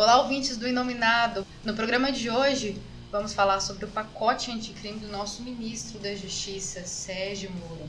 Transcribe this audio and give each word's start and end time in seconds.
Olá, 0.00 0.22
ouvintes 0.22 0.56
do 0.56 0.66
Inominado. 0.66 1.46
No 1.62 1.74
programa 1.74 2.10
de 2.10 2.30
hoje, 2.30 2.80
vamos 3.12 3.34
falar 3.34 3.60
sobre 3.60 3.84
o 3.84 3.88
pacote 3.88 4.50
anticrime 4.50 4.98
do 4.98 5.08
nosso 5.08 5.42
ministro 5.42 5.98
da 5.98 6.14
Justiça, 6.14 6.86
Sérgio 6.86 7.50
Moro. 7.50 7.86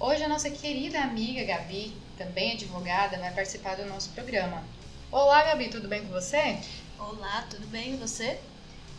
Hoje, 0.00 0.24
a 0.24 0.28
nossa 0.28 0.50
querida 0.50 1.00
amiga 1.00 1.44
Gabi, 1.44 1.96
também 2.18 2.54
advogada, 2.54 3.16
vai 3.16 3.32
participar 3.32 3.76
do 3.76 3.86
nosso 3.86 4.10
programa. 4.10 4.64
Olá, 5.12 5.44
Gabi, 5.44 5.68
tudo 5.68 5.86
bem 5.86 6.04
com 6.04 6.08
você? 6.08 6.58
Olá, 6.98 7.46
tudo 7.48 7.64
bem 7.68 7.94
e 7.94 7.96
você? 7.96 8.40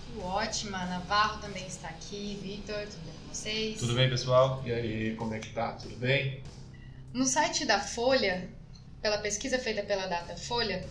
Tudo 0.06 0.24
ótima. 0.24 0.86
Navarro 0.86 1.42
também 1.42 1.68
está 1.68 1.90
aqui. 1.90 2.40
Vitor, 2.42 2.88
tudo 2.88 3.04
bem 3.04 3.14
com 3.14 3.34
vocês? 3.34 3.78
Tudo 3.78 3.94
bem, 3.94 4.10
pessoal? 4.10 4.64
E 4.66 4.72
aí, 4.72 5.16
como 5.18 5.34
é 5.34 5.40
que 5.40 5.50
tá? 5.50 5.74
Tudo 5.74 5.98
bem? 5.98 6.42
No 7.12 7.26
site 7.26 7.66
da 7.66 7.82
Folha, 7.82 8.50
pela 9.02 9.18
pesquisa 9.18 9.60
feita 9.60 9.84
pela 9.84 10.08
Datafolha, 10.08 10.88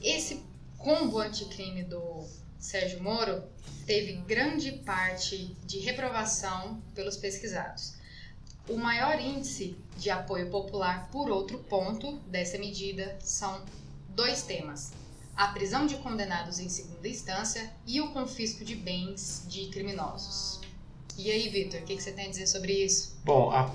esse 0.00 0.48
combo 0.80 1.18
anticrime 1.18 1.82
do 1.84 2.26
Sérgio 2.58 3.02
Moro 3.02 3.44
teve 3.86 4.14
grande 4.22 4.72
parte 4.72 5.56
de 5.64 5.78
reprovação 5.78 6.82
pelos 6.94 7.16
pesquisados. 7.16 7.94
O 8.68 8.76
maior 8.76 9.20
índice 9.20 9.76
de 9.96 10.10
apoio 10.10 10.50
popular, 10.50 11.08
por 11.10 11.30
outro 11.30 11.58
ponto, 11.58 12.18
dessa 12.20 12.58
medida 12.58 13.18
são 13.20 13.62
dois 14.08 14.42
temas: 14.42 14.92
a 15.36 15.48
prisão 15.48 15.86
de 15.86 15.96
condenados 15.96 16.58
em 16.58 16.68
segunda 16.68 17.08
instância 17.08 17.70
e 17.86 18.00
o 18.00 18.12
confisco 18.12 18.64
de 18.64 18.74
bens 18.74 19.44
de 19.48 19.66
criminosos. 19.66 20.60
E 21.18 21.30
aí, 21.30 21.48
Vitor, 21.48 21.80
o 21.80 21.84
que 21.84 22.00
você 22.00 22.12
tem 22.12 22.26
a 22.26 22.30
dizer 22.30 22.46
sobre 22.46 22.72
isso? 22.72 23.18
Bom, 23.24 23.50
a 23.50 23.74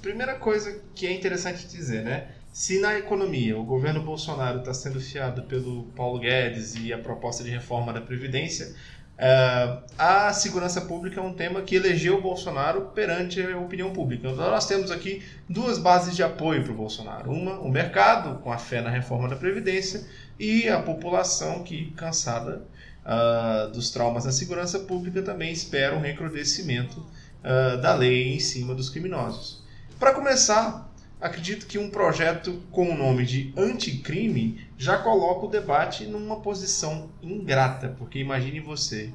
primeira 0.00 0.36
coisa 0.36 0.82
que 0.94 1.06
é 1.06 1.12
interessante 1.12 1.68
dizer, 1.68 2.02
né? 2.02 2.34
Se 2.52 2.78
na 2.80 2.98
economia 2.98 3.58
o 3.58 3.64
governo 3.64 4.02
Bolsonaro 4.02 4.58
está 4.58 4.74
sendo 4.74 5.00
fiado 5.00 5.44
pelo 5.44 5.84
Paulo 5.96 6.18
Guedes 6.18 6.74
e 6.74 6.92
a 6.92 6.98
proposta 6.98 7.42
de 7.42 7.48
reforma 7.48 7.94
da 7.94 8.00
Previdência, 8.02 8.74
uh, 9.16 9.82
a 9.96 10.30
segurança 10.34 10.82
pública 10.82 11.18
é 11.18 11.22
um 11.22 11.32
tema 11.32 11.62
que 11.62 11.76
elegeu 11.76 12.18
o 12.18 12.20
Bolsonaro 12.20 12.90
perante 12.94 13.40
a 13.40 13.58
opinião 13.58 13.94
pública. 13.94 14.28
Então 14.28 14.50
nós 14.50 14.66
temos 14.66 14.90
aqui 14.90 15.22
duas 15.48 15.78
bases 15.78 16.14
de 16.14 16.22
apoio 16.22 16.62
para 16.62 16.72
o 16.72 16.76
Bolsonaro. 16.76 17.32
Uma, 17.32 17.58
o 17.58 17.70
mercado, 17.70 18.38
com 18.40 18.52
a 18.52 18.58
fé 18.58 18.82
na 18.82 18.90
reforma 18.90 19.30
da 19.30 19.36
Previdência, 19.36 20.06
e 20.38 20.68
a 20.68 20.78
população 20.78 21.62
que, 21.62 21.90
cansada 21.92 22.66
uh, 23.02 23.72
dos 23.72 23.90
traumas 23.90 24.24
da 24.24 24.32
segurança 24.32 24.78
pública, 24.80 25.22
também 25.22 25.50
espera 25.50 25.96
um 25.96 26.00
recrudescimento 26.00 27.00
uh, 27.00 27.80
da 27.80 27.94
lei 27.94 28.34
em 28.34 28.40
cima 28.40 28.74
dos 28.74 28.90
criminosos. 28.90 29.62
Para 29.98 30.12
começar, 30.12 30.91
acredito 31.22 31.66
que 31.66 31.78
um 31.78 31.88
projeto 31.88 32.60
com 32.72 32.90
o 32.90 32.96
nome 32.96 33.24
de 33.24 33.54
anticrime 33.56 34.66
já 34.76 34.98
coloca 34.98 35.46
o 35.46 35.48
debate 35.48 36.04
numa 36.04 36.40
posição 36.40 37.10
ingrata, 37.22 37.94
porque 37.96 38.18
imagine 38.18 38.58
você 38.58 39.14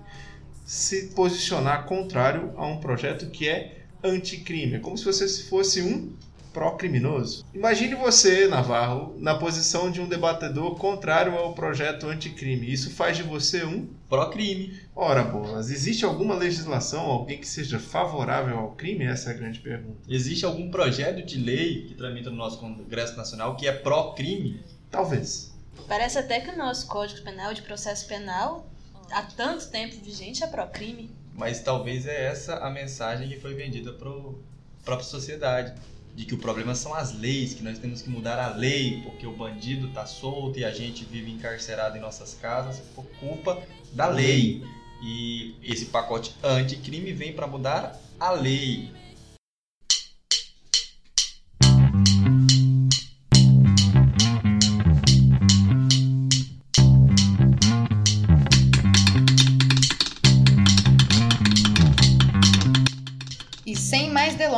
se 0.66 1.10
posicionar 1.10 1.86
contrário 1.86 2.54
a 2.56 2.66
um 2.66 2.78
projeto 2.80 3.30
que 3.30 3.48
é 3.48 3.84
anticrime. 4.02 4.76
É 4.76 4.80
como 4.80 4.98
se 4.98 5.04
você 5.04 5.28
fosse 5.44 5.82
um 5.82 6.14
pró-criminoso. 6.58 7.46
Imagine 7.54 7.94
você, 7.94 8.48
Navarro, 8.48 9.14
na 9.20 9.38
posição 9.38 9.92
de 9.92 10.02
um 10.02 10.10
debatedor 10.10 10.76
contrário 10.76 11.38
ao 11.38 11.54
projeto 11.54 12.08
anticrime. 12.08 12.74
Isso 12.74 12.90
faz 12.90 13.16
de 13.16 13.22
você 13.22 13.64
um 13.64 13.88
pró-crime. 14.10 14.82
Ora, 14.96 15.24
boas, 15.24 15.70
existe 15.70 16.04
alguma 16.04 16.34
legislação, 16.34 17.02
alguém 17.02 17.38
que 17.38 17.48
seja 17.48 17.78
favorável 17.78 18.58
ao 18.58 18.72
crime? 18.72 19.06
Essa 19.06 19.30
é 19.30 19.34
a 19.36 19.38
grande 19.38 19.60
pergunta. 19.60 20.00
Existe 20.10 20.46
algum 20.46 20.72
projeto 20.72 21.24
de 21.24 21.38
lei 21.38 21.86
que 21.90 21.94
tramita 21.94 22.32
no 22.32 22.38
nosso 22.38 22.58
Congresso 22.58 23.16
Nacional 23.16 23.56
que 23.56 23.68
é 23.68 23.72
pró-crime? 23.72 24.60
Talvez. 24.90 25.54
Parece 25.88 26.18
até 26.18 26.40
que 26.40 26.50
o 26.50 26.58
nosso 26.58 26.88
Código 26.88 27.22
Penal 27.22 27.54
de 27.54 27.62
Processo 27.62 28.08
Penal, 28.08 28.68
há 29.12 29.22
tanto 29.22 29.70
tempo 29.70 29.96
vigente, 30.04 30.44
é 30.44 30.48
pró-crime. 30.48 31.12
Mas 31.36 31.60
talvez 31.60 32.08
é 32.08 32.26
essa 32.26 32.56
a 32.56 32.72
mensagem 32.72 33.30
que 33.30 33.40
foi 33.40 33.54
vendida 33.54 33.94
para 33.94 34.10
a 34.10 34.84
própria 34.84 35.08
sociedade 35.08 35.76
de 36.18 36.26
que 36.26 36.34
o 36.34 36.38
problema 36.40 36.74
são 36.74 36.96
as 36.96 37.14
leis, 37.14 37.54
que 37.54 37.62
nós 37.64 37.78
temos 37.78 38.02
que 38.02 38.10
mudar 38.10 38.40
a 38.40 38.48
lei, 38.56 39.02
porque 39.04 39.28
o 39.28 39.32
bandido 39.32 39.86
está 39.88 40.04
solto 40.08 40.58
e 40.58 40.66
a 40.66 40.72
gente 40.72 41.06
vive 41.06 41.32
encarcerado 41.32 41.96
em 41.96 42.02
nossas 42.02 42.34
casas 42.34 42.80
por 42.96 43.06
culpa 43.20 43.62
da 43.94 44.08
lei. 44.08 44.64
E 45.00 45.54
esse 45.62 45.86
pacote 45.86 46.34
anticrime 46.44 47.14
vem 47.14 47.34
para 47.34 47.46
mudar 47.46 48.02
a 48.20 48.32
lei. 48.32 48.92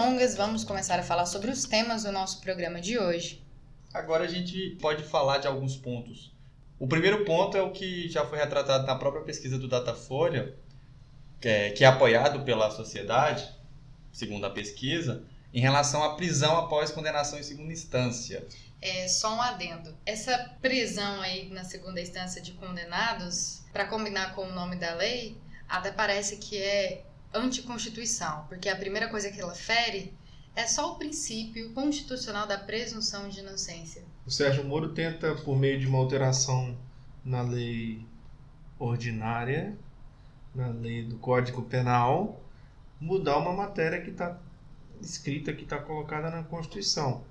Delongas, 0.09 0.35
vamos 0.35 0.63
começar 0.63 0.99
a 0.99 1.03
falar 1.03 1.25
sobre 1.27 1.51
os 1.51 1.65
temas 1.65 2.03
do 2.03 2.11
nosso 2.11 2.41
programa 2.41 2.81
de 2.81 2.97
hoje. 2.97 3.43
Agora 3.93 4.23
a 4.23 4.27
gente 4.27 4.77
pode 4.81 5.03
falar 5.03 5.37
de 5.37 5.47
alguns 5.47 5.75
pontos. 5.75 6.33
O 6.79 6.87
primeiro 6.87 7.23
ponto 7.25 7.55
é 7.55 7.61
o 7.61 7.71
que 7.71 8.09
já 8.09 8.25
foi 8.25 8.39
retratado 8.39 8.87
na 8.87 8.95
própria 8.95 9.23
pesquisa 9.23 9.59
do 9.59 9.67
Datafolha, 9.67 10.55
que 11.39 11.47
é, 11.47 11.69
que 11.71 11.83
é 11.83 11.87
apoiado 11.87 12.43
pela 12.43 12.71
sociedade, 12.71 13.47
segundo 14.11 14.45
a 14.45 14.49
pesquisa, 14.49 15.23
em 15.53 15.61
relação 15.61 16.03
à 16.03 16.15
prisão 16.15 16.57
após 16.57 16.89
condenação 16.89 17.37
em 17.37 17.43
segunda 17.43 17.71
instância. 17.71 18.47
É 18.81 19.07
só 19.07 19.35
um 19.35 19.41
adendo. 19.41 19.95
Essa 20.05 20.55
prisão 20.59 21.21
aí 21.21 21.49
na 21.49 21.63
segunda 21.63 22.01
instância 22.01 22.41
de 22.41 22.53
condenados, 22.53 23.61
para 23.71 23.85
combinar 23.85 24.33
com 24.33 24.47
o 24.47 24.53
nome 24.53 24.75
da 24.75 24.95
lei, 24.95 25.37
até 25.67 25.91
parece 25.91 26.37
que 26.37 26.57
é 26.57 27.03
anticonstituição, 27.33 28.45
porque 28.47 28.69
a 28.69 28.75
primeira 28.75 29.09
coisa 29.09 29.31
que 29.31 29.39
ela 29.39 29.53
fere 29.53 30.13
é 30.55 30.65
só 30.65 30.93
o 30.93 30.95
princípio 30.95 31.71
constitucional 31.73 32.47
da 32.47 32.57
presunção 32.57 33.29
de 33.29 33.39
inocência. 33.39 34.03
O 34.25 34.31
Sérgio 34.31 34.63
Moro 34.65 34.93
tenta, 34.93 35.35
por 35.35 35.57
meio 35.57 35.79
de 35.79 35.87
uma 35.87 35.99
alteração 35.99 36.77
na 37.23 37.41
lei 37.41 38.05
ordinária, 38.77 39.77
na 40.53 40.67
lei 40.67 41.03
do 41.03 41.17
Código 41.17 41.61
Penal, 41.61 42.41
mudar 42.99 43.37
uma 43.37 43.53
matéria 43.53 44.01
que 44.01 44.09
está 44.09 44.37
escrita, 45.01 45.53
que 45.53 45.63
está 45.63 45.77
colocada 45.77 46.29
na 46.29 46.43
Constituição. 46.43 47.23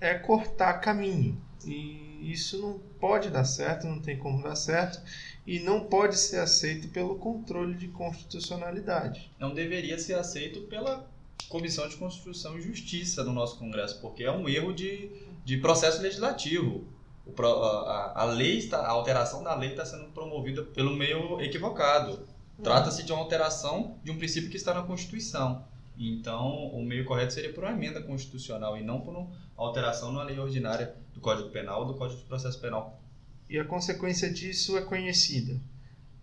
É 0.00 0.14
cortar 0.14 0.74
caminho. 0.74 1.40
E 1.64 2.32
isso 2.32 2.60
não 2.60 2.78
pode 3.00 3.30
dar 3.30 3.44
certo, 3.44 3.86
não 3.86 4.00
tem 4.00 4.18
como 4.18 4.42
dar 4.42 4.56
certo 4.56 5.00
e 5.46 5.60
não 5.60 5.84
pode 5.84 6.18
ser 6.18 6.38
aceito 6.38 6.88
pelo 6.88 7.16
controle 7.16 7.74
de 7.74 7.88
constitucionalidade. 7.88 9.30
Não 9.38 9.54
deveria 9.54 9.98
ser 9.98 10.14
aceito 10.14 10.62
pela 10.62 11.08
Comissão 11.48 11.88
de 11.88 11.96
Constituição 11.96 12.58
e 12.58 12.62
Justiça 12.62 13.22
do 13.22 13.32
nosso 13.32 13.58
Congresso, 13.58 14.00
porque 14.00 14.24
é 14.24 14.32
um 14.32 14.48
erro 14.48 14.72
de, 14.72 15.10
de 15.44 15.58
processo 15.58 16.02
legislativo. 16.02 16.84
O, 17.24 17.42
a, 17.42 18.22
a, 18.22 18.24
lei 18.24 18.58
está, 18.58 18.78
a 18.78 18.90
alteração 18.90 19.44
da 19.44 19.54
lei 19.54 19.70
está 19.70 19.84
sendo 19.84 20.06
promovida 20.06 20.64
pelo 20.64 20.96
meio 20.96 21.40
equivocado. 21.40 22.26
Trata-se 22.62 23.04
de 23.04 23.12
uma 23.12 23.20
alteração 23.20 23.98
de 24.02 24.10
um 24.10 24.18
princípio 24.18 24.50
que 24.50 24.56
está 24.56 24.74
na 24.74 24.82
Constituição. 24.82 25.64
Então, 25.98 26.68
o 26.68 26.84
meio 26.84 27.04
correto 27.04 27.32
seria 27.32 27.52
por 27.52 27.64
uma 27.64 27.72
emenda 27.72 28.02
constitucional 28.02 28.76
e 28.76 28.82
não 28.82 29.00
por 29.00 29.14
uma 29.14 29.30
alteração 29.56 30.12
na 30.12 30.22
lei 30.24 30.38
ordinária 30.38 30.94
do 31.14 31.20
Código 31.20 31.50
Penal 31.50 31.80
ou 31.80 31.86
do 31.86 31.94
Código 31.94 32.20
de 32.20 32.26
Processo 32.26 32.60
Penal 32.60 33.00
e 33.48 33.58
a 33.58 33.64
consequência 33.64 34.30
disso 34.30 34.76
é 34.76 34.82
conhecida. 34.82 35.60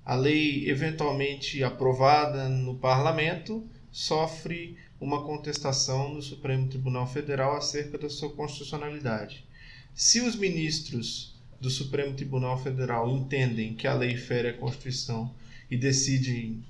A 0.05 0.15
lei, 0.15 0.69
eventualmente 0.69 1.63
aprovada 1.63 2.49
no 2.49 2.75
parlamento, 2.75 3.65
sofre 3.91 4.77
uma 4.99 5.23
contestação 5.23 6.13
no 6.13 6.21
Supremo 6.21 6.67
Tribunal 6.67 7.07
Federal 7.07 7.55
acerca 7.55 7.97
da 7.97 8.09
sua 8.09 8.29
constitucionalidade. 8.31 9.45
Se 9.93 10.19
os 10.21 10.35
ministros 10.35 11.33
do 11.59 11.69
Supremo 11.69 12.15
Tribunal 12.15 12.61
Federal 12.61 13.09
entendem 13.09 13.73
que 13.73 13.87
a 13.87 13.93
lei 13.93 14.17
fere 14.17 14.49
a 14.49 14.57
Constituição 14.57 15.33
e 15.69 15.77
decidem 15.77 16.63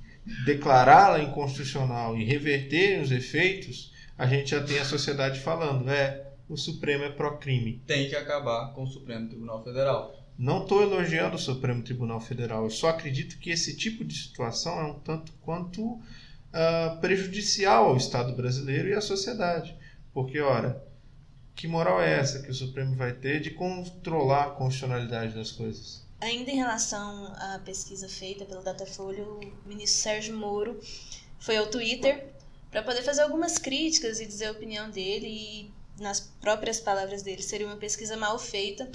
declará-la 0.45 1.21
inconstitucional 1.21 2.17
e 2.17 2.23
reverterem 2.23 3.01
os 3.01 3.11
efeitos, 3.11 3.91
a 4.17 4.27
gente 4.27 4.51
já 4.51 4.63
tem 4.63 4.79
a 4.79 4.85
sociedade 4.85 5.39
falando, 5.39 5.89
é, 5.89 6.27
o 6.47 6.55
Supremo 6.55 7.03
é 7.03 7.09
pró-crime. 7.09 7.81
Tem 7.87 8.07
que 8.07 8.15
acabar 8.15 8.73
com 8.73 8.83
o 8.83 8.87
Supremo 8.87 9.27
Tribunal 9.27 9.63
Federal. 9.63 10.22
Não 10.37 10.63
estou 10.63 10.81
elogiando 10.81 11.35
o 11.35 11.39
Supremo 11.39 11.83
Tribunal 11.83 12.19
Federal, 12.19 12.63
eu 12.63 12.69
só 12.69 12.89
acredito 12.89 13.37
que 13.37 13.51
esse 13.51 13.75
tipo 13.77 14.03
de 14.03 14.15
situação 14.15 14.79
é 14.79 14.83
um 14.85 14.99
tanto 14.99 15.31
quanto 15.41 15.83
uh, 15.83 16.99
prejudicial 16.99 17.85
ao 17.85 17.97
Estado 17.97 18.33
brasileiro 18.35 18.89
e 18.89 18.93
à 18.93 19.01
sociedade. 19.01 19.77
Porque, 20.11 20.39
ora, 20.39 20.83
que 21.55 21.67
moral 21.67 22.01
é 22.01 22.19
essa 22.19 22.41
que 22.41 22.49
o 22.49 22.53
Supremo 22.53 22.95
vai 22.95 23.13
ter 23.13 23.41
de 23.41 23.51
controlar 23.51 24.45
a 24.45 24.49
constitucionalidade 24.51 25.35
das 25.35 25.51
coisas? 25.51 26.03
Ainda 26.19 26.49
em 26.49 26.55
relação 26.55 27.33
à 27.35 27.59
pesquisa 27.63 28.07
feita 28.07 28.45
pelo 28.45 28.63
Datafolha, 28.63 29.23
o 29.23 29.39
ministro 29.65 30.01
Sérgio 30.01 30.35
Moro 30.35 30.79
foi 31.37 31.57
ao 31.57 31.67
Twitter 31.67 32.33
para 32.71 32.81
poder 32.81 33.03
fazer 33.03 33.21
algumas 33.21 33.59
críticas 33.59 34.19
e 34.19 34.25
dizer 34.25 34.45
a 34.47 34.51
opinião 34.51 34.89
dele 34.89 35.27
e, 35.27 35.71
nas 36.01 36.19
próprias 36.19 36.79
palavras 36.79 37.21
dele, 37.21 37.43
seria 37.43 37.67
uma 37.67 37.75
pesquisa 37.75 38.17
mal 38.17 38.39
feita 38.39 38.89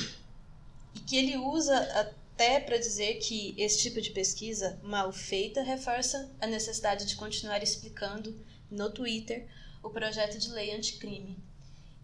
e 0.95 1.01
que 1.01 1.17
ele 1.17 1.37
usa 1.37 1.77
até 2.01 2.61
para 2.61 2.79
dizer 2.79 3.15
que 3.19 3.55
esse 3.59 3.79
tipo 3.81 4.01
de 4.01 4.11
pesquisa 4.11 4.79
mal 4.83 5.13
feita 5.13 5.63
reforça 5.63 6.31
a 6.41 6.47
necessidade 6.47 7.05
de 7.05 7.17
continuar 7.17 7.63
explicando 7.63 8.35
no 8.71 8.91
Twitter 8.91 9.49
o 9.83 9.91
projeto 9.91 10.39
de 10.39 10.51
lei 10.51 10.75
anticrime. 10.75 11.37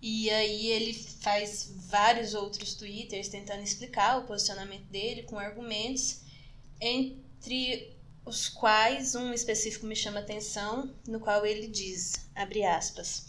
E 0.01 0.29
aí 0.31 0.67
ele 0.67 0.93
faz 0.93 1.73
vários 1.89 2.35
outros 2.35 2.75
twitters 2.75 3.29
tentando 3.29 3.63
explicar 3.63 4.19
o 4.19 4.27
posicionamento 4.27 4.85
dele 4.85 5.23
com 5.23 5.39
argumentos, 5.39 6.21
entre 6.81 7.97
os 8.25 8.49
quais 8.49 9.15
um 9.15 9.33
específico 9.33 9.87
me 9.87 9.97
chama 9.97 10.21
atenção, 10.21 10.95
no 11.07 11.21
qual 11.21 11.45
ele 11.47 11.69
diz, 11.69 12.27
abre 12.35 12.65
aspas, 12.65 13.25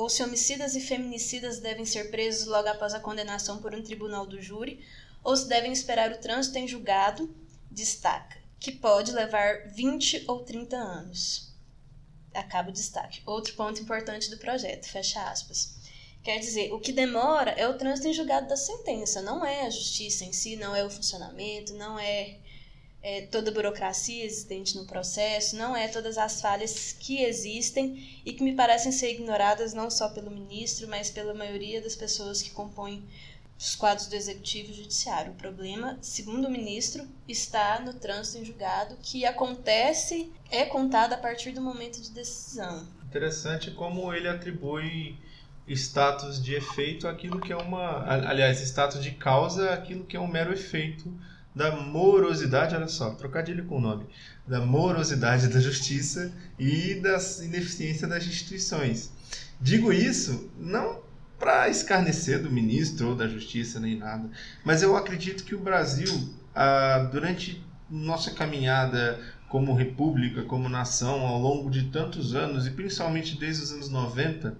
ou 0.00 0.08
se 0.08 0.22
homicidas 0.22 0.74
e 0.74 0.80
feminicidas 0.80 1.58
devem 1.58 1.84
ser 1.84 2.10
presos 2.10 2.46
logo 2.46 2.66
após 2.66 2.94
a 2.94 3.00
condenação 3.00 3.58
por 3.58 3.74
um 3.74 3.82
tribunal 3.82 4.24
do 4.26 4.40
júri, 4.40 4.82
ou 5.22 5.36
se 5.36 5.46
devem 5.46 5.70
esperar 5.70 6.10
o 6.10 6.16
trânsito 6.16 6.56
em 6.56 6.66
julgado, 6.66 7.28
destaca, 7.70 8.38
que 8.58 8.72
pode 8.72 9.12
levar 9.12 9.68
20 9.68 10.24
ou 10.26 10.42
30 10.42 10.74
anos. 10.74 11.52
Acaba 12.32 12.70
o 12.70 12.72
destaque. 12.72 13.20
Outro 13.26 13.52
ponto 13.54 13.82
importante 13.82 14.30
do 14.30 14.38
projeto, 14.38 14.88
fecha 14.88 15.22
aspas. 15.30 15.74
Quer 16.22 16.38
dizer, 16.38 16.72
o 16.72 16.80
que 16.80 16.92
demora 16.92 17.50
é 17.50 17.68
o 17.68 17.76
trânsito 17.76 18.08
em 18.08 18.14
julgado 18.14 18.48
da 18.48 18.56
sentença, 18.56 19.20
não 19.20 19.44
é 19.44 19.66
a 19.66 19.70
justiça 19.70 20.24
em 20.24 20.32
si, 20.32 20.56
não 20.56 20.74
é 20.74 20.82
o 20.82 20.90
funcionamento, 20.90 21.74
não 21.74 21.98
é, 21.98 22.38
é 23.02 23.22
toda 23.22 23.50
a 23.50 23.54
burocracia 23.54 24.24
existente 24.24 24.76
no 24.76 24.84
processo, 24.84 25.56
não 25.56 25.74
é 25.76 25.88
todas 25.88 26.18
as 26.18 26.40
falhas 26.40 26.92
que 26.92 27.22
existem 27.22 28.20
e 28.24 28.32
que 28.32 28.42
me 28.42 28.54
parecem 28.54 28.92
ser 28.92 29.12
ignoradas 29.12 29.72
não 29.72 29.90
só 29.90 30.08
pelo 30.10 30.30
ministro, 30.30 30.86
mas 30.88 31.10
pela 31.10 31.32
maioria 31.32 31.80
das 31.80 31.96
pessoas 31.96 32.42
que 32.42 32.50
compõem 32.50 33.02
os 33.58 33.74
quadros 33.74 34.06
do 34.06 34.16
Executivo 34.16 34.70
e 34.70 34.74
Judiciário. 34.74 35.32
O 35.32 35.36
problema, 35.36 35.98
segundo 36.00 36.48
o 36.48 36.50
ministro, 36.50 37.06
está 37.28 37.80
no 37.80 37.92
trânsito 37.92 38.38
em 38.38 38.44
julgado, 38.44 38.96
que 39.02 39.26
acontece, 39.26 40.32
é 40.50 40.64
contado 40.64 41.12
a 41.12 41.18
partir 41.18 41.52
do 41.52 41.60
momento 41.60 42.00
de 42.00 42.10
decisão. 42.10 42.86
Interessante 43.04 43.70
como 43.70 44.14
ele 44.14 44.28
atribui 44.28 45.18
status 45.66 46.42
de 46.42 46.54
efeito 46.54 47.06
aquilo 47.06 47.38
que 47.38 47.52
é 47.52 47.56
uma. 47.56 48.04
Aliás, 48.08 48.60
status 48.60 49.02
de 49.02 49.12
causa 49.12 49.72
aquilo 49.72 50.04
que 50.04 50.16
é 50.16 50.20
um 50.20 50.26
mero 50.26 50.52
efeito 50.52 51.12
da 51.54 51.74
morosidade, 51.76 52.74
olha 52.74 52.88
só, 52.88 53.10
trocadilho 53.10 53.64
com 53.64 53.78
o 53.78 53.80
nome, 53.80 54.06
da 54.46 54.60
morosidade 54.60 55.48
da 55.48 55.60
justiça 55.60 56.32
e 56.58 56.94
da 56.94 57.18
ineficiência 57.42 58.06
das 58.06 58.24
instituições. 58.24 59.10
Digo 59.60 59.92
isso 59.92 60.50
não 60.58 61.00
para 61.38 61.68
escarnecer 61.68 62.42
do 62.42 62.50
ministro 62.50 63.08
ou 63.08 63.14
da 63.14 63.26
justiça 63.26 63.80
nem 63.80 63.96
nada, 63.96 64.30
mas 64.64 64.82
eu 64.82 64.96
acredito 64.96 65.44
que 65.44 65.54
o 65.54 65.60
Brasil, 65.60 66.34
ah, 66.54 67.08
durante 67.10 67.64
nossa 67.90 68.30
caminhada 68.30 69.18
como 69.48 69.74
república, 69.74 70.44
como 70.44 70.68
nação, 70.68 71.26
ao 71.26 71.40
longo 71.40 71.68
de 71.70 71.84
tantos 71.90 72.36
anos, 72.36 72.66
e 72.66 72.70
principalmente 72.70 73.36
desde 73.36 73.64
os 73.64 73.72
anos 73.72 73.88
90, 73.88 74.56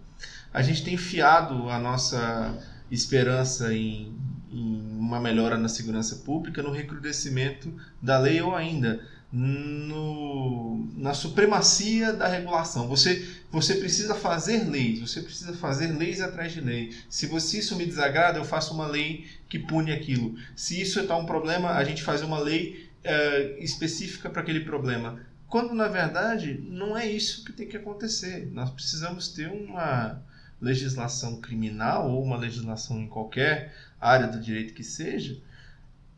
a 0.53 0.63
gente 0.63 0.83
tem 0.83 0.97
fiado 0.97 1.71
a 1.71 1.79
nossa 1.79 2.59
esperança 2.91 3.73
em, 3.73 4.13
em 4.53 4.99
uma 4.99 5.21
melhora 5.21 5.57
na 5.57 5.69
segurança 5.69 6.17
pública 6.17 6.63
no 6.63 6.71
recrudescimento 6.71 7.73
da 8.03 8.19
lei 8.19 8.41
ou 8.41 8.55
ainda 8.55 9.01
no, 9.33 10.89
na 10.97 11.15
supremacia 11.15 12.13
da 12.13 12.27
regulação. 12.27 12.89
Você, 12.89 13.27
você 13.51 13.75
precisa 13.75 14.15
fazer 14.15 14.69
leis, 14.69 15.01
você 15.01 15.23
precisa 15.23 15.53
fazer 15.53 15.89
leis 15.89 16.21
atrás 16.21 16.53
de 16.53 16.61
lei. 16.61 16.95
Se 17.09 17.27
você, 17.27 17.59
isso 17.59 17.77
me 17.77 17.87
desagrada, 17.87 18.39
eu 18.39 18.45
faço 18.45 18.75
uma 18.75 18.87
lei 18.87 19.27
que 19.49 19.59
pune 19.59 19.93
aquilo. 19.93 20.35
Se 20.57 20.81
isso 20.81 21.01
está 21.01 21.17
um 21.17 21.27
problema, 21.27 21.71
a 21.71 21.85
gente 21.85 22.03
faz 22.03 22.23
uma 22.23 22.41
lei 22.41 22.91
uh, 23.05 23.63
específica 23.63 24.29
para 24.29 24.43
aquele 24.43 24.61
problema. 24.61 25.21
Quando 25.49 25.75
na 25.75 25.89
verdade 25.89 26.65
não 26.69 26.97
é 26.97 27.07
isso 27.07 27.45
que 27.45 27.53
tem 27.53 27.69
que 27.69 27.77
acontecer. 27.77 28.49
Nós 28.53 28.71
precisamos 28.71 29.29
ter 29.29 29.49
uma 29.49 30.23
legislação 30.61 31.41
criminal 31.41 32.11
ou 32.11 32.23
uma 32.23 32.37
legislação 32.37 33.01
em 33.01 33.09
qualquer 33.09 33.75
área 34.01 34.27
do 34.27 34.41
direito 34.41 34.75
que 34.75 34.83
seja 34.83 35.41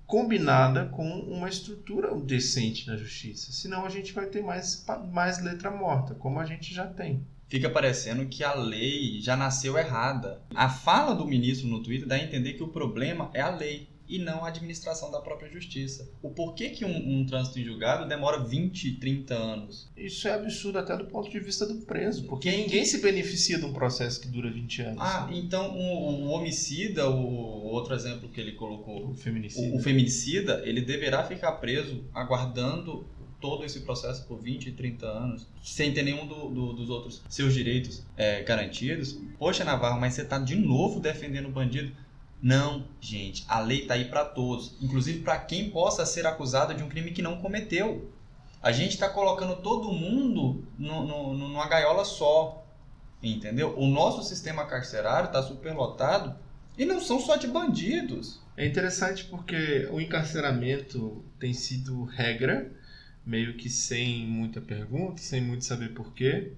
combinada 0.07 0.87
com 0.87 1.09
uma 1.09 1.49
estrutura 1.49 2.15
decente 2.15 2.87
na 2.87 2.97
justiça. 2.97 3.51
Senão 3.51 3.87
a 3.87 3.89
gente 3.89 4.13
vai 4.13 4.27
ter 4.27 4.43
mais, 4.43 4.85
mais 5.11 5.43
letra 5.43 5.71
morta, 5.71 6.15
como 6.15 6.39
a 6.39 6.45
gente 6.45 6.75
já 6.75 6.87
tem. 6.87 7.25
Fica 7.49 7.69
parecendo 7.69 8.27
que 8.27 8.45
a 8.45 8.55
lei 8.55 9.21
já 9.21 9.37
nasceu 9.37 9.77
errada. 9.79 10.41
A 10.55 10.69
fala 10.69 11.15
do 11.15 11.27
ministro 11.27 11.67
no 11.67 11.83
Twitter 11.83 12.07
dá 12.07 12.15
a 12.15 12.23
entender 12.23 12.55
que 12.55 12.63
o 12.63 12.69
problema 12.69 13.31
é 13.35 13.41
a 13.41 13.51
lei 13.51 13.89
e 14.13 14.19
não 14.19 14.45
a 14.45 14.49
administração 14.49 15.11
da 15.11 15.23
própria 15.23 15.51
justiça. 15.51 16.07
O 16.21 16.29
porquê 16.29 16.69
que 16.69 16.85
um, 16.85 17.21
um, 17.21 17.25
trânsito 17.25 17.59
em 17.59 17.65
julgado 17.65 18.07
demora 18.07 18.45
20, 18.45 18.99
30 18.99 19.35
anos? 19.35 19.91
Isso 19.97 20.29
é 20.29 20.35
absurdo 20.35 20.79
até 20.79 20.95
do 20.95 21.07
ponto 21.07 21.31
de 21.31 21.41
vista 21.41 21.65
do 21.65 21.77
preso, 21.87 22.25
porque 22.25 22.51
Quem... 22.51 22.65
ninguém 22.65 22.85
se 22.85 23.01
beneficia 23.01 23.59
de 23.59 23.65
um 23.65 23.73
processo 23.73 24.21
que 24.21 24.29
dura 24.29 24.51
20 24.51 24.83
anos. 24.83 24.99
Ah, 25.01 25.31
então 25.33 25.75
o, 25.75 26.27
o 26.27 26.29
homicida, 26.29 27.09
o 27.09 27.65
outro 27.65 27.95
exemplo 27.95 28.29
que 28.29 28.39
ele 28.39 28.53
colocou, 28.53 29.09
o 29.09 29.15
feminicida. 29.15 29.75
O, 29.75 29.79
o 29.79 29.81
feminicida, 29.81 30.63
ele 30.67 30.83
deverá 30.83 31.25
ficar 31.25 31.53
preso 31.53 32.05
aguardando 32.13 33.07
todo 33.41 33.65
esse 33.65 33.81
processo 33.81 34.27
por 34.27 34.41
20, 34.41 34.73
30 34.73 35.07
anos, 35.07 35.49
sem 35.63 35.93
ter 35.93 36.03
nenhum 36.03 36.27
do, 36.27 36.51
do, 36.51 36.73
dos 36.75 36.91
outros 36.91 37.23
seus 37.31 37.55
direitos 37.55 38.05
é, 38.17 38.43
garantidos. 38.43 39.19
Poxa, 39.39 39.65
Navarro, 39.65 39.99
mas 39.99 40.15
você 40.15 40.23
está 40.23 40.39
de 40.39 40.55
novo 40.55 41.01
defendendo 41.01 41.47
o 41.47 41.51
bandido. 41.51 41.91
Não, 42.43 42.89
gente, 43.01 43.45
a 43.47 43.61
lei 43.61 43.83
está 43.83 43.95
aí 43.95 44.07
para 44.07 44.25
todos, 44.25 44.75
inclusive 44.83 45.21
para 45.21 45.39
quem 45.39 45.71
possa 45.71 46.05
ser 46.05 46.27
acusado 46.27 46.75
de 46.75 46.83
um 46.83 46.89
crime 46.89 47.13
que 47.13 47.23
não 47.23 47.41
cometeu. 47.41 48.11
A 48.61 48.73
gente 48.73 48.95
está 48.95 49.09
colocando 49.09 49.63
todo 49.63 49.93
mundo 49.93 50.67
no, 50.77 51.07
no, 51.07 51.35
numa 51.35 51.69
gaiola 51.69 52.05
só, 52.05 52.67
entendeu? 53.23 53.79
O 53.79 53.87
nosso 53.87 54.25
sistema 54.25 54.67
carcerário 54.67 55.29
está 55.29 55.41
superlotado 55.41 56.37
e 56.77 56.85
não 56.85 57.01
são 57.01 57.21
só 57.21 57.37
de 57.37 57.47
bandidos. 57.47 58.41
É 58.57 58.67
interessante 58.67 59.25
porque 59.25 59.89
o 59.93 60.01
encarceramento 60.01 61.25
tem 61.39 61.55
sido 61.55 62.05
regra, 62.05 62.73
meio 63.25 63.57
que 63.57 63.71
sem 63.71 64.27
muita 64.27 64.61
pergunta, 64.61 65.23
sem 65.23 65.41
muito 65.41 65.65
saber 65.65 65.95
porquê. 65.95 66.53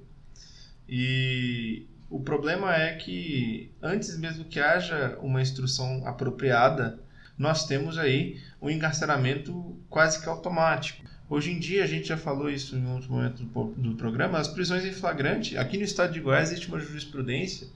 E 0.88 1.86
o 2.11 2.21
problema 2.21 2.75
é 2.75 2.95
que 2.95 3.71
antes 3.83 4.17
mesmo 4.19 4.45
que 4.45 4.61
haja 4.61 5.19
uma 5.21 5.43
instrução 5.43 6.06
apropriada, 6.06 6.99
nós 7.37 7.67
temos 7.67 7.99
aí 7.99 8.41
um 8.61 8.71
encarceramento 8.71 9.77
quase 9.91 10.23
que 10.23 10.29
automático. 10.29 11.05
Hoje 11.29 11.51
em 11.51 11.58
dia, 11.58 11.82
a 11.82 11.87
gente 11.87 12.08
já 12.08 12.17
falou 12.17 12.51
isso 12.51 12.77
em 12.77 12.87
outro 12.87 13.11
momento 13.11 13.43
do 13.43 13.94
programa, 13.96 14.39
as 14.39 14.46
prisões 14.46 14.84
em 14.84 14.93
flagrante, 14.93 15.56
aqui 15.56 15.77
no 15.79 15.84
estado 15.84 16.13
de 16.13 16.20
Goiás 16.20 16.51
existe 16.51 16.69
uma 16.69 16.79
jurisprudência 16.79 17.67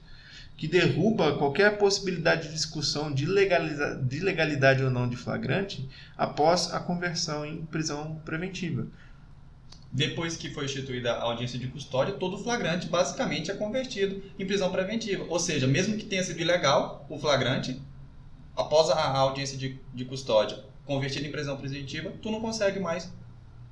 que 0.55 0.67
derruba 0.67 1.37
qualquer 1.37 1.77
possibilidade 1.77 2.47
de 2.47 2.53
discussão 2.53 3.11
de, 3.11 3.25
de 3.25 4.19
legalidade 4.19 4.83
ou 4.83 4.91
não 4.91 5.09
de 5.09 5.15
flagrante 5.15 5.89
após 6.17 6.73
a 6.73 6.79
conversão 6.81 7.45
em 7.45 7.65
prisão 7.65 8.21
preventiva. 8.25 8.85
Depois 9.91 10.37
que 10.37 10.51
foi 10.51 10.65
instituída 10.65 11.13
a 11.13 11.23
audiência 11.23 11.57
de 11.57 11.67
custódia, 11.67 12.13
todo 12.13 12.37
flagrante 12.37 12.87
basicamente 12.87 13.49
é 13.49 13.55
convertido 13.55 14.21
em 14.37 14.45
prisão 14.45 14.71
preventiva. 14.71 15.25
Ou 15.27 15.39
seja, 15.39 15.65
mesmo 15.65 15.97
que 15.97 16.05
tenha 16.05 16.23
sido 16.23 16.39
ilegal 16.39 17.05
o 17.09 17.17
flagrante, 17.17 17.81
após 18.55 18.89
a 18.89 19.17
audiência 19.17 19.57
de, 19.57 19.79
de 19.93 20.05
custódia 20.05 20.63
convertido 20.85 21.25
em 21.25 21.31
prisão 21.31 21.57
preventiva, 21.57 22.11
tu 22.21 22.29
não 22.29 22.39
consegue 22.39 22.79
mais 22.79 23.11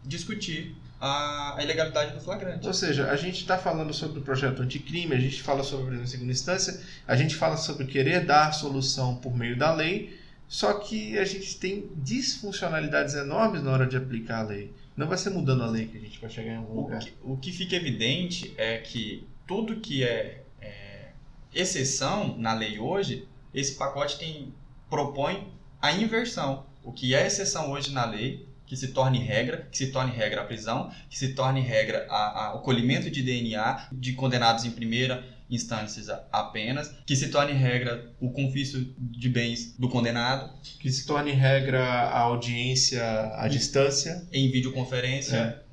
discutir 0.03 0.75
a, 0.99 1.55
a 1.57 1.63
ilegalidade 1.63 2.13
do 2.13 2.21
flagrante. 2.21 2.65
Ou 2.65 2.73
seja, 2.73 3.09
a 3.11 3.15
gente 3.15 3.41
está 3.41 3.57
falando 3.57 3.93
sobre 3.93 4.19
o 4.19 4.21
projeto 4.21 4.61
anticrime, 4.61 5.13
a 5.13 5.19
gente 5.19 5.41
fala 5.41 5.63
sobre 5.63 5.87
prisão 5.87 6.03
em 6.03 6.07
segunda 6.07 6.31
instância, 6.31 6.81
a 7.07 7.15
gente 7.15 7.35
fala 7.35 7.57
sobre 7.57 7.85
querer 7.85 8.25
dar 8.25 8.51
solução 8.53 9.15
por 9.15 9.35
meio 9.35 9.57
da 9.57 9.73
lei, 9.73 10.19
só 10.47 10.73
que 10.75 11.17
a 11.17 11.25
gente 11.25 11.57
tem 11.57 11.91
disfuncionalidades 11.95 13.13
enormes 13.15 13.61
na 13.61 13.71
hora 13.71 13.85
de 13.85 13.97
aplicar 13.97 14.39
a 14.39 14.43
lei. 14.43 14.73
Não 14.97 15.07
vai 15.07 15.17
ser 15.17 15.29
mudando 15.29 15.63
a 15.63 15.67
lei 15.67 15.85
que 15.85 15.95
a 15.95 16.01
gente 16.01 16.19
vai 16.19 16.27
chegar 16.27 16.53
em 16.53 16.57
algum 16.57 16.81
lugar. 16.81 16.99
O 16.99 17.05
que, 17.05 17.13
o 17.23 17.37
que 17.37 17.51
fica 17.51 17.75
evidente 17.75 18.51
é 18.57 18.79
que 18.79 19.27
tudo 19.45 19.79
que 19.79 20.03
é, 20.03 20.43
é, 20.59 21.11
exceção 21.53 22.35
na 22.35 22.51
lei 22.55 22.79
hoje, 22.79 23.27
esse 23.53 23.75
pacote 23.75 24.17
tem, 24.17 24.51
propõe 24.89 25.53
a 25.79 25.91
inversão. 25.91 26.65
O 26.83 26.91
que 26.91 27.13
é 27.13 27.27
exceção 27.27 27.71
hoje 27.71 27.91
na 27.91 28.05
lei, 28.05 28.46
que 28.67 28.75
se 28.75 28.89
torne 28.89 29.19
regra, 29.19 29.67
que 29.71 29.77
se 29.77 29.87
torne 29.87 30.11
regra 30.11 30.41
a 30.41 30.43
prisão, 30.43 30.91
que 31.09 31.17
se 31.17 31.29
torne 31.33 31.61
regra 31.61 32.05
a, 32.09 32.47
a, 32.47 32.55
o 32.55 32.59
colhimento 32.59 33.09
de 33.09 33.23
DNA 33.23 33.87
de 33.91 34.13
condenados 34.13 34.65
em 34.65 34.71
primeira, 34.71 35.25
instâncias 35.49 36.09
apenas, 36.31 36.93
que 37.05 37.15
se 37.15 37.29
torne 37.29 37.53
regra 37.53 38.11
o 38.19 38.29
confisco 38.29 38.79
de 38.99 39.29
bens 39.29 39.73
do 39.79 39.87
condenado, 39.87 40.51
que 40.79 40.91
se 40.91 41.05
torne 41.05 41.31
regra 41.31 41.81
a 41.81 42.19
audiência 42.19 43.01
à 43.35 43.47
distância, 43.47 44.27
em 44.31 44.51
videoconferência. 44.51 45.37
É. 45.63 45.67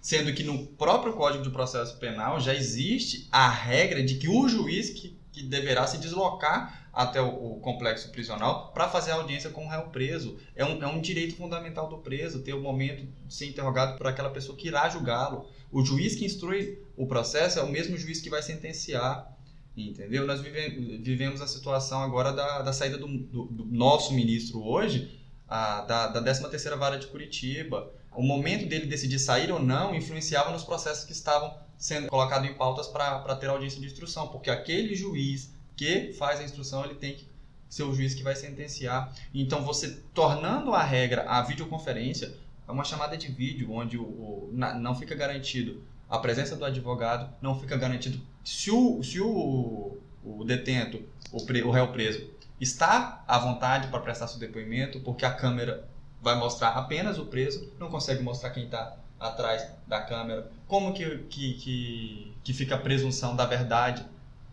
Sendo 0.00 0.32
que 0.32 0.42
no 0.42 0.66
próprio 0.66 1.12
Código 1.12 1.44
de 1.44 1.50
Processo 1.50 1.98
Penal 1.98 2.40
já 2.40 2.54
existe 2.54 3.28
a 3.30 3.50
regra 3.50 4.02
de 4.02 4.14
que 4.14 4.28
o 4.28 4.48
juiz 4.48 4.88
que, 4.88 5.14
que 5.30 5.42
deverá 5.42 5.86
se 5.86 5.98
deslocar 5.98 6.87
até 6.98 7.22
o, 7.22 7.28
o 7.28 7.60
complexo 7.60 8.10
prisional 8.10 8.72
para 8.72 8.88
fazer 8.88 9.12
audiência 9.12 9.50
com 9.50 9.64
o 9.64 9.68
réu 9.68 9.82
preso. 9.82 10.36
É 10.56 10.64
um, 10.64 10.82
é 10.82 10.86
um 10.88 11.00
direito 11.00 11.36
fundamental 11.36 11.88
do 11.88 11.98
preso 11.98 12.42
ter 12.42 12.54
o 12.54 12.60
momento 12.60 13.06
de 13.24 13.32
ser 13.32 13.46
interrogado 13.46 13.96
por 13.96 14.08
aquela 14.08 14.30
pessoa 14.30 14.58
que 14.58 14.66
irá 14.66 14.88
julgá-lo. 14.88 15.48
O 15.70 15.84
juiz 15.84 16.16
que 16.16 16.24
instrui 16.24 16.82
o 16.96 17.06
processo 17.06 17.60
é 17.60 17.62
o 17.62 17.68
mesmo 17.68 17.96
juiz 17.96 18.20
que 18.20 18.28
vai 18.28 18.42
sentenciar. 18.42 19.32
Entendeu? 19.76 20.26
Nós 20.26 20.40
vive, 20.40 20.98
vivemos 20.98 21.40
a 21.40 21.46
situação 21.46 22.02
agora 22.02 22.32
da, 22.32 22.62
da 22.62 22.72
saída 22.72 22.98
do, 22.98 23.06
do, 23.06 23.44
do 23.44 23.64
nosso 23.66 24.12
ministro 24.12 24.60
hoje, 24.60 25.22
a, 25.46 25.82
da, 25.82 26.08
da 26.08 26.20
13ª 26.20 26.76
Vara 26.76 26.98
de 26.98 27.06
Curitiba. 27.06 27.92
O 28.10 28.24
momento 28.24 28.66
dele 28.66 28.86
decidir 28.86 29.20
sair 29.20 29.52
ou 29.52 29.60
não 29.60 29.94
influenciava 29.94 30.50
nos 30.50 30.64
processos 30.64 31.04
que 31.04 31.12
estavam 31.12 31.56
sendo 31.76 32.08
colocados 32.08 32.50
em 32.50 32.54
pautas 32.54 32.88
para 32.88 33.36
ter 33.36 33.48
audiência 33.48 33.80
de 33.80 33.86
instrução, 33.86 34.26
porque 34.26 34.50
aquele 34.50 34.96
juiz 34.96 35.56
que 35.78 36.12
faz 36.12 36.40
a 36.40 36.42
instrução, 36.42 36.84
ele 36.84 36.96
tem 36.96 37.14
que 37.14 37.28
ser 37.68 37.84
o 37.84 37.94
juiz 37.94 38.12
que 38.12 38.22
vai 38.24 38.34
sentenciar. 38.34 39.14
Então, 39.32 39.62
você 39.62 40.02
tornando 40.12 40.74
a 40.74 40.82
regra 40.82 41.24
a 41.28 41.40
videoconferência, 41.40 42.34
é 42.66 42.72
uma 42.72 42.82
chamada 42.82 43.16
de 43.16 43.28
vídeo, 43.28 43.72
onde 43.72 43.96
o, 43.96 44.02
o 44.02 44.50
na, 44.52 44.74
não 44.74 44.94
fica 44.96 45.14
garantido 45.14 45.80
a 46.10 46.18
presença 46.18 46.56
do 46.56 46.64
advogado, 46.64 47.32
não 47.40 47.58
fica 47.58 47.76
garantido 47.76 48.20
se 48.42 48.72
o, 48.72 49.02
se 49.04 49.20
o, 49.20 49.98
o 50.24 50.44
detento, 50.44 51.00
o, 51.30 51.46
pre, 51.46 51.62
o 51.62 51.70
réu 51.70 51.92
preso, 51.92 52.28
está 52.60 53.22
à 53.28 53.38
vontade 53.38 53.86
para 53.86 54.00
prestar 54.00 54.26
seu 54.26 54.40
depoimento, 54.40 54.98
porque 55.00 55.24
a 55.24 55.32
câmera 55.32 55.88
vai 56.20 56.36
mostrar 56.36 56.70
apenas 56.70 57.18
o 57.18 57.26
preso, 57.26 57.72
não 57.78 57.88
consegue 57.88 58.20
mostrar 58.20 58.50
quem 58.50 58.64
está 58.64 58.96
atrás 59.20 59.64
da 59.86 60.00
câmera. 60.00 60.50
Como 60.66 60.92
que, 60.92 61.18
que, 61.30 61.54
que, 61.54 62.32
que 62.42 62.52
fica 62.52 62.74
a 62.74 62.78
presunção 62.78 63.36
da 63.36 63.46
verdade 63.46 64.04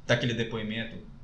daquele 0.05 0.35
depoimento? 0.35 1.14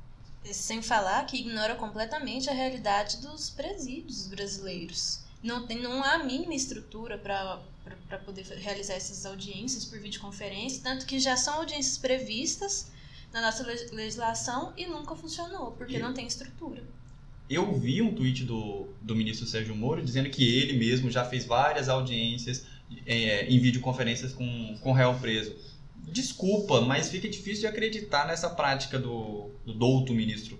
Sem 0.44 0.82
falar 0.82 1.24
que 1.26 1.38
ignora 1.38 1.76
completamente 1.76 2.50
a 2.50 2.52
realidade 2.52 3.18
dos 3.18 3.50
presídios 3.50 4.26
brasileiros. 4.26 5.20
Não, 5.42 5.66
tem, 5.66 5.80
não 5.80 6.02
há 6.02 6.14
a 6.14 6.24
mínima 6.24 6.54
estrutura 6.54 7.18
para 7.18 8.18
poder 8.24 8.44
realizar 8.58 8.94
essas 8.94 9.24
audiências 9.26 9.84
por 9.84 9.98
videoconferência, 9.98 10.82
tanto 10.82 11.06
que 11.06 11.18
já 11.18 11.36
são 11.36 11.54
audiências 11.54 11.98
previstas 11.98 12.90
na 13.32 13.40
nossa 13.40 13.64
legislação 13.92 14.72
e 14.76 14.86
nunca 14.86 15.16
funcionou, 15.16 15.72
porque 15.72 15.96
e 15.96 15.98
não 15.98 16.12
tem 16.12 16.26
estrutura. 16.26 16.82
Eu 17.48 17.72
vi 17.78 18.00
um 18.00 18.14
tweet 18.14 18.44
do, 18.44 18.88
do 19.00 19.16
ministro 19.16 19.46
Sérgio 19.46 19.74
Moro 19.74 20.02
dizendo 20.02 20.30
que 20.30 20.44
ele 20.58 20.74
mesmo 20.74 21.10
já 21.10 21.24
fez 21.24 21.44
várias 21.44 21.88
audiências 21.88 22.66
é, 23.06 23.46
em 23.46 23.58
videoconferências 23.58 24.32
com, 24.32 24.78
com 24.80 24.92
réu 24.92 25.18
preso 25.18 25.56
desculpa, 26.08 26.80
mas 26.80 27.08
fica 27.08 27.28
difícil 27.28 27.62
de 27.62 27.66
acreditar 27.66 28.26
nessa 28.26 28.50
prática 28.50 28.98
do, 28.98 29.50
do 29.64 29.72
douto 29.72 30.12
ministro 30.12 30.58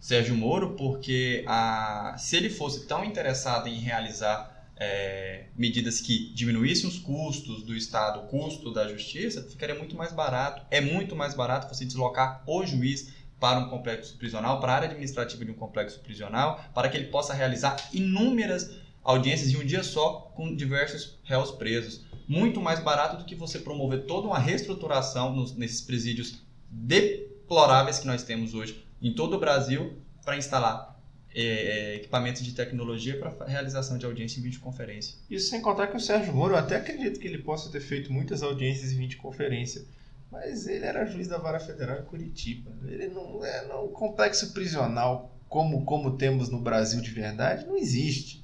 Sérgio 0.00 0.34
Moro, 0.36 0.74
porque 0.74 1.44
a, 1.46 2.14
se 2.18 2.36
ele 2.36 2.50
fosse 2.50 2.86
tão 2.86 3.04
interessado 3.04 3.68
em 3.68 3.78
realizar 3.78 4.54
é, 4.76 5.44
medidas 5.56 6.00
que 6.00 6.30
diminuíssem 6.34 6.88
os 6.88 6.98
custos 6.98 7.62
do 7.62 7.74
Estado, 7.74 8.20
o 8.20 8.22
custo 8.26 8.72
da 8.72 8.86
justiça, 8.86 9.42
ficaria 9.42 9.74
muito 9.74 9.96
mais 9.96 10.12
barato. 10.12 10.62
É 10.70 10.80
muito 10.80 11.14
mais 11.16 11.34
barato 11.34 11.72
você 11.74 11.84
deslocar 11.84 12.42
o 12.46 12.66
juiz 12.66 13.12
para 13.40 13.58
um 13.58 13.68
complexo 13.68 14.16
prisional, 14.16 14.60
para 14.60 14.72
a 14.72 14.76
área 14.76 14.88
administrativa 14.88 15.44
de 15.44 15.50
um 15.50 15.54
complexo 15.54 16.00
prisional, 16.00 16.62
para 16.74 16.88
que 16.88 16.96
ele 16.96 17.06
possa 17.06 17.32
realizar 17.34 17.76
inúmeras 17.92 18.70
audiências 19.02 19.50
em 19.50 19.56
um 19.56 19.64
dia 19.64 19.82
só 19.82 20.32
com 20.34 20.54
diversos 20.54 21.18
réus 21.24 21.50
presos 21.50 22.02
muito 22.26 22.60
mais 22.60 22.80
barato 22.80 23.16
do 23.16 23.24
que 23.24 23.34
você 23.34 23.58
promover 23.58 24.04
toda 24.06 24.26
uma 24.26 24.38
reestruturação 24.38 25.34
nos, 25.34 25.54
nesses 25.56 25.80
presídios 25.80 26.42
deploráveis 26.70 27.98
que 27.98 28.06
nós 28.06 28.22
temos 28.22 28.54
hoje 28.54 28.84
em 29.00 29.12
todo 29.12 29.36
o 29.36 29.40
Brasil 29.40 29.98
para 30.24 30.36
instalar 30.36 30.94
é, 31.34 31.42
é, 31.42 31.94
equipamentos 31.96 32.42
de 32.42 32.52
tecnologia 32.52 33.18
para 33.18 33.46
realização 33.46 33.98
de 33.98 34.06
audiência 34.06 34.38
em 34.38 34.42
videoconferência. 34.42 35.16
Isso 35.28 35.50
sem 35.50 35.60
contar 35.60 35.88
que 35.88 35.96
o 35.96 36.00
Sérgio 36.00 36.32
Moro, 36.32 36.54
eu 36.54 36.58
até 36.58 36.76
acredito 36.76 37.18
que 37.18 37.26
ele 37.26 37.38
possa 37.38 37.70
ter 37.70 37.80
feito 37.80 38.12
muitas 38.12 38.42
audiências 38.42 38.92
em 38.92 38.98
videoconferência, 38.98 39.84
mas 40.30 40.68
ele 40.68 40.84
era 40.84 41.04
juiz 41.04 41.26
da 41.26 41.36
Vara 41.36 41.58
Federal 41.58 41.98
em 41.98 42.04
Curitiba. 42.04 42.70
Ele 42.86 43.08
não 43.08 43.44
é 43.44 43.66
não, 43.66 43.88
complexo 43.88 44.52
prisional 44.52 45.36
como, 45.48 45.84
como 45.84 46.16
temos 46.16 46.48
no 46.48 46.60
Brasil 46.60 47.00
de 47.00 47.10
verdade, 47.10 47.66
não 47.66 47.76
existe 47.76 48.43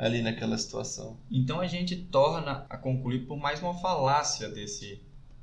ali 0.00 0.22
naquela 0.22 0.56
situação. 0.56 1.18
Então 1.30 1.60
a 1.60 1.66
gente 1.66 1.94
torna 1.94 2.64
a 2.70 2.78
concluir 2.78 3.26
por 3.26 3.36
mais 3.36 3.60
uma 3.60 3.74
falácia 3.74 4.48
desse, 4.48 4.98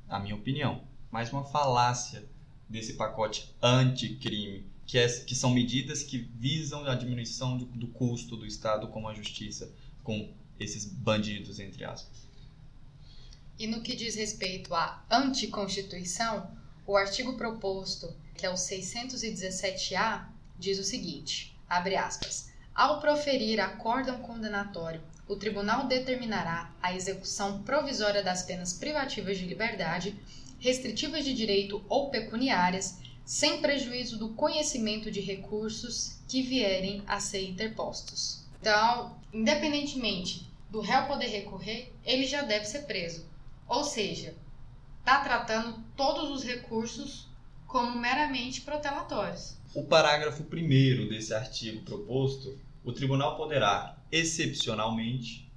na 0.08 0.18
minha 0.18 0.34
opinião, 0.34 0.82
mais 1.12 1.32
uma 1.32 1.44
falácia 1.44 2.28
desse 2.68 2.94
pacote 2.94 3.54
anticrime, 3.62 4.66
que, 4.84 4.98
é, 4.98 5.06
que 5.06 5.34
são 5.36 5.50
medidas 5.50 6.02
que 6.02 6.18
visam 6.18 6.84
a 6.86 6.96
diminuição 6.96 7.56
do, 7.56 7.66
do 7.66 7.86
custo 7.86 8.36
do 8.36 8.44
Estado 8.44 8.88
com 8.88 9.06
a 9.06 9.14
justiça, 9.14 9.72
com 10.02 10.28
esses 10.58 10.84
bandidos, 10.84 11.60
entre 11.60 11.84
aspas. 11.84 12.26
E 13.56 13.68
no 13.68 13.80
que 13.80 13.94
diz 13.94 14.16
respeito 14.16 14.74
à 14.74 15.04
anticonstituição, 15.08 16.50
o 16.84 16.96
artigo 16.96 17.36
proposto, 17.36 18.12
que 18.34 18.44
é 18.44 18.50
o 18.50 18.54
617-A, 18.54 20.32
diz 20.58 20.80
o 20.80 20.84
seguinte, 20.84 21.56
abre 21.68 21.94
aspas, 21.94 22.47
ao 22.78 23.00
proferir 23.00 23.58
acórdão 23.58 24.20
condenatório, 24.20 25.02
o 25.26 25.34
tribunal 25.34 25.88
determinará 25.88 26.72
a 26.80 26.94
execução 26.94 27.60
provisória 27.64 28.22
das 28.22 28.44
penas 28.44 28.72
privativas 28.72 29.36
de 29.36 29.46
liberdade, 29.46 30.14
restritivas 30.60 31.24
de 31.24 31.34
direito 31.34 31.84
ou 31.88 32.08
pecuniárias, 32.08 33.00
sem 33.24 33.60
prejuízo 33.60 34.16
do 34.16 34.28
conhecimento 34.28 35.10
de 35.10 35.20
recursos 35.20 36.20
que 36.28 36.40
vierem 36.40 37.02
a 37.08 37.18
ser 37.18 37.42
interpostos. 37.48 38.44
Então, 38.60 39.18
independentemente 39.32 40.48
do 40.70 40.80
réu 40.80 41.04
poder 41.08 41.26
recorrer, 41.26 41.92
ele 42.04 42.26
já 42.26 42.42
deve 42.42 42.64
ser 42.64 42.82
preso. 42.82 43.26
Ou 43.66 43.82
seja, 43.82 44.36
está 45.00 45.18
tratando 45.24 45.82
todos 45.96 46.30
os 46.30 46.44
recursos 46.44 47.26
como 47.66 47.98
meramente 47.98 48.60
protelatórios. 48.60 49.56
O 49.74 49.82
parágrafo 49.82 50.44
1 50.44 51.08
desse 51.08 51.34
artigo 51.34 51.82
proposto 51.82 52.56
o 52.84 52.92
tribunal 52.92 53.36
poderá, 53.36 53.96
excepcionalmente, 54.10 55.48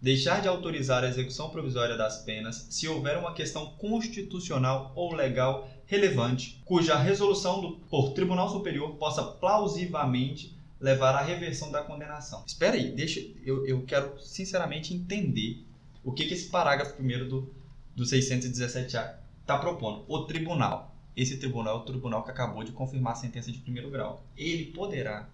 deixar 0.00 0.40
de 0.40 0.48
autorizar 0.48 1.02
a 1.04 1.08
execução 1.08 1.50
provisória 1.50 1.96
das 1.96 2.22
penas 2.22 2.66
se 2.70 2.86
houver 2.86 3.18
uma 3.18 3.34
questão 3.34 3.74
constitucional 3.76 4.92
ou 4.94 5.14
legal 5.14 5.68
relevante, 5.86 6.60
cuja 6.64 6.96
resolução 6.96 7.60
do, 7.60 7.76
por 7.88 8.12
Tribunal 8.12 8.48
Superior 8.50 8.94
possa 8.96 9.22
plausivamente 9.24 10.56
levar 10.80 11.14
à 11.14 11.22
reversão 11.22 11.72
da 11.72 11.82
condenação. 11.82 12.44
Espera 12.46 12.76
aí, 12.76 12.92
deixa, 12.92 13.20
eu, 13.44 13.66
eu 13.66 13.82
quero 13.84 14.20
sinceramente 14.20 14.94
entender 14.94 15.64
o 16.04 16.12
que, 16.12 16.26
que 16.26 16.34
esse 16.34 16.48
parágrafo 16.48 16.94
primeiro 16.94 17.28
do, 17.28 17.54
do 17.96 18.04
617A 18.04 19.14
está 19.40 19.58
propondo. 19.58 20.04
O 20.06 20.24
tribunal, 20.24 20.94
esse 21.16 21.38
tribunal 21.38 21.78
é 21.78 21.80
o 21.80 21.84
tribunal 21.84 22.22
que 22.22 22.30
acabou 22.30 22.62
de 22.62 22.70
confirmar 22.70 23.14
a 23.14 23.16
sentença 23.16 23.50
de 23.50 23.58
primeiro 23.58 23.90
grau. 23.90 24.22
Ele 24.36 24.66
poderá 24.66 25.28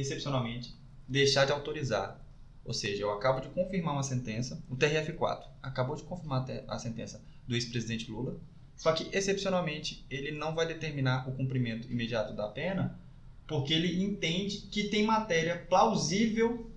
excepcionalmente, 0.00 0.74
deixar 1.06 1.44
de 1.44 1.52
autorizar. 1.52 2.24
Ou 2.64 2.72
seja, 2.72 3.02
eu 3.02 3.10
acabo 3.10 3.40
de 3.40 3.48
confirmar 3.48 3.94
uma 3.94 4.02
sentença, 4.02 4.62
o 4.68 4.76
TRF4 4.76 5.44
acabou 5.62 5.96
de 5.96 6.04
confirmar 6.04 6.46
a 6.68 6.78
sentença 6.78 7.20
do 7.46 7.54
ex-presidente 7.54 8.10
Lula, 8.10 8.38
só 8.76 8.92
que, 8.92 9.08
excepcionalmente, 9.12 10.06
ele 10.08 10.30
não 10.30 10.54
vai 10.54 10.66
determinar 10.66 11.28
o 11.28 11.32
cumprimento 11.32 11.90
imediato 11.90 12.32
da 12.32 12.48
pena, 12.48 12.96
porque 13.46 13.74
ele 13.74 14.00
entende 14.00 14.58
que 14.70 14.84
tem 14.84 15.04
matéria 15.04 15.66
plausível 15.68 16.70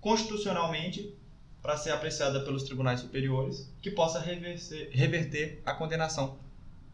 constitucionalmente 0.00 1.12
para 1.60 1.76
ser 1.76 1.90
apreciada 1.90 2.44
pelos 2.44 2.62
tribunais 2.62 3.00
superiores 3.00 3.68
que 3.82 3.90
possa 3.90 4.20
reverter, 4.20 4.90
reverter 4.92 5.62
a 5.66 5.74
condenação 5.74 6.38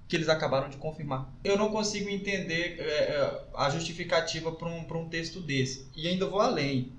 que 0.06 0.16
eles 0.16 0.28
acabaram 0.28 0.68
de 0.68 0.76
confirmar. 0.76 1.30
Eu 1.42 1.56
não 1.56 1.70
consigo 1.70 2.08
entender 2.08 2.76
é, 2.78 2.84
é 2.84 3.44
a 3.54 3.70
justificativa 3.70 4.52
para 4.52 4.68
um, 4.68 4.86
um 5.00 5.08
texto 5.08 5.40
desse. 5.40 5.88
E 5.96 6.06
ainda 6.06 6.26
vou 6.26 6.40
além. 6.40 6.92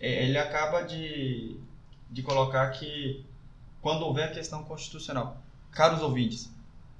É, 0.00 0.24
ele 0.24 0.36
acaba 0.36 0.82
de, 0.82 1.56
de 2.10 2.22
colocar 2.22 2.70
que 2.70 3.24
quando 3.80 4.02
houver 4.02 4.32
questão 4.32 4.64
constitucional. 4.64 5.42
Caros 5.70 6.02
ouvintes, 6.02 6.50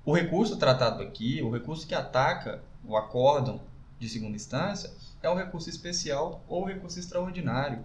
o 0.04 0.12
recurso 0.12 0.56
tratado 0.56 1.02
aqui, 1.02 1.40
o 1.42 1.50
recurso 1.50 1.86
que 1.86 1.94
ataca 1.94 2.62
o 2.84 2.96
acórdão 2.96 3.60
de 3.98 4.08
segunda 4.08 4.36
instância, 4.36 4.92
é 5.22 5.30
um 5.30 5.36
recurso 5.36 5.70
especial 5.70 6.44
ou 6.46 6.64
recurso 6.64 6.98
extraordinário. 6.98 7.84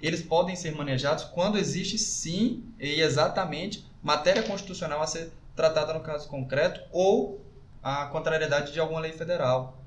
Eles 0.00 0.22
podem 0.22 0.54
ser 0.54 0.74
manejados 0.74 1.24
quando 1.24 1.58
existe 1.58 1.98
sim 1.98 2.64
e 2.78 3.00
exatamente 3.00 3.84
matéria 4.02 4.42
constitucional 4.42 5.02
a 5.02 5.06
ser 5.06 5.32
tratada 5.54 5.92
no 5.92 6.00
caso 6.00 6.28
concreto 6.28 6.80
ou 6.90 7.44
a 7.82 8.06
contrariedade 8.06 8.72
de 8.72 8.80
alguma 8.80 9.00
lei 9.00 9.12
federal. 9.12 9.82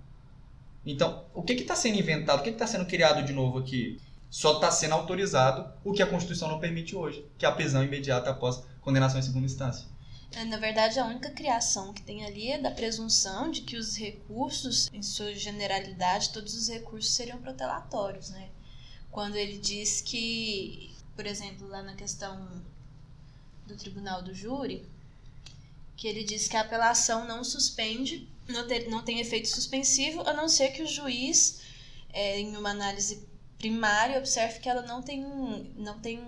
Então, 0.85 1.25
o 1.33 1.41
que 1.41 1.53
está 1.53 1.75
sendo 1.75 1.97
inventado? 1.97 2.39
O 2.39 2.43
que 2.43 2.49
está 2.49 2.67
sendo 2.67 2.85
criado 2.85 3.23
de 3.23 3.33
novo 3.33 3.59
aqui? 3.59 3.99
Só 4.29 4.55
está 4.55 4.69
sendo 4.69 4.93
autorizado 4.93 5.71
o 5.83 5.93
que 5.93 6.03
a 6.03 6.07
Constituição 6.07 6.47
não 6.47 6.59
permite 6.59 6.95
hoje, 6.95 7.25
que 7.37 7.45
é 7.45 7.49
a 7.49 7.51
prisão 7.51 7.83
imediata 7.83 8.29
após 8.29 8.63
condenação 8.81 9.19
em 9.19 9.23
segunda 9.23 9.45
instância. 9.45 9.87
É, 10.35 10.43
na 10.43 10.57
verdade, 10.57 10.99
a 10.99 11.05
única 11.05 11.29
criação 11.29 11.93
que 11.93 12.01
tem 12.01 12.25
ali 12.25 12.51
é 12.51 12.59
da 12.59 12.69
presunção 12.69 13.49
de 13.49 13.61
que 13.61 13.77
os 13.77 13.97
recursos, 13.97 14.89
em 14.91 15.01
sua 15.01 15.33
generalidade, 15.33 16.33
todos 16.33 16.53
os 16.53 16.67
recursos 16.67 17.13
seriam 17.13 17.37
protelatórios, 17.37 18.29
né? 18.31 18.49
Quando 19.09 19.37
ele 19.37 19.57
diz 19.57 20.01
que, 20.01 20.93
por 21.15 21.25
exemplo, 21.25 21.67
lá 21.67 21.81
na 21.81 21.95
questão 21.95 22.61
do 23.65 23.77
tribunal 23.77 24.21
do 24.21 24.33
júri, 24.33 24.85
que 25.95 26.07
ele 26.07 26.23
diz 26.23 26.47
que 26.47 26.57
a 26.57 26.61
apelação 26.61 27.25
não 27.25 27.43
suspende, 27.43 28.29
não, 28.47 28.67
ter, 28.67 28.89
não 28.89 29.03
tem 29.03 29.19
efeito 29.19 29.47
suspensivo, 29.47 30.21
a 30.27 30.33
não 30.33 30.47
ser 30.49 30.69
que 30.69 30.83
o 30.83 30.87
juiz, 30.87 31.61
é, 32.11 32.39
em 32.39 32.55
uma 32.55 32.71
análise 32.71 33.27
primária, 33.57 34.17
observe 34.17 34.59
que 34.59 34.69
ela 34.69 34.81
não 34.81 35.01
tem, 35.01 35.23
não 35.75 35.99
tem 35.99 36.19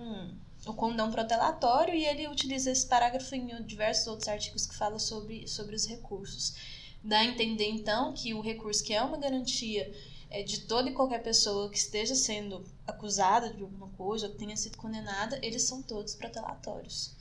o 0.66 0.74
condão 0.74 1.10
protelatório 1.10 1.94
e 1.94 2.04
ele 2.04 2.28
utiliza 2.28 2.70
esse 2.70 2.86
parágrafo 2.86 3.34
em 3.34 3.62
diversos 3.62 4.06
outros 4.06 4.28
artigos 4.28 4.66
que 4.66 4.76
falam 4.76 4.98
sobre, 4.98 5.46
sobre 5.46 5.74
os 5.74 5.86
recursos. 5.86 6.54
Dá 7.02 7.20
a 7.20 7.24
entender, 7.24 7.68
então, 7.68 8.12
que 8.12 8.34
o 8.34 8.40
recurso, 8.40 8.82
que 8.82 8.92
é 8.92 9.02
uma 9.02 9.18
garantia 9.18 9.92
é, 10.30 10.42
de 10.42 10.62
toda 10.62 10.90
e 10.90 10.94
qualquer 10.94 11.22
pessoa 11.22 11.70
que 11.70 11.78
esteja 11.78 12.14
sendo 12.14 12.64
acusada 12.86 13.52
de 13.52 13.62
alguma 13.62 13.88
coisa 13.90 14.26
ou 14.26 14.32
que 14.32 14.38
tenha 14.38 14.56
sido 14.56 14.76
condenada, 14.76 15.38
eles 15.42 15.62
são 15.62 15.82
todos 15.82 16.14
protelatórios. 16.14 17.16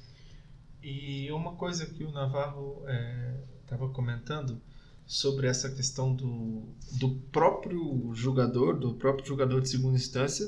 E 0.81 1.31
uma 1.31 1.53
coisa 1.53 1.85
que 1.85 2.03
o 2.03 2.11
Navarro 2.11 2.83
estava 3.63 3.85
é, 3.85 3.89
comentando 3.89 4.61
sobre 5.05 5.47
essa 5.47 5.69
questão 5.69 6.13
do, 6.13 6.63
do 6.99 7.11
próprio 7.31 8.11
julgador, 8.13 8.77
do 8.77 8.93
próprio 8.93 9.25
julgador 9.25 9.61
de 9.61 9.69
segunda 9.69 9.95
instância, 9.95 10.47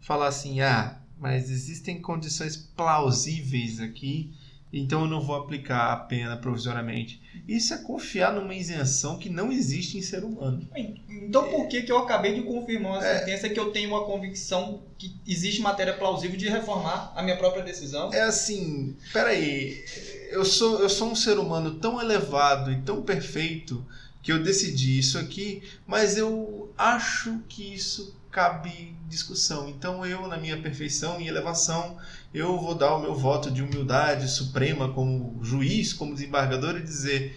falar 0.00 0.26
assim: 0.28 0.60
ah, 0.60 1.00
mas 1.16 1.50
existem 1.50 2.00
condições 2.00 2.56
plausíveis 2.56 3.80
aqui, 3.80 4.34
então 4.72 5.02
eu 5.02 5.08
não 5.08 5.20
vou 5.20 5.36
aplicar 5.36 5.92
a 5.92 5.96
pena 5.96 6.36
provisoriamente. 6.36 7.19
Isso 7.46 7.74
é 7.74 7.78
confiar 7.78 8.32
numa 8.32 8.54
isenção 8.54 9.18
que 9.18 9.28
não 9.28 9.50
existe 9.50 9.98
em 9.98 10.02
ser 10.02 10.24
humano. 10.24 10.68
Então 11.08 11.48
por 11.48 11.68
que, 11.68 11.82
que 11.82 11.90
eu 11.90 11.98
acabei 11.98 12.34
de 12.34 12.42
confirmar 12.42 12.92
uma 12.92 13.06
é. 13.06 13.18
sentença 13.18 13.48
que 13.48 13.58
eu 13.58 13.72
tenho 13.72 13.90
uma 13.90 14.04
convicção 14.04 14.82
que 14.98 15.14
existe 15.26 15.60
matéria 15.60 15.94
plausível 15.94 16.36
de 16.36 16.48
reformar 16.48 17.12
a 17.14 17.22
minha 17.22 17.36
própria 17.36 17.62
decisão? 17.62 18.12
É 18.12 18.22
assim, 18.22 18.96
peraí, 19.12 19.84
eu 20.30 20.44
sou, 20.44 20.80
eu 20.80 20.88
sou 20.88 21.10
um 21.10 21.16
ser 21.16 21.38
humano 21.38 21.76
tão 21.76 22.00
elevado 22.00 22.70
e 22.70 22.80
tão 22.82 23.02
perfeito 23.02 23.84
que 24.22 24.30
eu 24.30 24.42
decidi 24.42 24.98
isso 24.98 25.18
aqui, 25.18 25.62
mas 25.86 26.16
eu 26.16 26.72
acho 26.76 27.40
que 27.48 27.74
isso 27.74 28.14
cabe 28.30 28.94
discussão. 29.08 29.68
Então 29.68 30.06
eu, 30.06 30.26
na 30.28 30.36
minha 30.36 30.56
perfeição 30.56 31.20
e 31.20 31.28
elevação, 31.28 31.98
eu 32.32 32.58
vou 32.58 32.74
dar 32.74 32.94
o 32.94 33.00
meu 33.00 33.14
voto 33.14 33.50
de 33.50 33.62
humildade 33.62 34.30
suprema 34.30 34.92
como 34.92 35.38
juiz, 35.42 35.92
como 35.92 36.14
desembargador 36.14 36.76
e 36.76 36.82
dizer: 36.82 37.36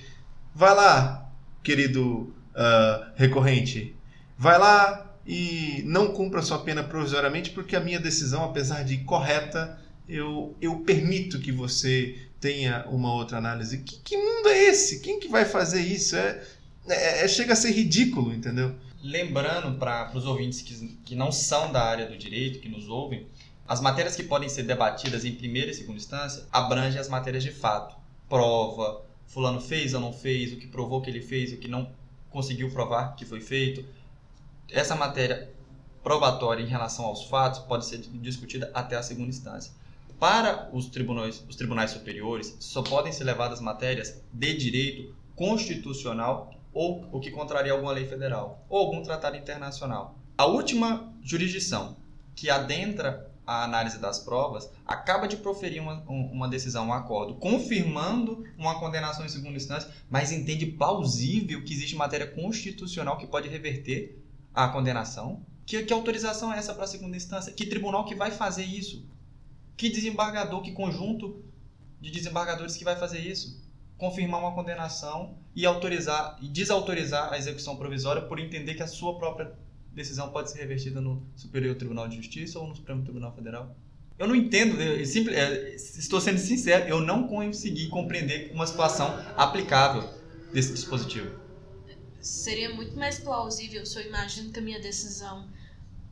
vai 0.53 0.73
lá, 0.75 1.29
querido 1.63 2.33
uh, 2.53 3.11
recorrente, 3.15 3.95
vai 4.37 4.57
lá 4.57 5.09
e 5.25 5.81
não 5.85 6.09
cumpra 6.09 6.41
sua 6.41 6.59
pena 6.59 6.83
provisoriamente, 6.83 7.51
porque 7.51 7.75
a 7.75 7.79
minha 7.79 7.99
decisão, 7.99 8.43
apesar 8.43 8.83
de 8.83 8.97
correta, 8.99 9.79
eu, 10.07 10.55
eu 10.61 10.77
permito 10.79 11.39
que 11.39 11.51
você 11.51 12.17
tenha 12.39 12.85
uma 12.89 13.13
outra 13.13 13.37
análise. 13.37 13.79
Que, 13.79 13.97
que 14.03 14.17
mundo 14.17 14.49
é 14.49 14.65
esse? 14.65 14.99
Quem 14.99 15.19
que 15.19 15.29
vai 15.29 15.45
fazer 15.45 15.81
isso? 15.81 16.15
É, 16.15 16.41
é, 16.89 17.23
é 17.23 17.27
chega 17.27 17.53
a 17.53 17.55
ser 17.55 17.71
ridículo, 17.71 18.33
entendeu? 18.33 18.75
Lembrando 19.03 19.77
para 19.77 20.09
os 20.15 20.25
ouvintes 20.25 20.61
que, 20.61 20.87
que 21.03 21.13
não 21.13 21.29
são 21.29 21.73
da 21.73 21.83
área 21.83 22.07
do 22.07 22.17
direito, 22.17 22.61
que 22.61 22.69
nos 22.69 22.87
ouvem, 22.87 23.27
as 23.67 23.81
matérias 23.81 24.15
que 24.15 24.23
podem 24.23 24.47
ser 24.47 24.63
debatidas 24.63 25.25
em 25.25 25.35
primeira 25.35 25.69
e 25.69 25.73
segunda 25.73 25.97
instância 25.97 26.45
abrangem 26.49 27.01
as 27.01 27.09
matérias 27.09 27.43
de 27.43 27.51
fato. 27.51 27.97
Prova, 28.29 29.03
fulano 29.27 29.59
fez 29.59 29.93
ou 29.93 29.99
não 29.99 30.13
fez, 30.13 30.53
o 30.53 30.55
que 30.55 30.67
provou 30.67 31.01
que 31.01 31.09
ele 31.09 31.19
fez, 31.19 31.51
o 31.51 31.57
que 31.57 31.67
não 31.67 31.91
conseguiu 32.29 32.71
provar 32.71 33.13
que 33.17 33.25
foi 33.25 33.41
feito. 33.41 33.85
Essa 34.71 34.95
matéria 34.95 35.51
probatória 36.01 36.63
em 36.63 36.67
relação 36.67 37.03
aos 37.03 37.25
fatos 37.25 37.59
pode 37.59 37.85
ser 37.85 37.97
discutida 37.97 38.71
até 38.73 38.95
a 38.95 39.03
segunda 39.03 39.29
instância. 39.29 39.73
Para 40.17 40.69
os 40.71 40.87
tribunais, 40.87 41.43
os 41.49 41.57
tribunais 41.57 41.91
superiores, 41.91 42.55
só 42.57 42.81
podem 42.81 43.11
ser 43.11 43.25
levadas 43.25 43.59
matérias 43.59 44.23
de 44.31 44.53
direito 44.55 45.13
constitucional 45.35 46.52
ou 46.73 47.07
o 47.11 47.19
que 47.19 47.31
contraria 47.31 47.71
alguma 47.71 47.91
lei 47.91 48.05
federal 48.05 48.65
ou 48.69 48.79
algum 48.79 49.01
tratado 49.03 49.37
internacional. 49.37 50.17
A 50.37 50.45
última 50.45 51.13
jurisdição 51.21 51.95
que 52.35 52.49
adentra 52.49 53.29
a 53.45 53.63
análise 53.63 53.99
das 53.99 54.19
provas 54.19 54.69
acaba 54.85 55.27
de 55.27 55.37
proferir 55.37 55.81
uma, 55.81 56.01
uma 56.07 56.47
decisão, 56.47 56.87
um 56.87 56.93
acordo, 56.93 57.35
confirmando 57.35 58.45
uma 58.57 58.79
condenação 58.79 59.25
em 59.25 59.29
segunda 59.29 59.57
instância, 59.57 59.91
mas 60.09 60.31
entende 60.31 60.65
plausível 60.65 61.63
que 61.63 61.73
existe 61.73 61.95
matéria 61.95 62.27
constitucional 62.27 63.17
que 63.17 63.27
pode 63.27 63.49
reverter 63.49 64.17
a 64.53 64.69
condenação. 64.69 65.41
Que, 65.65 65.83
que 65.83 65.93
autorização 65.93 66.53
é 66.53 66.57
essa 66.57 66.73
para 66.73 66.87
segunda 66.87 67.17
instância? 67.17 67.51
Que 67.53 67.65
tribunal 67.65 68.05
que 68.05 68.15
vai 68.15 68.31
fazer 68.31 68.63
isso? 68.63 69.05
Que 69.75 69.89
desembargador, 69.89 70.61
que 70.61 70.71
conjunto 70.71 71.43
de 71.99 72.09
desembargadores 72.09 72.77
que 72.77 72.83
vai 72.83 72.95
fazer 72.95 73.19
isso? 73.19 73.61
confirmar 74.03 74.41
uma 74.41 74.53
condenação 74.53 75.37
e 75.55 75.65
autorizar 75.65 76.37
e 76.41 76.47
desautorizar 76.47 77.31
a 77.31 77.37
execução 77.37 77.75
provisória 77.75 78.21
por 78.21 78.39
entender 78.39 78.73
que 78.73 78.83
a 78.83 78.87
sua 78.87 79.17
própria 79.17 79.51
decisão 79.91 80.29
pode 80.29 80.51
ser 80.51 80.59
revertida 80.59 80.99
no 80.99 81.21
Superior 81.35 81.75
Tribunal 81.75 82.07
de 82.07 82.17
Justiça 82.17 82.59
ou 82.59 82.67
no 82.67 82.75
Supremo 82.75 83.03
Tribunal 83.03 83.33
Federal. 83.33 83.75
Eu 84.17 84.27
não 84.27 84.35
entendo, 84.35 84.79
eu, 84.79 85.05
simples, 85.05 85.35
é, 85.35 85.75
estou 85.75 86.21
sendo 86.21 86.37
sincero, 86.37 86.87
eu 86.87 87.01
não 87.01 87.27
consegui 87.27 87.87
compreender 87.89 88.51
uma 88.53 88.65
situação 88.67 89.07
aplicável 89.35 90.07
desse 90.51 90.73
dispositivo. 90.73 91.31
Seria 92.21 92.73
muito 92.73 92.95
mais 92.95 93.19
plausível 93.19 93.85
se 93.85 93.99
eu 93.99 94.07
imagino 94.07 94.51
que 94.51 94.59
a 94.59 94.61
minha 94.61 94.79
decisão 94.79 95.49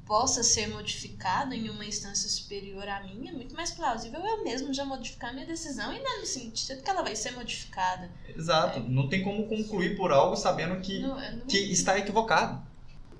possa 0.06 0.44
ser 0.44 0.68
modificado 0.68 1.54
em 1.54 1.70
uma 1.70 1.86
instância 1.86 2.30
superior 2.30 2.88
à 2.88 3.02
minha, 3.02 3.32
é 3.32 3.34
muito 3.34 3.56
mais 3.56 3.72
plausível 3.72 4.20
eu 4.20 4.44
mesmo 4.44 4.74
já 4.74 4.84
modificar 4.84 5.34
minha 5.34 5.46
decisão 5.46 5.94
e 5.94 6.00
não 6.02 6.20
no 6.20 6.26
sentido 6.26 6.82
que 6.82 6.90
ela 6.90 7.02
vai 7.02 7.16
ser 7.16 7.32
modificada. 7.32 8.12
Exato. 8.28 8.80
É. 8.80 8.84
Não 8.84 9.08
tem 9.08 9.24
como 9.24 9.48
concluir 9.48 9.96
por 9.96 10.12
algo 10.12 10.36
sabendo 10.36 10.80
que, 10.82 11.00
não, 11.00 11.20
não... 11.20 11.46
que 11.46 11.58
está 11.72 11.98
equivocado. 11.98 12.62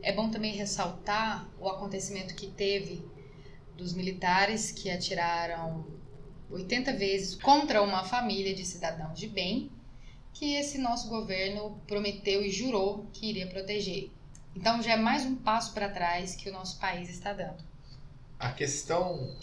É 0.02 0.12
bom 0.12 0.30
também 0.30 0.54
ressaltar 0.54 1.48
o 1.60 1.70
acontecimento 1.70 2.36
que 2.36 2.48
teve 2.48 3.06
dos 3.78 3.94
militares 3.94 4.72
que 4.72 4.90
atiraram 4.90 5.86
80 6.50 6.94
vezes 6.94 7.36
contra 7.36 7.82
uma 7.82 8.04
família 8.04 8.54
de 8.54 8.66
cidadãos 8.66 9.18
de 9.18 9.28
bem 9.28 9.72
que 10.34 10.56
esse 10.56 10.78
nosso 10.78 11.08
governo 11.10 11.82
prometeu 11.88 12.44
e 12.44 12.50
jurou 12.50 13.08
que 13.14 13.28
iria 13.28 13.48
proteger. 13.48 14.10
Então 14.56 14.82
já 14.82 14.94
é 14.94 14.98
mais 14.98 15.26
um 15.26 15.36
passo 15.36 15.74
para 15.74 15.90
trás 15.90 16.36
que 16.36 16.50
o 16.50 16.54
nosso 16.54 16.80
país 16.80 17.10
está 17.10 17.34
dando. 17.34 17.64
A 18.40 18.52
questão 18.52 19.36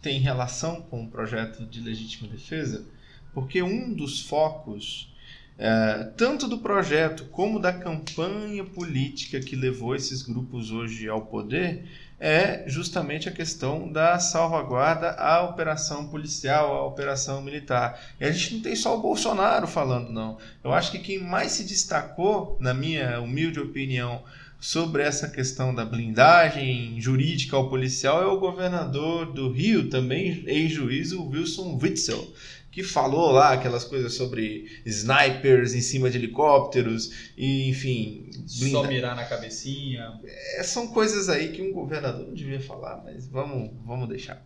tem 0.00 0.20
relação 0.20 0.82
com 0.82 1.04
o 1.04 1.08
projeto 1.08 1.66
de 1.66 1.80
legítima 1.80 2.28
defesa, 2.28 2.86
porque 3.34 3.62
um 3.62 3.92
dos 3.92 4.22
focos, 4.22 5.12
é, 5.58 6.04
tanto 6.16 6.48
do 6.48 6.58
projeto 6.58 7.24
como 7.26 7.58
da 7.58 7.72
campanha 7.72 8.64
política 8.64 9.40
que 9.40 9.56
levou 9.56 9.94
esses 9.94 10.22
grupos 10.22 10.70
hoje 10.70 11.08
ao 11.08 11.22
poder, 11.22 11.86
é 12.18 12.64
justamente 12.66 13.28
a 13.28 13.32
questão 13.32 13.92
da 13.92 14.18
salvaguarda 14.18 15.10
à 15.12 15.42
operação 15.42 16.08
policial, 16.08 16.74
à 16.74 16.86
operação 16.86 17.42
militar. 17.42 18.00
E 18.18 18.24
a 18.24 18.30
gente 18.30 18.54
não 18.54 18.62
tem 18.62 18.74
só 18.74 18.96
o 18.96 19.02
Bolsonaro 19.02 19.66
falando, 19.66 20.10
não. 20.10 20.38
Eu 20.64 20.72
acho 20.72 20.90
que 20.90 20.98
quem 20.98 21.18
mais 21.18 21.52
se 21.52 21.64
destacou, 21.64 22.56
na 22.58 22.72
minha 22.72 23.20
humilde 23.20 23.60
opinião, 23.60 24.22
sobre 24.60 25.02
essa 25.02 25.28
questão 25.28 25.74
da 25.74 25.84
blindagem 25.84 27.00
jurídica 27.00 27.56
ao 27.56 27.68
policial 27.68 28.22
é 28.22 28.26
o 28.26 28.38
governador 28.38 29.32
do 29.32 29.50
Rio, 29.50 29.88
também 29.90 30.42
ex-juiz, 30.46 31.12
o 31.12 31.26
Wilson 31.26 31.78
Witzel, 31.80 32.32
que 32.70 32.82
falou 32.82 33.32
lá 33.32 33.52
aquelas 33.52 33.84
coisas 33.84 34.12
sobre 34.14 34.82
snipers 34.84 35.74
em 35.74 35.80
cima 35.80 36.10
de 36.10 36.18
helicópteros, 36.18 37.30
e 37.36 37.70
enfim. 37.70 38.28
Blinda... 38.58 38.70
Só 38.70 38.86
mirar 38.86 39.16
na 39.16 39.24
cabecinha. 39.24 40.20
É, 40.58 40.62
são 40.62 40.88
coisas 40.88 41.28
aí 41.28 41.52
que 41.52 41.62
um 41.62 41.72
governador 41.72 42.26
não 42.26 42.34
devia 42.34 42.60
falar, 42.60 43.02
mas 43.02 43.26
vamos, 43.26 43.70
vamos 43.84 44.08
deixar. 44.08 44.36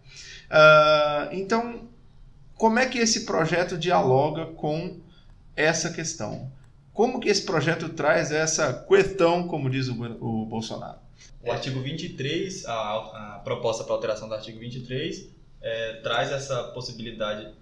Uh, 0.49 1.35
então, 1.35 1.88
como 2.55 2.79
é 2.79 2.87
que 2.87 2.99
esse 2.99 3.25
projeto 3.25 3.77
dialoga 3.77 4.46
com 4.46 5.01
essa 5.57 5.90
questão? 5.90 6.53
Como 7.00 7.18
que 7.18 7.30
esse 7.30 7.46
projeto 7.46 7.88
traz 7.88 8.30
essa 8.30 8.74
questão, 8.86 9.48
como 9.48 9.70
diz 9.70 9.88
o, 9.88 9.94
o 10.20 10.44
Bolsonaro? 10.44 10.98
O 11.42 11.50
artigo 11.50 11.80
23, 11.80 12.66
a, 12.66 13.36
a 13.36 13.40
proposta 13.42 13.82
para 13.84 13.94
alteração 13.94 14.28
do 14.28 14.34
artigo 14.34 14.58
23, 14.60 15.26
é, 15.62 15.94
traz 16.02 16.30
essa 16.30 16.62
possibilidade 16.74 17.54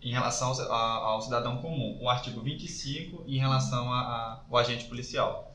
em 0.00 0.12
relação 0.12 0.52
ao, 0.52 0.72
ao, 0.72 1.20
cidadão 1.20 1.56
comum. 1.56 1.98
O 2.00 2.08
artigo 2.08 2.40
25 2.40 3.24
em 3.26 3.38
relação 3.38 3.92
ao 3.92 4.56
agente 4.56 4.84
policial. 4.84 5.52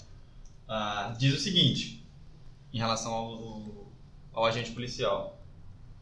Ah, 0.67 1.15
diz 1.17 1.33
o 1.33 1.39
seguinte, 1.39 2.05
em 2.73 2.79
relação 2.79 3.13
ao, 3.13 3.87
ao 4.33 4.43
agente 4.43 4.71
policial. 4.71 5.39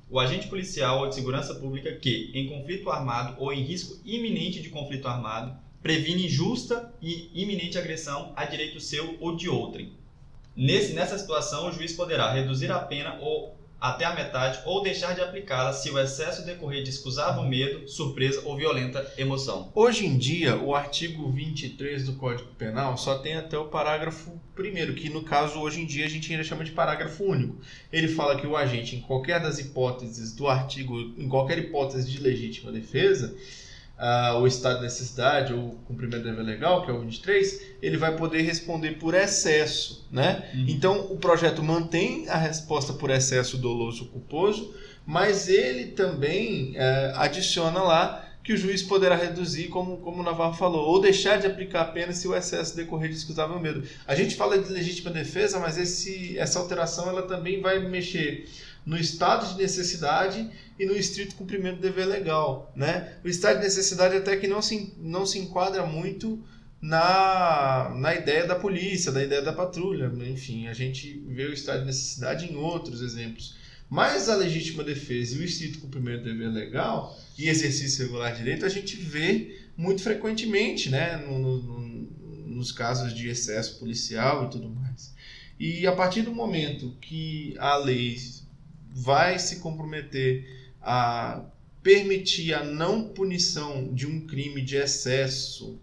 o 0.09 0.19
agente 0.19 0.47
policial 0.47 1.01
ou 1.01 1.09
de 1.09 1.13
segurança 1.13 1.53
pública 1.53 1.93
que, 1.93 2.31
em 2.33 2.49
conflito 2.49 2.89
armado 2.89 3.35
ou 3.39 3.53
em 3.53 3.61
risco 3.61 4.01
iminente 4.03 4.63
de 4.63 4.69
conflito 4.69 5.07
armado, 5.07 5.68
previne 5.81 6.25
injusta 6.25 6.93
e 7.01 7.29
iminente 7.33 7.77
agressão 7.77 8.33
a 8.35 8.45
direito 8.45 8.79
seu 8.79 9.17
ou 9.19 9.35
de 9.35 9.49
outrem. 9.49 9.93
Nesse, 10.55 10.93
nessa 10.93 11.17
situação, 11.17 11.67
o 11.67 11.71
juiz 11.71 11.93
poderá 11.93 12.31
reduzir 12.31 12.71
a 12.71 12.79
pena 12.79 13.17
ou 13.21 13.57
até 13.79 14.03
a 14.03 14.13
metade 14.13 14.59
ou 14.65 14.83
deixar 14.83 15.15
de 15.15 15.21
aplicá-la 15.21 15.71
se 15.71 15.89
o 15.89 15.97
excesso 15.97 16.45
decorrer 16.45 16.83
de 16.83 16.89
excusável 16.89 17.43
medo, 17.43 17.87
surpresa 17.87 18.41
ou 18.43 18.57
violenta 18.57 19.09
emoção. 19.17 19.71
Hoje 19.73 20.05
em 20.05 20.17
dia, 20.17 20.57
o 20.57 20.75
artigo 20.75 21.31
23 21.31 22.05
do 22.05 22.13
Código 22.13 22.49
Penal 22.57 22.97
só 22.97 23.19
tem 23.19 23.35
até 23.35 23.57
o 23.57 23.69
parágrafo 23.69 24.37
primeiro, 24.53 24.93
que 24.95 25.09
no 25.09 25.23
caso 25.23 25.59
hoje 25.59 25.81
em 25.81 25.85
dia 25.85 26.05
a 26.05 26.09
gente 26.09 26.29
ainda 26.31 26.43
chama 26.43 26.65
de 26.65 26.71
parágrafo 26.71 27.23
único. 27.23 27.55
Ele 27.91 28.09
fala 28.09 28.35
que 28.35 28.45
o 28.45 28.57
agente, 28.57 28.97
em 28.97 29.01
qualquer 29.01 29.41
das 29.41 29.59
hipóteses 29.59 30.33
do 30.33 30.47
artigo, 30.47 30.99
em 31.17 31.29
qualquer 31.29 31.57
hipótese 31.57 32.11
de 32.11 32.19
legítima 32.19 32.71
defesa, 32.71 33.33
o 34.39 34.47
estado 34.47 34.77
de 34.77 34.83
necessidade 34.83 35.53
ou 35.53 35.71
cumprimento 35.85 36.23
do 36.23 36.29
dever 36.29 36.43
legal, 36.43 36.83
que 36.83 36.91
é 36.91 36.93
o 36.93 37.01
23, 37.01 37.61
ele 37.81 37.97
vai 37.97 38.15
poder 38.15 38.41
responder 38.41 38.91
por 38.91 39.13
excesso, 39.13 40.07
né? 40.09 40.49
Uhum. 40.53 40.65
Então, 40.69 40.99
o 41.11 41.17
projeto 41.17 41.61
mantém 41.61 42.27
a 42.29 42.37
resposta 42.37 42.93
por 42.93 43.09
excesso 43.09 43.57
doloso 43.57 44.05
ou 44.05 44.09
culposo, 44.09 44.73
mas 45.05 45.49
ele 45.49 45.87
também 45.87 46.75
uh, 46.75 47.17
adiciona 47.17 47.81
lá 47.81 48.28
que 48.49 48.53
o 48.53 48.57
juiz 48.57 48.81
poderá 48.81 49.15
reduzir, 49.15 49.67
como, 49.67 49.97
como 49.97 50.21
o 50.21 50.23
Navarro 50.23 50.55
falou, 50.55 50.87
ou 50.87 50.99
deixar 50.99 51.37
de 51.37 51.45
aplicar 51.45 51.81
a 51.81 51.85
pena 51.85 52.11
se 52.11 52.27
o 52.27 52.35
excesso 52.35 52.75
decorrer 52.75 53.07
de 53.07 53.15
excusável 53.15 53.59
medo. 53.59 53.83
A 54.07 54.15
gente 54.15 54.35
fala 54.35 54.57
de 54.57 54.73
legítima 54.73 55.11
defesa, 55.11 55.59
mas 55.59 55.77
esse, 55.77 56.35
essa 56.35 56.57
alteração 56.57 57.07
ela 57.07 57.21
também 57.21 57.61
vai 57.61 57.77
mexer 57.77 58.49
no 58.83 58.97
estado 58.97 59.53
de 59.53 59.61
necessidade 59.61 60.49
e 60.79 60.83
no 60.87 60.95
estrito 60.95 61.35
cumprimento 61.35 61.75
do 61.75 61.81
dever 61.83 62.07
legal. 62.07 62.73
Né? 62.75 63.13
O 63.23 63.27
estado 63.27 63.57
de 63.57 63.65
necessidade 63.65 64.17
até 64.17 64.35
que 64.35 64.47
não 64.47 64.63
se, 64.63 64.95
não 64.97 65.27
se 65.27 65.37
enquadra 65.37 65.85
muito 65.85 66.43
na, 66.81 67.93
na 67.97 68.15
ideia 68.15 68.47
da 68.47 68.55
polícia, 68.55 69.11
da 69.11 69.23
ideia 69.23 69.43
da 69.43 69.53
patrulha. 69.53 70.11
Enfim, 70.27 70.67
a 70.67 70.73
gente 70.73 71.23
vê 71.27 71.45
o 71.45 71.53
estado 71.53 71.81
de 71.81 71.85
necessidade 71.85 72.51
em 72.51 72.55
outros 72.55 73.03
exemplos. 73.03 73.59
Mas 73.89 74.29
a 74.29 74.35
legítima 74.35 74.83
defesa 74.83 75.35
e 75.35 75.39
o 75.39 75.43
estrito 75.43 75.79
cumprimento 75.79 76.23
do 76.23 76.29
dever 76.29 76.49
legal 76.49 77.17
e 77.37 77.49
exercício 77.49 78.05
regular 78.05 78.33
de 78.33 78.39
direito 78.39 78.65
a 78.65 78.69
gente 78.69 78.95
vê 78.95 79.59
muito 79.75 80.03
frequentemente 80.03 80.89
né? 80.89 81.17
No, 81.17 81.39
no, 81.39 81.79
nos 82.59 82.71
casos 82.71 83.13
de 83.15 83.27
excesso 83.29 83.79
policial 83.79 84.45
e 84.45 84.49
tudo 84.51 84.69
mais. 84.69 85.13
E 85.59 85.87
a 85.87 85.91
partir 85.91 86.21
do 86.21 86.33
momento 86.33 86.95
que 87.01 87.55
a 87.57 87.77
lei 87.77 88.17
vai 88.91 89.39
se 89.39 89.57
comprometer 89.57 90.45
a 90.81 91.43
permitir 91.81 92.53
a 92.53 92.63
não 92.63 93.09
punição 93.09 93.93
de 93.93 94.05
um 94.05 94.25
crime 94.27 94.61
de 94.61 94.75
excesso, 94.75 95.79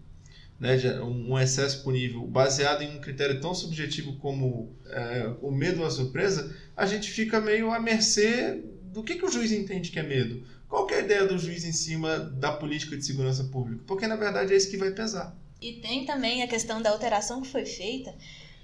né, 0.59 0.75
um 1.01 1.37
excesso 1.37 1.83
punível, 1.83 2.21
baseado 2.25 2.81
em 2.81 2.97
um 2.97 2.99
critério 2.99 3.39
tão 3.39 3.53
subjetivo 3.53 4.17
como 4.17 4.75
é, 4.87 5.33
o 5.41 5.51
medo 5.51 5.85
a 5.85 5.91
surpresa, 5.91 6.55
a 6.75 6.85
gente 6.85 7.09
fica 7.11 7.39
meio 7.39 7.71
à 7.71 7.79
mercê 7.79 8.63
do 8.91 9.03
que, 9.03 9.15
que 9.15 9.25
o 9.25 9.31
juiz 9.31 9.51
entende 9.51 9.91
que 9.91 9.99
é 9.99 10.03
medo. 10.03 10.43
Qual 10.67 10.89
é 10.89 10.95
a 10.95 10.99
ideia 10.99 11.25
do 11.25 11.37
juiz 11.37 11.63
em 11.63 11.71
cima 11.71 12.19
da 12.19 12.51
política 12.51 12.97
de 12.97 13.05
segurança 13.05 13.43
pública? 13.45 13.83
Porque, 13.85 14.07
na 14.07 14.15
verdade, 14.15 14.53
é 14.53 14.57
isso 14.57 14.69
que 14.69 14.77
vai 14.77 14.91
pesar. 14.91 15.35
E 15.61 15.73
tem 15.73 16.05
também 16.05 16.43
a 16.43 16.47
questão 16.47 16.81
da 16.81 16.89
alteração 16.89 17.41
que 17.41 17.47
foi 17.47 17.65
feita, 17.65 18.13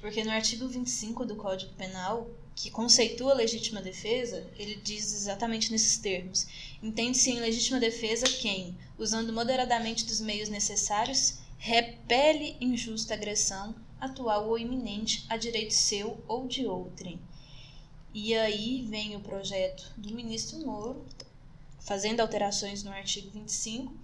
porque 0.02 0.24
no 0.24 0.32
artigo 0.32 0.68
25 0.68 1.26
do 1.26 1.36
Código 1.36 1.74
Penal, 1.74 2.30
que 2.56 2.70
conceitua 2.70 3.34
legítima 3.34 3.82
defesa, 3.82 4.46
ele 4.58 4.76
diz 4.84 5.14
exatamente 5.14 5.72
nesses 5.72 5.98
termos. 5.98 6.46
Entende-se 6.82 7.32
em 7.32 7.40
legítima 7.40 7.80
defesa 7.80 8.26
quem, 8.26 8.78
usando 8.98 9.32
moderadamente 9.34 10.06
dos 10.06 10.20
meios 10.20 10.50
necessários, 10.50 11.40
repele 11.64 12.58
injusta 12.60 13.14
agressão, 13.14 13.74
atual 13.98 14.50
ou 14.50 14.60
iminente, 14.60 15.26
a 15.30 15.38
direito 15.38 15.74
seu 15.74 16.22
ou 16.28 16.46
de 16.46 16.68
outrem. 16.68 17.18
E 18.14 18.36
aí 18.36 18.82
vem 18.82 19.16
o 19.16 19.22
projeto 19.22 19.90
do 19.96 20.14
ministro 20.14 20.60
Moro, 20.60 21.06
fazendo 21.80 22.20
alterações 22.20 22.84
no 22.84 22.92
artigo 22.92 23.30
25, 23.30 23.96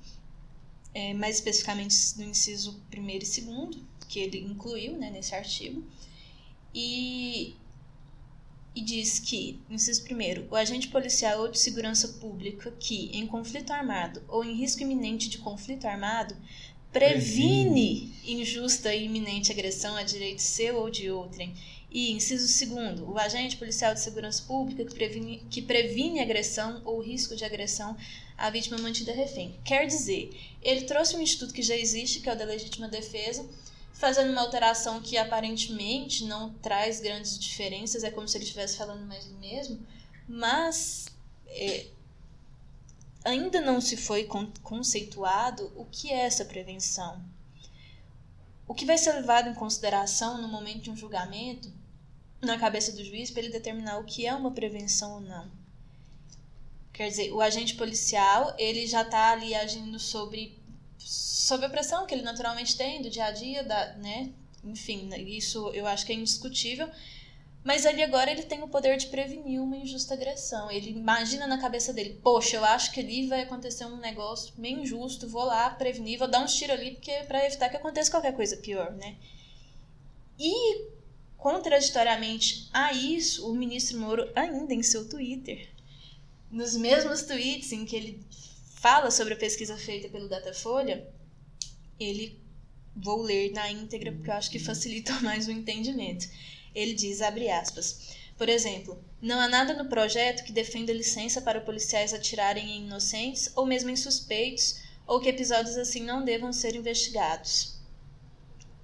é, 0.93 1.13
mais 1.13 1.35
especificamente 1.35 1.93
no 2.15 2.23
inciso 2.23 2.81
1 2.97 3.09
e 3.09 3.19
2, 3.19 3.83
que 4.07 4.19
ele 4.19 4.39
incluiu 4.39 4.93
né, 4.93 5.09
nesse 5.09 5.35
artigo, 5.35 5.83
e 6.73 7.57
e 8.75 8.81
diz 8.81 9.19
que, 9.19 9.59
inciso 9.69 10.03
primeiro, 10.03 10.47
o 10.49 10.55
agente 10.55 10.87
policial 10.87 11.41
ou 11.41 11.47
de 11.49 11.59
segurança 11.59 12.07
pública 12.19 12.71
que, 12.79 13.09
em 13.11 13.25
conflito 13.27 13.71
armado 13.73 14.23
ou 14.27 14.43
em 14.43 14.55
risco 14.55 14.81
iminente 14.81 15.27
de 15.27 15.39
conflito 15.39 15.85
armado, 15.85 16.35
previne 16.91 18.13
injusta 18.25 18.93
e 18.93 19.05
iminente 19.05 19.51
agressão 19.51 19.95
a 19.95 20.03
direito 20.03 20.41
seu 20.41 20.77
ou 20.77 20.89
de 20.89 21.09
outrem. 21.09 21.53
E, 21.91 22.11
inciso 22.11 22.47
segundo, 22.47 23.11
o 23.11 23.17
agente 23.17 23.57
policial 23.57 23.95
de 23.95 23.99
segurança 23.99 24.43
pública 24.43 24.85
que 24.85 24.93
previne, 24.93 25.41
que 25.49 25.61
previne 25.61 26.19
agressão 26.19 26.81
ou 26.85 27.01
risco 27.01 27.35
de 27.35 27.43
agressão 27.43 27.97
à 28.37 28.49
vítima 28.51 28.77
mantida 28.77 29.11
refém. 29.11 29.55
Quer 29.65 29.87
dizer, 29.87 30.29
ele 30.61 30.81
trouxe 30.81 31.15
um 31.15 31.21
instituto 31.21 31.53
que 31.53 31.63
já 31.63 31.75
existe, 31.75 32.19
que 32.19 32.29
é 32.29 32.33
o 32.33 32.37
da 32.37 32.45
legítima 32.45 32.87
defesa, 32.87 33.43
fazendo 33.91 34.31
uma 34.31 34.41
alteração 34.41 35.01
que 35.01 35.17
aparentemente 35.17 36.23
não 36.25 36.53
traz 36.61 36.99
grandes 36.99 37.39
diferenças, 37.39 38.03
é 38.03 38.11
como 38.11 38.27
se 38.27 38.37
ele 38.37 38.45
estivesse 38.45 38.77
falando 38.77 39.05
mais 39.07 39.25
do 39.25 39.33
mesmo, 39.39 39.79
mas 40.27 41.07
é, 41.47 41.87
ainda 43.23 43.61
não 43.61 43.81
se 43.81 43.97
foi 43.97 44.27
conceituado 44.63 45.71
o 45.75 45.85
que 45.85 46.11
é 46.11 46.25
essa 46.25 46.45
prevenção. 46.45 47.21
O 48.67 48.73
que 48.73 48.85
vai 48.85 48.97
ser 48.97 49.13
levado 49.13 49.49
em 49.49 49.53
consideração 49.53 50.41
no 50.41 50.47
momento 50.47 50.81
de 50.81 50.91
um 50.91 50.95
julgamento, 50.95 51.71
na 52.41 52.57
cabeça 52.57 52.91
do 52.91 53.03
juiz, 53.03 53.31
para 53.31 53.41
ele 53.41 53.51
determinar 53.51 53.97
o 53.97 54.05
que 54.05 54.25
é 54.25 54.33
uma 54.33 54.51
prevenção 54.51 55.15
ou 55.15 55.21
não. 55.21 55.49
Quer 56.93 57.09
dizer, 57.09 57.31
o 57.31 57.41
agente 57.41 57.75
policial, 57.75 58.53
ele 58.57 58.85
já 58.85 59.01
está 59.01 59.31
ali 59.31 59.55
agindo 59.55 59.99
sobre 59.99 60.57
sob 60.97 61.65
a 61.65 61.69
pressão 61.69 62.05
que 62.05 62.13
ele 62.13 62.21
naturalmente 62.21 62.77
tem 62.77 63.01
do 63.01 63.09
dia 63.09 63.25
a 63.25 63.31
dia, 63.31 63.63
da, 63.63 63.93
né? 63.93 64.31
Enfim, 64.63 65.09
isso 65.25 65.69
eu 65.69 65.87
acho 65.87 66.05
que 66.05 66.11
é 66.11 66.15
indiscutível. 66.15 66.89
Mas 67.63 67.85
ali 67.85 68.01
agora 68.01 68.31
ele 68.31 68.43
tem 68.43 68.63
o 68.63 68.69
poder 68.69 68.97
de 68.97 69.07
prevenir 69.07 69.61
uma 69.61 69.77
injusta 69.77 70.13
agressão. 70.13 70.71
Ele 70.71 70.91
imagina 70.91 71.45
na 71.45 71.59
cabeça 71.59 71.91
dele, 71.91 72.19
poxa, 72.23 72.55
eu 72.55 72.63
acho 72.63 72.91
que 72.91 72.99
ali 73.01 73.27
vai 73.27 73.41
acontecer 73.41 73.85
um 73.85 73.97
negócio 73.97 74.53
meio 74.57 74.79
injusto, 74.79 75.27
vou 75.27 75.43
lá 75.43 75.69
prevenir, 75.69 76.17
vou 76.17 76.27
dar 76.27 76.41
uns 76.41 76.55
tiros 76.55 76.79
ali 76.79 76.91
porque 76.91 77.11
para 77.27 77.45
evitar 77.45 77.69
que 77.69 77.77
aconteça 77.77 78.11
qualquer 78.11 78.33
coisa 78.33 78.55
pior, 78.57 78.91
né? 78.93 79.17
E 80.39 80.87
contraditoriamente 81.37 82.69
a 82.71 82.93
isso, 82.93 83.49
o 83.49 83.53
ministro 83.53 83.99
Moro 83.99 84.31
ainda 84.35 84.73
em 84.73 84.81
seu 84.81 85.07
Twitter, 85.07 85.69
nos 86.49 86.75
mesmos 86.75 87.23
tweets 87.23 87.71
em 87.71 87.85
que 87.85 87.95
ele 87.95 88.25
fala 88.75 89.11
sobre 89.11 89.33
a 89.33 89.37
pesquisa 89.37 89.77
feita 89.77 90.09
pelo 90.09 90.29
Datafolha, 90.29 91.05
ele 91.99 92.39
vou 92.95 93.21
ler 93.21 93.51
na 93.51 93.69
íntegra 93.69 94.11
porque 94.11 94.29
eu 94.29 94.33
acho 94.33 94.49
que 94.49 94.59
facilita 94.59 95.13
mais 95.21 95.47
o 95.47 95.51
entendimento. 95.51 96.27
Ele 96.73 96.93
diz, 96.93 97.21
abre 97.21 97.49
aspas, 97.49 98.15
por 98.37 98.47
exemplo, 98.47 99.03
não 99.21 99.39
há 99.39 99.49
nada 99.49 99.73
no 99.73 99.89
projeto 99.89 100.45
que 100.45 100.53
defenda 100.53 100.93
licença 100.93 101.41
para 101.41 101.59
policiais 101.59 102.13
atirarem 102.13 102.77
em 102.77 102.85
inocentes 102.85 103.51
ou 103.53 103.65
mesmo 103.65 103.89
em 103.89 103.97
suspeitos 103.97 104.79
ou 105.05 105.19
que 105.19 105.27
episódios 105.27 105.75
assim 105.75 106.03
não 106.03 106.23
devam 106.23 106.53
ser 106.53 106.75
investigados. 106.75 107.77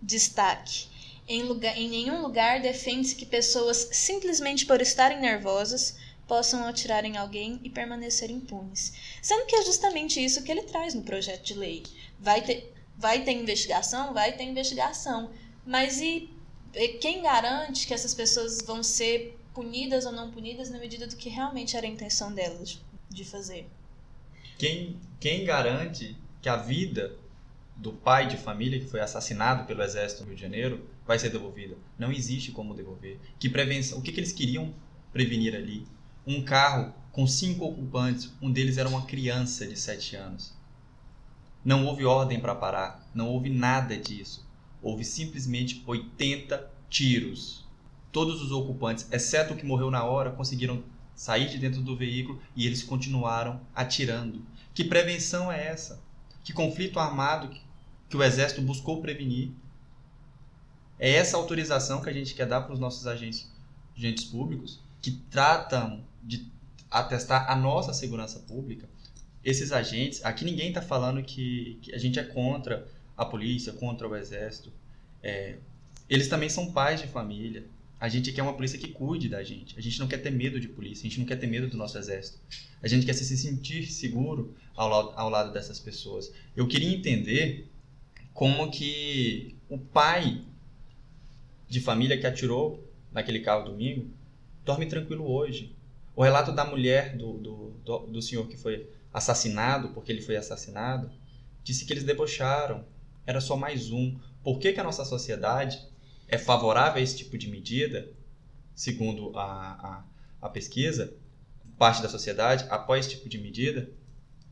Destaque: 0.01 0.87
em, 1.27 1.43
lugar, 1.43 1.77
em 1.77 1.87
nenhum 1.87 2.21
lugar 2.21 2.61
defende-se 2.61 3.15
que 3.15 3.25
pessoas, 3.25 3.87
simplesmente 3.93 4.65
por 4.65 4.81
estarem 4.81 5.21
nervosas, 5.21 5.95
possam 6.27 6.67
atirar 6.67 7.05
em 7.05 7.15
alguém 7.15 7.59
e 7.63 7.69
permanecer 7.69 8.29
impunes. 8.29 8.91
Sendo 9.21 9.45
que 9.45 9.55
é 9.55 9.63
justamente 9.63 10.23
isso 10.23 10.43
que 10.43 10.51
ele 10.51 10.63
traz 10.63 10.93
no 10.93 11.03
projeto 11.03 11.43
de 11.43 11.53
lei. 11.53 11.83
Vai 12.19 12.41
ter, 12.41 12.73
vai 12.97 13.23
ter 13.23 13.31
investigação? 13.31 14.13
Vai 14.13 14.35
ter 14.35 14.43
investigação. 14.43 15.31
Mas 15.65 16.01
e 16.01 16.29
quem 16.99 17.21
garante 17.21 17.87
que 17.87 17.93
essas 17.93 18.13
pessoas 18.13 18.61
vão 18.65 18.83
ser 18.83 19.37
punidas 19.53 20.05
ou 20.05 20.11
não 20.11 20.31
punidas 20.31 20.69
na 20.69 20.77
medida 20.77 21.07
do 21.07 21.15
que 21.15 21.29
realmente 21.29 21.77
era 21.77 21.85
a 21.85 21.89
intenção 21.89 22.33
delas 22.33 22.81
de 23.09 23.23
fazer? 23.23 23.67
Quem, 24.57 24.99
quem 25.19 25.45
garante 25.45 26.17
que 26.41 26.49
a 26.49 26.57
vida 26.57 27.17
do 27.75 27.91
pai 27.91 28.27
de 28.27 28.37
família 28.37 28.79
que 28.79 28.87
foi 28.87 29.01
assassinado 29.01 29.65
pelo 29.65 29.83
exército 29.83 30.21
no 30.21 30.27
Rio 30.27 30.35
de 30.35 30.41
Janeiro 30.41 30.89
vai 31.05 31.19
ser 31.19 31.29
devolvida? 31.29 31.77
Não 31.97 32.11
existe 32.11 32.51
como 32.51 32.73
devolver. 32.73 33.19
Que 33.39 33.49
prevenção? 33.49 33.99
O 33.99 34.01
que, 34.01 34.11
que 34.11 34.19
eles 34.19 34.31
queriam 34.31 34.73
prevenir 35.11 35.55
ali? 35.55 35.85
um 36.27 36.43
carro 36.43 36.93
com 37.11 37.27
cinco 37.27 37.65
ocupantes, 37.65 38.31
um 38.41 38.51
deles 38.51 38.77
era 38.77 38.89
uma 38.89 39.05
criança 39.05 39.65
de 39.65 39.79
7 39.79 40.15
anos. 40.15 40.53
Não 41.63 41.85
houve 41.85 42.05
ordem 42.05 42.39
para 42.39 42.55
parar, 42.55 43.07
não 43.13 43.29
houve 43.29 43.49
nada 43.49 43.95
disso. 43.97 44.45
Houve 44.85 45.03
simplesmente 45.03 45.83
80 45.87 46.71
tiros. 46.91 47.65
Todos 48.11 48.39
os 48.39 48.51
ocupantes, 48.51 49.07
exceto 49.11 49.55
o 49.55 49.57
que 49.57 49.65
morreu 49.65 49.89
na 49.89 50.03
hora, 50.03 50.29
conseguiram 50.29 50.83
sair 51.15 51.49
de 51.49 51.57
dentro 51.57 51.81
do 51.81 51.97
veículo 51.97 52.39
e 52.55 52.67
eles 52.67 52.83
continuaram 52.83 53.59
atirando. 53.73 54.45
Que 54.75 54.83
prevenção 54.83 55.51
é 55.51 55.65
essa? 55.65 55.99
Que 56.43 56.53
conflito 56.53 56.99
armado 56.99 57.49
que 58.07 58.15
o 58.15 58.21
exército 58.21 58.61
buscou 58.61 59.01
prevenir? 59.01 59.49
É 60.99 61.13
essa 61.13 61.35
autorização 61.35 61.99
que 61.99 62.09
a 62.09 62.13
gente 62.13 62.35
quer 62.35 62.45
dar 62.45 62.61
para 62.61 62.73
os 62.73 62.79
nossos 62.79 63.07
agentes, 63.07 63.51
agentes 63.97 64.25
públicos 64.25 64.79
que 65.01 65.09
tratam 65.31 66.05
de 66.21 66.45
atestar 66.91 67.49
a 67.49 67.55
nossa 67.55 67.91
segurança 67.91 68.37
pública? 68.41 68.87
Esses 69.43 69.71
agentes, 69.71 70.23
aqui 70.23 70.45
ninguém 70.45 70.67
está 70.69 70.81
falando 70.83 71.23
que, 71.23 71.79
que, 71.81 71.91
a 71.91 71.97
gente 71.97 72.19
é 72.19 72.23
contra 72.23 72.87
a 73.17 73.25
polícia, 73.25 73.73
contra 73.73 74.07
o 74.07 74.15
exército. 74.15 74.71
É, 75.21 75.57
eles 76.09 76.27
também 76.27 76.49
são 76.49 76.71
pais 76.71 77.01
de 77.01 77.07
família. 77.07 77.65
A 77.99 78.09
gente 78.09 78.31
quer 78.31 78.41
uma 78.41 78.53
polícia 78.53 78.77
que 78.77 78.89
cuide 78.89 79.29
da 79.29 79.43
gente. 79.43 79.77
A 79.77 79.81
gente 79.81 79.99
não 79.99 80.07
quer 80.07 80.17
ter 80.17 80.29
medo 80.29 80.59
de 80.59 80.67
polícia, 80.67 81.05
a 81.05 81.09
gente 81.09 81.19
não 81.19 81.25
quer 81.25 81.37
ter 81.37 81.47
medo 81.47 81.67
do 81.67 81.77
nosso 81.77 81.97
exército. 81.97 82.37
A 82.81 82.87
gente 82.87 83.05
quer 83.05 83.13
se 83.13 83.25
sentir 83.37 83.85
seguro 83.87 84.55
ao, 84.75 84.89
lado, 84.89 85.13
ao 85.15 85.29
lado 85.29 85.53
dessas 85.53 85.79
pessoas. 85.79 86.31
Eu 86.55 86.67
queria 86.67 86.93
entender 86.93 87.67
como 88.33 88.69
que 88.69 89.55
o 89.69 89.77
pai 89.77 90.43
de 91.67 91.79
família 91.79 92.17
que 92.17 92.27
atirou 92.27 92.83
naquele 93.11 93.39
carro 93.39 93.65
domingo 93.65 94.09
dorme 94.63 94.85
tranquilo 94.85 95.25
hoje. 95.25 95.73
O 96.15 96.23
relato 96.23 96.51
da 96.51 96.65
mulher 96.65 97.15
do, 97.17 97.37
do, 97.37 97.69
do, 97.83 97.99
do 98.07 98.21
senhor 98.21 98.47
que 98.47 98.57
foi 98.57 98.89
assassinado, 99.13 99.89
porque 99.89 100.11
ele 100.11 100.21
foi 100.21 100.35
assassinado, 100.35 101.09
disse 101.63 101.85
que 101.85 101.93
eles 101.93 102.03
debocharam. 102.03 102.85
Era 103.25 103.41
só 103.41 103.55
mais 103.55 103.91
um. 103.91 104.17
Por 104.43 104.59
que, 104.59 104.73
que 104.73 104.79
a 104.79 104.83
nossa 104.83 105.03
sociedade 105.03 105.79
é 106.27 106.37
favorável 106.37 106.99
a 106.99 107.03
esse 107.03 107.17
tipo 107.17 107.37
de 107.37 107.49
medida, 107.49 108.09
segundo 108.73 109.37
a, 109.37 110.03
a, 110.41 110.47
a 110.47 110.49
pesquisa, 110.49 111.13
parte 111.77 112.01
da 112.01 112.09
sociedade 112.09 112.65
apoia 112.69 112.99
esse 112.99 113.09
tipo 113.09 113.27
de 113.27 113.37
medida, 113.37 113.89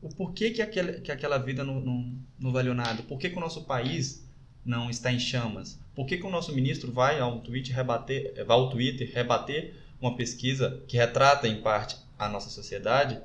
o 0.02 0.10
porquê 0.10 0.52
que, 0.52 0.62
aquele, 0.62 1.00
que 1.00 1.12
aquela 1.12 1.38
vida 1.38 1.64
não, 1.64 1.80
não, 1.80 2.16
não 2.38 2.52
valeu 2.52 2.74
nada? 2.74 3.04
Por 3.04 3.18
que, 3.18 3.30
que 3.30 3.38
o 3.38 3.40
nosso 3.40 3.64
país 3.64 4.28
não 4.66 4.90
está 4.90 5.12
em 5.12 5.20
chamas? 5.20 5.80
Por 5.96 6.06
que, 6.06 6.18
que 6.18 6.26
o 6.26 6.30
nosso 6.30 6.54
ministro 6.54 6.92
vai 6.92 7.20
ao 7.20 7.40
Twitter 7.40 7.74
rebater, 7.74 8.46
vai 8.46 8.58
ao 8.58 8.70
Twitter 8.70 9.10
rebater 9.14 9.76
uma 10.02 10.18
pesquisa 10.18 10.84
que 10.88 10.98
retrata 10.98 11.48
em 11.48 11.62
parte 11.62 11.96
a 12.20 12.28
nossa 12.28 12.50
sociedade, 12.50 13.22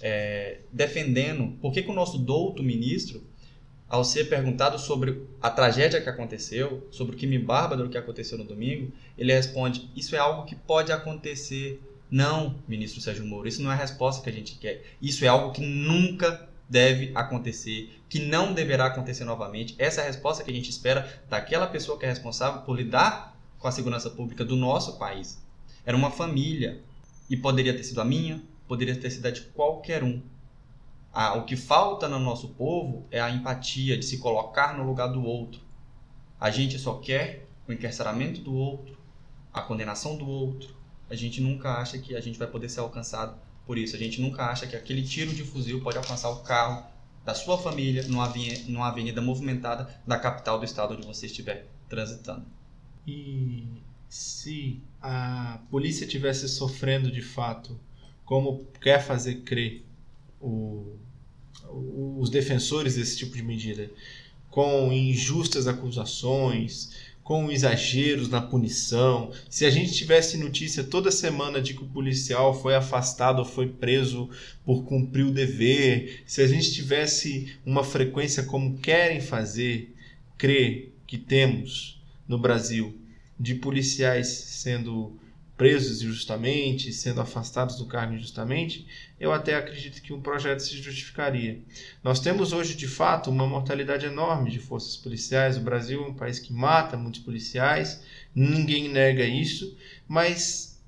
é, 0.00 0.60
defendendo? 0.72 1.58
Por 1.60 1.72
que, 1.72 1.82
que 1.82 1.90
o 1.90 1.94
nosso 1.94 2.16
douto 2.18 2.62
ministro 2.62 3.26
ao 3.90 4.04
ser 4.04 4.28
perguntado 4.28 4.78
sobre 4.78 5.26
a 5.42 5.50
tragédia 5.50 6.00
que 6.00 6.08
aconteceu, 6.08 6.86
sobre 6.92 7.16
o 7.16 7.18
que 7.18 7.26
me 7.26 7.40
bárbaro 7.40 7.88
que 7.88 7.98
aconteceu 7.98 8.38
no 8.38 8.44
domingo, 8.44 8.92
ele 9.18 9.32
responde: 9.32 9.90
Isso 9.96 10.14
é 10.14 10.18
algo 10.18 10.46
que 10.46 10.54
pode 10.54 10.92
acontecer. 10.92 11.82
Não, 12.08 12.56
ministro 12.66 13.00
Sérgio 13.00 13.24
Moro, 13.24 13.46
isso 13.46 13.62
não 13.62 13.70
é 13.70 13.74
a 13.74 13.78
resposta 13.78 14.22
que 14.22 14.30
a 14.30 14.32
gente 14.32 14.56
quer. 14.56 14.84
Isso 15.02 15.24
é 15.24 15.28
algo 15.28 15.52
que 15.52 15.60
nunca 15.60 16.48
deve 16.68 17.10
acontecer, 17.14 18.00
que 18.08 18.20
não 18.20 18.52
deverá 18.52 18.86
acontecer 18.86 19.24
novamente. 19.24 19.74
Essa 19.76 20.00
é 20.00 20.04
a 20.04 20.06
resposta 20.06 20.44
que 20.44 20.50
a 20.50 20.54
gente 20.54 20.70
espera 20.70 21.22
daquela 21.28 21.66
pessoa 21.66 21.98
que 21.98 22.04
é 22.04 22.08
responsável 22.08 22.62
por 22.62 22.76
lidar 22.76 23.36
com 23.58 23.66
a 23.66 23.72
segurança 23.72 24.08
pública 24.10 24.44
do 24.44 24.56
nosso 24.56 24.98
país. 24.98 25.40
Era 25.84 25.96
uma 25.96 26.10
família 26.10 26.80
e 27.28 27.36
poderia 27.36 27.76
ter 27.76 27.84
sido 27.84 28.00
a 28.00 28.04
minha, 28.04 28.40
poderia 28.68 28.94
ter 28.94 29.10
sido 29.10 29.26
a 29.26 29.30
de 29.30 29.42
qualquer 29.42 30.02
um 30.02 30.20
ah, 31.12 31.34
o 31.34 31.44
que 31.44 31.56
falta 31.56 32.08
no 32.08 32.18
nosso 32.18 32.50
povo 32.50 33.06
é 33.10 33.20
a 33.20 33.30
empatia, 33.30 33.98
de 33.98 34.04
se 34.04 34.18
colocar 34.18 34.76
no 34.76 34.84
lugar 34.84 35.08
do 35.08 35.24
outro. 35.24 35.60
A 36.38 36.50
gente 36.50 36.78
só 36.78 36.94
quer 36.94 37.46
o 37.68 37.72
encarceramento 37.72 38.40
do 38.40 38.54
outro, 38.54 38.96
a 39.52 39.60
condenação 39.60 40.16
do 40.16 40.26
outro. 40.26 40.74
A 41.08 41.14
gente 41.16 41.40
nunca 41.40 41.74
acha 41.74 41.98
que 41.98 42.14
a 42.14 42.20
gente 42.20 42.38
vai 42.38 42.46
poder 42.46 42.68
ser 42.68 42.80
alcançado 42.80 43.36
por 43.66 43.76
isso. 43.76 43.96
A 43.96 43.98
gente 43.98 44.20
nunca 44.20 44.46
acha 44.46 44.66
que 44.66 44.76
aquele 44.76 45.02
tiro 45.02 45.34
de 45.34 45.42
fuzil 45.42 45.80
pode 45.80 45.98
alcançar 45.98 46.30
o 46.30 46.42
carro 46.42 46.86
da 47.24 47.34
sua 47.34 47.58
família 47.58 48.04
numa 48.04 48.26
avenida, 48.26 48.64
numa 48.68 48.88
avenida 48.88 49.20
movimentada 49.20 49.88
da 50.06 50.18
capital 50.18 50.58
do 50.58 50.64
estado 50.64 50.94
onde 50.94 51.06
você 51.06 51.26
estiver 51.26 51.66
transitando. 51.88 52.46
E 53.06 53.66
se 54.08 54.80
a 55.02 55.60
polícia 55.70 56.04
estivesse 56.04 56.48
sofrendo 56.48 57.10
de 57.10 57.22
fato, 57.22 57.78
como 58.24 58.64
quer 58.80 59.02
fazer 59.02 59.42
crer 59.42 59.84
o, 60.40 60.96
os 62.18 62.30
defensores 62.30 62.96
desse 62.96 63.18
tipo 63.18 63.36
de 63.36 63.42
medida 63.42 63.90
com 64.50 64.92
injustas 64.92 65.68
acusações, 65.68 66.90
com 67.22 67.50
exageros 67.50 68.28
na 68.28 68.40
punição. 68.40 69.30
Se 69.48 69.64
a 69.64 69.70
gente 69.70 69.92
tivesse 69.92 70.36
notícia 70.36 70.82
toda 70.82 71.12
semana 71.12 71.60
de 71.60 71.74
que 71.74 71.84
o 71.84 71.88
policial 71.88 72.60
foi 72.60 72.74
afastado 72.74 73.38
ou 73.38 73.44
foi 73.44 73.68
preso 73.68 74.28
por 74.64 74.82
cumprir 74.84 75.24
o 75.24 75.30
dever, 75.30 76.22
se 76.26 76.42
a 76.42 76.48
gente 76.48 76.72
tivesse 76.72 77.56
uma 77.64 77.84
frequência 77.84 78.42
como 78.42 78.78
querem 78.78 79.20
fazer, 79.20 79.94
crer 80.36 80.92
que 81.06 81.16
temos 81.16 82.02
no 82.26 82.38
Brasil 82.38 82.96
de 83.38 83.54
policiais 83.54 84.26
sendo 84.26 85.16
presos 85.60 86.00
injustamente, 86.00 86.90
sendo 86.90 87.20
afastados 87.20 87.76
do 87.76 87.84
cargo 87.84 88.14
injustamente, 88.14 88.86
eu 89.20 89.30
até 89.30 89.54
acredito 89.54 90.00
que 90.00 90.10
um 90.10 90.22
projeto 90.22 90.60
se 90.60 90.74
justificaria. 90.78 91.60
Nós 92.02 92.18
temos 92.18 92.54
hoje, 92.54 92.74
de 92.74 92.88
fato, 92.88 93.28
uma 93.28 93.46
mortalidade 93.46 94.06
enorme 94.06 94.50
de 94.50 94.58
forças 94.58 94.96
policiais. 94.96 95.58
O 95.58 95.60
Brasil 95.60 96.02
é 96.02 96.08
um 96.08 96.14
país 96.14 96.38
que 96.38 96.50
mata 96.50 96.96
muitos 96.96 97.20
policiais, 97.20 98.02
ninguém 98.34 98.88
nega 98.88 99.22
isso, 99.22 99.76
mas 100.08 100.82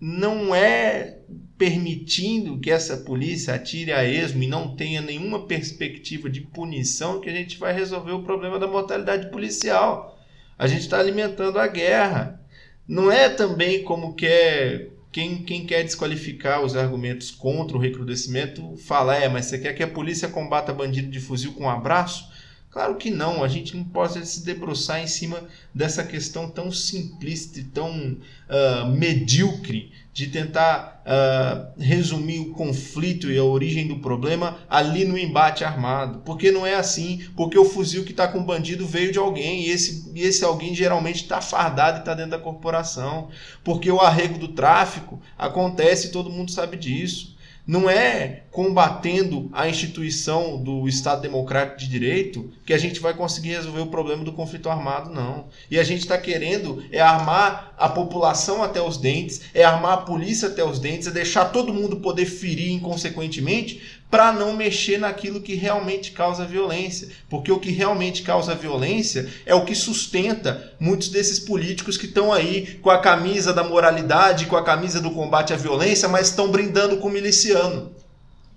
não 0.00 0.52
é 0.52 1.18
permitindo 1.56 2.58
que 2.58 2.72
essa 2.72 2.96
polícia 2.96 3.54
atire 3.54 3.92
a 3.92 4.04
esmo 4.04 4.42
e 4.42 4.48
não 4.48 4.74
tenha 4.74 5.00
nenhuma 5.00 5.46
perspectiva 5.46 6.28
de 6.28 6.40
punição 6.40 7.20
que 7.20 7.30
a 7.30 7.32
gente 7.32 7.58
vai 7.58 7.72
resolver 7.72 8.10
o 8.10 8.24
problema 8.24 8.58
da 8.58 8.66
mortalidade 8.66 9.30
policial. 9.30 10.18
A 10.58 10.66
gente 10.66 10.80
está 10.80 10.98
alimentando 10.98 11.60
a 11.60 11.68
guerra. 11.68 12.44
Não 12.88 13.10
é 13.10 13.28
também 13.28 13.82
como 13.82 14.14
quer 14.14 14.90
quem, 15.10 15.42
quem 15.42 15.64
quer 15.66 15.82
desqualificar 15.82 16.62
os 16.62 16.76
argumentos 16.76 17.30
contra 17.30 17.76
o 17.76 17.80
recrudescimento 17.80 18.76
fala, 18.76 19.16
é, 19.16 19.28
mas 19.28 19.46
você 19.46 19.58
quer 19.58 19.72
que 19.72 19.82
a 19.82 19.88
polícia 19.88 20.28
combata 20.28 20.74
bandido 20.74 21.10
de 21.10 21.18
fuzil 21.18 21.54
com 21.54 21.64
um 21.64 21.70
abraço? 21.70 22.30
Claro 22.70 22.96
que 22.96 23.10
não, 23.10 23.42
a 23.42 23.48
gente 23.48 23.74
não 23.74 23.84
pode 23.84 24.26
se 24.26 24.44
debruçar 24.44 25.02
em 25.02 25.06
cima 25.06 25.44
dessa 25.74 26.04
questão 26.04 26.50
tão 26.50 26.70
simplista 26.70 27.58
e 27.58 27.64
tão 27.64 27.90
uh, 27.90 28.86
medíocre 28.90 29.90
de 30.16 30.28
tentar 30.28 31.02
uh, 31.04 31.78
resumir 31.78 32.38
o 32.38 32.52
conflito 32.52 33.30
e 33.30 33.36
a 33.36 33.44
origem 33.44 33.86
do 33.86 33.98
problema 33.98 34.56
ali 34.66 35.04
no 35.04 35.18
embate 35.18 35.62
armado. 35.62 36.22
Porque 36.24 36.50
não 36.50 36.64
é 36.66 36.74
assim, 36.74 37.28
porque 37.36 37.58
o 37.58 37.66
fuzil 37.66 38.02
que 38.02 38.12
está 38.12 38.26
com 38.26 38.38
o 38.38 38.44
bandido 38.44 38.86
veio 38.86 39.12
de 39.12 39.18
alguém 39.18 39.66
e 39.66 39.68
esse, 39.68 40.10
e 40.14 40.22
esse 40.22 40.42
alguém 40.42 40.74
geralmente 40.74 41.16
está 41.16 41.42
fardado 41.42 41.98
e 41.98 42.00
está 42.00 42.14
dentro 42.14 42.30
da 42.30 42.38
corporação. 42.38 43.28
Porque 43.62 43.90
o 43.90 44.00
arrego 44.00 44.38
do 44.38 44.48
tráfico 44.48 45.20
acontece 45.36 46.06
e 46.06 46.12
todo 46.12 46.30
mundo 46.30 46.50
sabe 46.50 46.78
disso 46.78 47.35
não 47.66 47.90
é 47.90 48.44
combatendo 48.50 49.50
a 49.52 49.68
instituição 49.68 50.62
do 50.62 50.88
Estado 50.88 51.20
Democrático 51.20 51.80
de 51.80 51.88
Direito 51.88 52.50
que 52.64 52.72
a 52.72 52.78
gente 52.78 53.00
vai 53.00 53.12
conseguir 53.12 53.50
resolver 53.50 53.80
o 53.80 53.88
problema 53.88 54.24
do 54.24 54.32
conflito 54.32 54.70
armado, 54.70 55.12
não. 55.12 55.48
E 55.70 55.78
a 55.78 55.84
gente 55.84 56.00
está 56.00 56.16
querendo 56.16 56.82
é 56.92 57.00
armar 57.00 57.74
a 57.76 57.88
população 57.88 58.62
até 58.62 58.80
os 58.80 58.96
dentes, 58.96 59.42
é 59.52 59.64
armar 59.64 59.92
a 59.92 60.02
polícia 60.02 60.48
até 60.48 60.64
os 60.64 60.78
dentes, 60.78 61.08
é 61.08 61.10
deixar 61.10 61.46
todo 61.46 61.74
mundo 61.74 61.96
poder 61.96 62.26
ferir 62.26 62.72
inconsequentemente 62.72 63.95
para 64.10 64.32
não 64.32 64.54
mexer 64.54 64.98
naquilo 64.98 65.40
que 65.40 65.54
realmente 65.54 66.12
causa 66.12 66.44
violência. 66.44 67.08
Porque 67.28 67.50
o 67.50 67.58
que 67.58 67.70
realmente 67.70 68.22
causa 68.22 68.54
violência 68.54 69.28
é 69.44 69.54
o 69.54 69.64
que 69.64 69.74
sustenta 69.74 70.74
muitos 70.78 71.08
desses 71.08 71.40
políticos 71.40 71.96
que 71.96 72.06
estão 72.06 72.32
aí 72.32 72.78
com 72.82 72.90
a 72.90 73.00
camisa 73.00 73.52
da 73.52 73.64
moralidade, 73.64 74.46
com 74.46 74.56
a 74.56 74.64
camisa 74.64 75.00
do 75.00 75.10
combate 75.10 75.52
à 75.52 75.56
violência, 75.56 76.08
mas 76.08 76.28
estão 76.28 76.50
brindando 76.50 76.98
com 76.98 77.08
o 77.08 77.12
miliciano. 77.12 77.92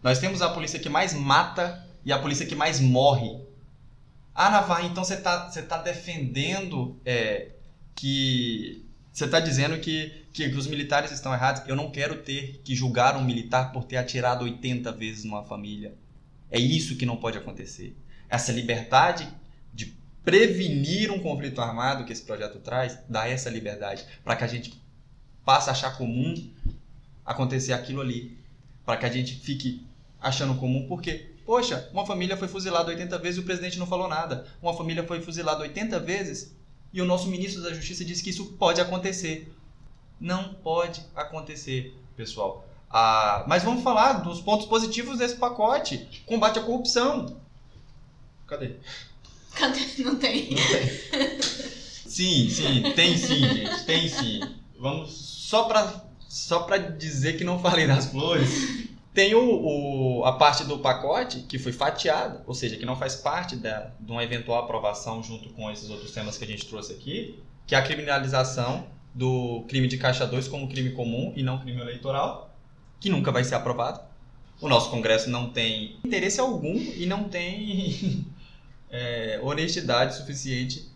Nós 0.02 0.20
temos 0.20 0.42
a 0.42 0.50
polícia 0.50 0.80
que 0.80 0.90
mais 0.90 1.14
mata 1.14 1.86
e 2.06 2.12
a 2.12 2.20
polícia 2.20 2.46
que 2.46 2.56
mais 2.56 2.80
morre. 2.80 3.40
Ah, 4.34 4.50
Navarro, 4.50 4.86
então 4.86 5.04
você 5.04 5.16
está 5.16 5.50
tá 5.50 5.78
defendendo 5.80 6.98
é, 7.06 7.50
que. 7.96 8.89
Você 9.20 9.26
está 9.26 9.42
dizendo 9.42 9.78
que 9.80 10.26
que 10.32 10.46
os 10.46 10.66
militares 10.66 11.12
estão 11.12 11.34
errados. 11.34 11.68
Eu 11.68 11.76
não 11.76 11.92
quero 11.92 12.20
ter 12.20 12.62
que 12.64 12.74
julgar 12.74 13.18
um 13.18 13.24
militar 13.26 13.74
por 13.74 13.84
ter 13.84 13.98
atirado 13.98 14.46
80 14.46 14.94
vezes 14.94 15.26
numa 15.26 15.44
família. 15.44 15.94
É 16.50 16.58
isso 16.58 16.96
que 16.96 17.06
não 17.06 17.18
pode 17.18 17.38
acontecer. 17.38 17.94
Essa 18.30 18.54
liberdade 18.54 19.28
de 19.74 19.94
prevenir 20.24 21.12
um 21.12 21.20
conflito 21.20 21.60
armado 21.60 22.06
que 22.06 22.14
esse 22.14 22.22
projeto 22.22 22.60
traz, 22.60 22.98
dá 23.10 23.28
essa 23.28 23.50
liberdade 23.50 24.06
para 24.24 24.38
que 24.38 24.46
a 24.46 24.48
gente 24.48 24.82
passe 25.44 25.68
a 25.68 25.74
achar 25.74 25.98
comum 25.98 26.54
acontecer 27.26 27.74
aquilo 27.74 28.00
ali, 28.00 28.38
para 28.86 28.96
que 28.96 29.06
a 29.06 29.12
gente 29.12 29.36
fique 29.36 29.86
achando 30.22 30.56
comum, 30.56 30.88
porque, 30.88 31.34
poxa, 31.46 31.90
uma 31.92 32.06
família 32.06 32.38
foi 32.38 32.48
fuzilada 32.48 32.88
80 32.88 33.18
vezes 33.18 33.38
e 33.38 33.42
o 33.42 33.46
presidente 33.46 33.80
não 33.80 33.86
falou 33.86 34.08
nada. 34.08 34.48
Uma 34.62 34.74
família 34.74 35.06
foi 35.06 35.20
fuzilada 35.20 35.60
80 35.60 36.00
vezes 36.00 36.56
e 36.94 37.02
o 37.02 37.06
nosso 37.06 37.28
ministro 37.28 37.62
da 37.62 37.74
Justiça 37.74 38.04
disse 38.04 38.24
que 38.24 38.30
isso 38.30 38.46
pode 38.54 38.82
acontecer. 38.82 39.54
Não 40.20 40.54
pode 40.56 41.02
acontecer, 41.16 41.96
pessoal. 42.16 42.68
Ah, 42.90 43.46
mas 43.48 43.64
vamos 43.64 43.84
falar 43.84 44.14
dos 44.14 44.42
pontos 44.42 44.66
positivos 44.66 45.20
desse 45.20 45.36
pacote. 45.36 46.24
Combate 46.26 46.60
à 46.60 46.64
corrupção. 46.64 47.38
Cadê? 48.48 48.76
Cadê? 49.54 49.80
Não 50.00 50.16
tem. 50.16 50.50
Não 50.50 50.68
tem. 50.68 51.42
Sim, 52.10 52.50
sim, 52.50 52.84
tem 52.96 53.16
sim, 53.16 53.40
gente. 53.40 53.86
Tem 53.86 54.10
sim. 54.10 54.42
Vamos 54.80 55.12
só 55.12 55.66
pra, 55.66 56.04
só 56.28 56.62
pra 56.62 56.78
dizer 56.78 57.38
que 57.38 57.44
não 57.44 57.60
falei 57.60 57.86
das 57.86 58.08
flores. 58.08 58.89
Tem 59.14 59.34
o, 59.34 60.20
o- 60.20 60.26
a 60.26 60.34
parte 60.34 60.64
do 60.64 60.80
pacote 60.80 61.40
que 61.42 61.58
foi 61.58 61.72
fatiada, 61.72 62.44
ou 62.46 62.54
seja, 62.54 62.78
que 62.78 62.86
não 62.86 62.96
faz 62.96 63.16
parte 63.16 63.56
da, 63.56 63.92
de 64.00 64.12
uma 64.12 64.24
eventual 64.24 64.64
aprovação 64.64 65.22
junto 65.24 65.50
com 65.50 65.70
esses 65.72 65.90
outros 65.90 66.12
temas 66.12 66.38
que 66.38 66.44
a 66.44 66.48
gente 66.48 66.66
trouxe 66.68 66.94
aqui, 66.94 67.40
que 67.66 67.74
é 67.76 67.78
a 67.78 67.82
criminalização 67.82 68.86
do 69.14 69.66
crime 69.68 69.88
de 69.88 69.98
caixa 69.98 70.26
2 70.28 70.48
como 70.48 70.68
crime 70.70 70.92
comum 70.92 71.34
e 71.36 71.42
não 71.44 71.58
crime 71.58 71.82
eleitoral, 71.82 72.56
que 73.00 73.10
nunca 73.10 73.32
vai 73.32 73.44
ser 73.44 73.56
aprovado. 73.56 74.00
O 74.62 74.68
nosso 74.68 74.90
Congresso 74.92 75.30
não 75.30 75.50
tem 75.50 75.98
interesse 76.06 76.40
algum 76.40 76.76
e 76.76 77.06
não 77.06 77.24
tem 77.24 78.26
é, 78.92 79.40
honestidade 79.42 80.16
suficiente 80.16 80.88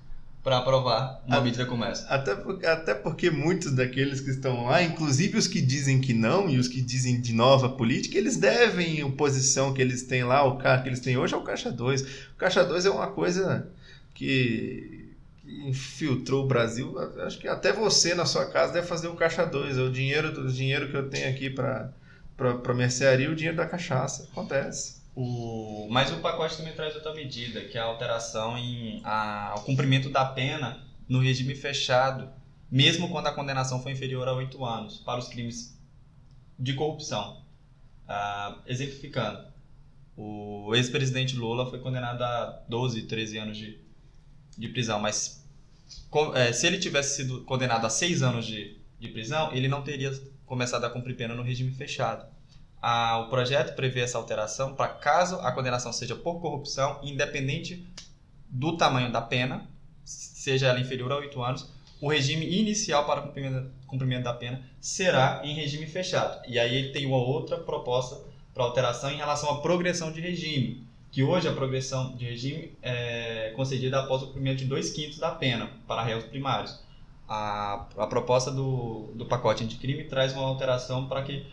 para 0.43 0.57
aprovar 0.57 1.21
uma 1.25 1.37
Ah. 1.37 1.41
medida 1.41 1.65
como 1.65 1.85
essa. 1.85 2.05
Até, 2.07 2.35
por- 2.35 2.65
até 2.65 2.93
porque 2.93 3.31
muitos 3.31 3.71
daqueles 3.71 4.19
que 4.19 4.29
estão 4.29 4.65
lá, 4.65 4.83
inclusive 4.83 5.37
os 5.37 5.47
que 5.47 5.61
dizem 5.61 6.01
que 6.01 6.13
não 6.13 6.49
e 6.49 6.57
os 6.57 6.67
que 6.67 6.81
dizem 6.81 7.21
de 7.21 7.31
nova 7.33 7.69
política, 7.69 8.17
eles 8.17 8.35
devem 8.35 9.01
a 9.01 9.09
posição 9.09 9.73
que 9.73 9.81
eles 9.81 10.03
têm 10.03 10.23
lá, 10.25 10.43
o 10.43 10.57
carro 10.57 10.83
que 10.83 10.89
eles 10.89 10.99
têm 10.99 11.17
hoje 11.17 11.33
é 11.33 11.37
o 11.37 11.43
Caixa 11.43 11.71
2. 11.71 12.01
O 12.01 12.37
Caixa 12.37 12.63
2 12.63 12.85
é 12.85 12.89
uma 12.89 13.07
coisa 13.07 13.67
que, 14.13 15.09
que 15.41 15.67
infiltrou 15.69 16.43
o 16.43 16.47
Brasil. 16.47 16.93
Acho 17.25 17.39
que 17.39 17.47
até 17.47 17.71
você 17.71 18.13
na 18.13 18.25
sua 18.25 18.45
casa 18.45 18.73
deve 18.73 18.85
fazer 18.87 19.07
o 19.07 19.15
Caixa 19.15 19.45
2. 19.45 19.77
É 19.77 19.81
o 19.81 19.89
dinheiro, 19.91 20.27
o 20.41 20.51
dinheiro 20.51 20.89
que 20.89 20.95
eu 20.97 21.09
tenho 21.09 21.29
aqui 21.29 21.49
para 21.49 21.89
para 22.35 22.73
mercearia, 22.73 23.31
o 23.31 23.35
dinheiro 23.35 23.55
da 23.55 23.65
cachaça. 23.65 24.27
Acontece. 24.31 25.02
O, 25.15 25.87
mas 25.91 26.11
o 26.11 26.17
pacote 26.21 26.57
também 26.57 26.73
traz 26.73 26.95
outra 26.95 27.13
medida, 27.13 27.61
que 27.65 27.77
é 27.77 27.81
a 27.81 27.85
alteração 27.85 28.57
em 28.57 28.99
a, 29.03 29.53
cumprimento 29.63 30.09
da 30.09 30.25
pena 30.25 30.83
no 31.07 31.19
regime 31.19 31.53
fechado, 31.55 32.29
mesmo 32.71 33.09
quando 33.09 33.27
a 33.27 33.31
condenação 33.31 33.81
for 33.81 33.91
inferior 33.91 34.27
a 34.27 34.33
oito 34.33 34.65
anos, 34.65 34.97
para 34.97 35.19
os 35.19 35.27
crimes 35.27 35.77
de 36.59 36.73
corrupção. 36.73 37.41
Ah, 38.07 38.59
exemplificando, 38.67 39.47
o 40.17 40.73
ex-presidente 40.75 41.35
Lula 41.35 41.69
foi 41.69 41.79
condenado 41.79 42.23
a 42.23 42.61
12, 42.69 43.03
13 43.03 43.37
anos 43.37 43.57
de, 43.57 43.79
de 44.57 44.69
prisão, 44.69 44.99
mas 44.99 45.45
co- 46.09 46.35
eh, 46.35 46.53
se 46.53 46.67
ele 46.67 46.79
tivesse 46.79 47.17
sido 47.17 47.43
condenado 47.45 47.85
a 47.85 47.89
seis 47.89 48.23
anos 48.23 48.45
de, 48.45 48.77
de 48.99 49.09
prisão, 49.09 49.51
ele 49.53 49.67
não 49.67 49.83
teria 49.83 50.11
começado 50.45 50.85
a 50.85 50.89
cumprir 50.91 51.15
pena 51.17 51.35
no 51.35 51.43
regime 51.43 51.71
fechado. 51.73 52.25
O 52.83 53.29
projeto 53.29 53.75
prevê 53.75 54.01
essa 54.01 54.17
alteração 54.17 54.75
para 54.75 54.89
caso 54.89 55.37
a 55.37 55.53
condenação 55.53 55.93
seja 55.93 56.15
por 56.15 56.41
corrupção, 56.41 56.99
independente 57.01 57.87
do 58.49 58.75
tamanho 58.75 59.09
da 59.09 59.21
pena, 59.21 59.65
seja 60.03 60.67
ela 60.67 60.79
inferior 60.79 61.11
a 61.13 61.15
8 61.15 61.41
anos, 61.41 61.71
o 62.01 62.09
regime 62.09 62.45
inicial 62.45 63.05
para 63.05 63.21
cumprimento, 63.21 63.71
cumprimento 63.87 64.23
da 64.25 64.33
pena 64.33 64.61
será 64.81 65.39
em 65.45 65.55
regime 65.55 65.87
fechado. 65.87 66.41
E 66.45 66.59
aí 66.59 66.75
ele 66.75 66.89
tem 66.89 67.05
uma 67.05 67.15
outra 67.15 67.57
proposta 67.57 68.19
para 68.53 68.65
alteração 68.65 69.09
em 69.09 69.15
relação 69.15 69.49
à 69.49 69.61
progressão 69.61 70.11
de 70.11 70.19
regime, 70.19 70.85
que 71.09 71.23
hoje 71.23 71.47
a 71.47 71.53
progressão 71.53 72.13
de 72.17 72.25
regime 72.25 72.73
é 72.81 73.53
concedida 73.55 74.01
após 74.01 74.21
o 74.23 74.27
cumprimento 74.27 74.57
de 74.57 74.65
dois 74.65 74.89
quintos 74.89 75.17
da 75.17 75.31
pena 75.31 75.69
para 75.87 76.03
réus 76.03 76.25
primários. 76.25 76.83
A, 77.29 77.85
a 77.97 78.07
proposta 78.07 78.51
do, 78.51 79.13
do 79.15 79.25
pacote 79.25 79.63
anticrime 79.63 80.03
traz 80.03 80.33
uma 80.33 80.45
alteração 80.45 81.07
para 81.07 81.23
que 81.23 81.45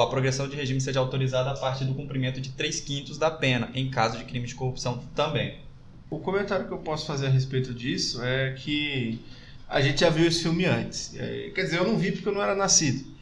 a 0.00 0.06
progressão 0.06 0.48
de 0.48 0.56
regime 0.56 0.80
seja 0.80 1.00
autorizada 1.00 1.50
a 1.50 1.54
partir 1.54 1.84
do 1.84 1.94
cumprimento 1.94 2.40
de 2.40 2.50
3 2.50 2.80
quintos 2.80 3.18
da 3.18 3.30
pena, 3.30 3.70
em 3.74 3.90
caso 3.90 4.18
de 4.18 4.24
crime 4.24 4.46
de 4.46 4.54
corrupção 4.54 5.02
também. 5.14 5.58
O 6.08 6.18
comentário 6.18 6.66
que 6.66 6.72
eu 6.72 6.78
posso 6.78 7.06
fazer 7.06 7.26
a 7.26 7.30
respeito 7.30 7.74
disso 7.74 8.22
é 8.22 8.52
que 8.52 9.18
a 9.68 9.80
gente 9.80 10.00
já 10.00 10.10
viu 10.10 10.26
esse 10.26 10.42
filme 10.42 10.64
antes. 10.64 11.14
É, 11.16 11.50
Quer 11.54 11.64
dizer, 11.64 11.78
eu 11.78 11.86
não 11.86 11.98
vi 11.98 12.12
porque 12.12 12.28
eu 12.28 12.32
não 12.32 12.42
era 12.42 12.54
nascido. 12.54 13.13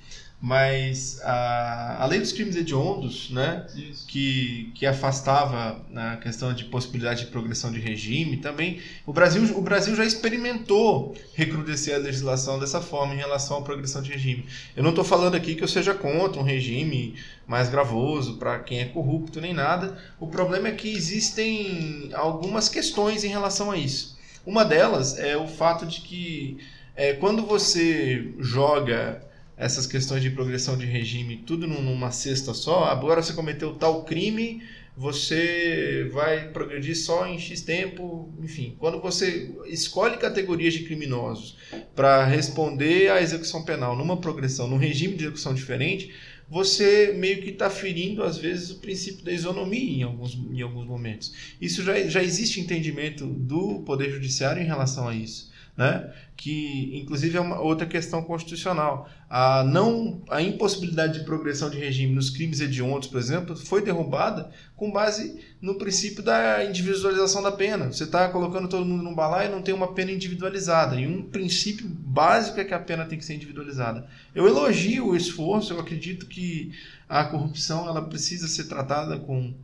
Mas 0.45 1.21
a, 1.23 2.03
a 2.03 2.07
lei 2.07 2.19
dos 2.19 2.33
crimes 2.33 2.57
hediondos, 2.57 3.31
né, 3.31 3.65
Isso. 3.77 4.05
que, 4.09 4.73
que 4.75 4.85
afastava 4.85 5.81
a 5.95 6.17
questão 6.17 6.53
de 6.53 6.65
possibilidade 6.65 7.27
de 7.27 7.31
progressão 7.31 7.71
de 7.71 7.79
regime, 7.79 8.39
também 8.39 8.81
o 9.07 9.13
Brasil, 9.13 9.41
o 9.57 9.61
Brasil 9.61 9.95
já 9.95 10.05
experimentou 10.05 11.15
recrudescer 11.35 11.95
a 11.95 11.99
legislação 11.99 12.59
dessa 12.59 12.81
forma 12.81 13.15
em 13.15 13.19
relação 13.19 13.59
à 13.59 13.63
progressão 13.63 14.03
de 14.03 14.11
regime. 14.11 14.45
Eu 14.75 14.83
não 14.83 14.91
estou 14.91 15.05
falando 15.05 15.37
aqui 15.37 15.55
que 15.55 15.63
eu 15.63 15.69
seja 15.69 15.95
contra 15.95 16.41
um 16.41 16.45
regime 16.45 17.15
mais 17.47 17.69
gravoso 17.69 18.37
para 18.37 18.59
quem 18.59 18.81
é 18.81 18.87
corrupto 18.87 19.41
nem 19.41 19.55
nada. 19.55 19.97
O 20.19 20.27
problema 20.27 20.67
é 20.67 20.73
que 20.73 20.93
existem 20.93 22.11
algumas 22.15 22.69
questões 22.69 23.23
em 23.23 23.29
relação 23.29 23.71
a 23.71 23.77
isso. 23.77 24.19
Uma 24.45 24.65
delas 24.65 25.17
é 25.21 25.37
o 25.37 25.47
fato 25.47 25.87
de 25.87 26.01
que 26.01 26.59
é, 26.97 27.13
quando 27.13 27.47
você 27.47 28.35
joga 28.41 29.23
essas 29.65 29.87
questões 29.87 30.23
de 30.23 30.31
progressão 30.31 30.77
de 30.77 30.87
regime 30.87 31.43
tudo 31.47 31.67
num- 31.67 31.83
numa 31.83 32.11
cesta 32.11 32.53
só, 32.55 32.85
agora 32.85 33.23
você 33.23 33.33
cometeu 33.33 33.75
tal 33.75 34.05
crime, 34.05 34.63
você 34.97 36.09
vai 36.13 36.49
progredir 36.49 36.95
só 36.97 37.27
em 37.27 37.39
X 37.39 37.63
tempo, 37.63 38.31
enfim. 38.43 38.77
Quando 38.79 39.01
você 39.01 39.51
escolhe 39.67 40.19
categorias 40.19 40.75
de 40.75 40.81
criminosos 40.85 41.57
para 41.95 42.25
responder 42.27 43.11
à 43.11 43.23
execução 43.23 43.65
penal 43.65 43.97
numa 43.97 44.19
progressão, 44.19 44.69
num 44.69 44.77
regime 44.77 45.17
de 45.17 45.25
execução 45.25 45.55
diferente, 45.55 46.13
você 46.51 47.15
meio 47.17 47.41
que 47.41 47.49
está 47.49 47.71
ferindo, 47.71 48.23
às 48.23 48.37
vezes, 48.37 48.71
o 48.71 48.81
princípio 48.81 49.25
da 49.25 49.33
isonomia 49.33 50.01
em 50.01 50.03
alguns, 50.03 50.35
em 50.35 50.61
alguns 50.61 50.87
momentos. 50.87 51.33
Isso 51.59 51.83
já, 51.83 51.99
já 52.07 52.23
existe 52.23 52.61
entendimento 52.61 53.27
do 53.27 53.81
Poder 53.87 54.11
Judiciário 54.11 54.61
em 54.63 54.67
relação 54.67 55.09
a 55.09 55.15
isso. 55.15 55.51
Né? 55.77 56.13
Que, 56.37 56.99
inclusive, 56.99 57.39
é 57.39 57.41
uma 57.41 57.59
outra 57.59 57.87
questão 57.87 58.23
constitucional. 58.23 59.09
A, 59.29 59.65
não, 59.65 60.21
a 60.29 60.43
impossibilidade 60.43 61.19
de 61.19 61.25
progressão 61.25 61.71
de 61.71 61.79
regime 61.79 62.15
nos 62.15 62.29
crimes 62.29 62.61
hediondos, 62.61 63.09
por 63.09 63.19
exemplo, 63.19 63.57
foi 63.57 63.83
derrubada 63.83 64.51
com 64.77 64.91
base 64.91 65.41
no 65.63 65.77
princípio 65.77 66.23
da 66.23 66.63
individualização 66.65 67.43
da 67.43 67.51
pena. 67.51 67.91
Você 67.91 68.05
está 68.05 68.29
colocando 68.29 68.69
todo 68.69 68.85
mundo 68.85 69.03
num 69.03 69.15
balaio 69.15 69.49
e 69.49 69.53
não 69.53 69.63
tem 69.63 69.75
uma 69.75 69.95
pena 69.95 70.13
individualizada. 70.13 71.01
E 71.01 71.07
um 71.07 71.23
princípio 71.23 71.89
básico 71.89 72.61
é 72.61 72.65
que 72.65 72.75
a 72.75 72.79
pena 72.79 73.07
tem 73.07 73.19
que 73.19 73.25
ser 73.25 73.35
individualizada. 73.35 74.07
Eu 74.35 74.47
elogio 74.47 75.07
o 75.07 75.17
esforço, 75.17 75.73
eu 75.73 75.81
acredito 75.81 76.27
que 76.27 76.73
a 77.09 77.25
corrupção 77.25 77.89
ela 77.89 78.03
precisa 78.03 78.47
ser 78.47 78.65
tratada 78.65 79.19
com, 79.19 79.55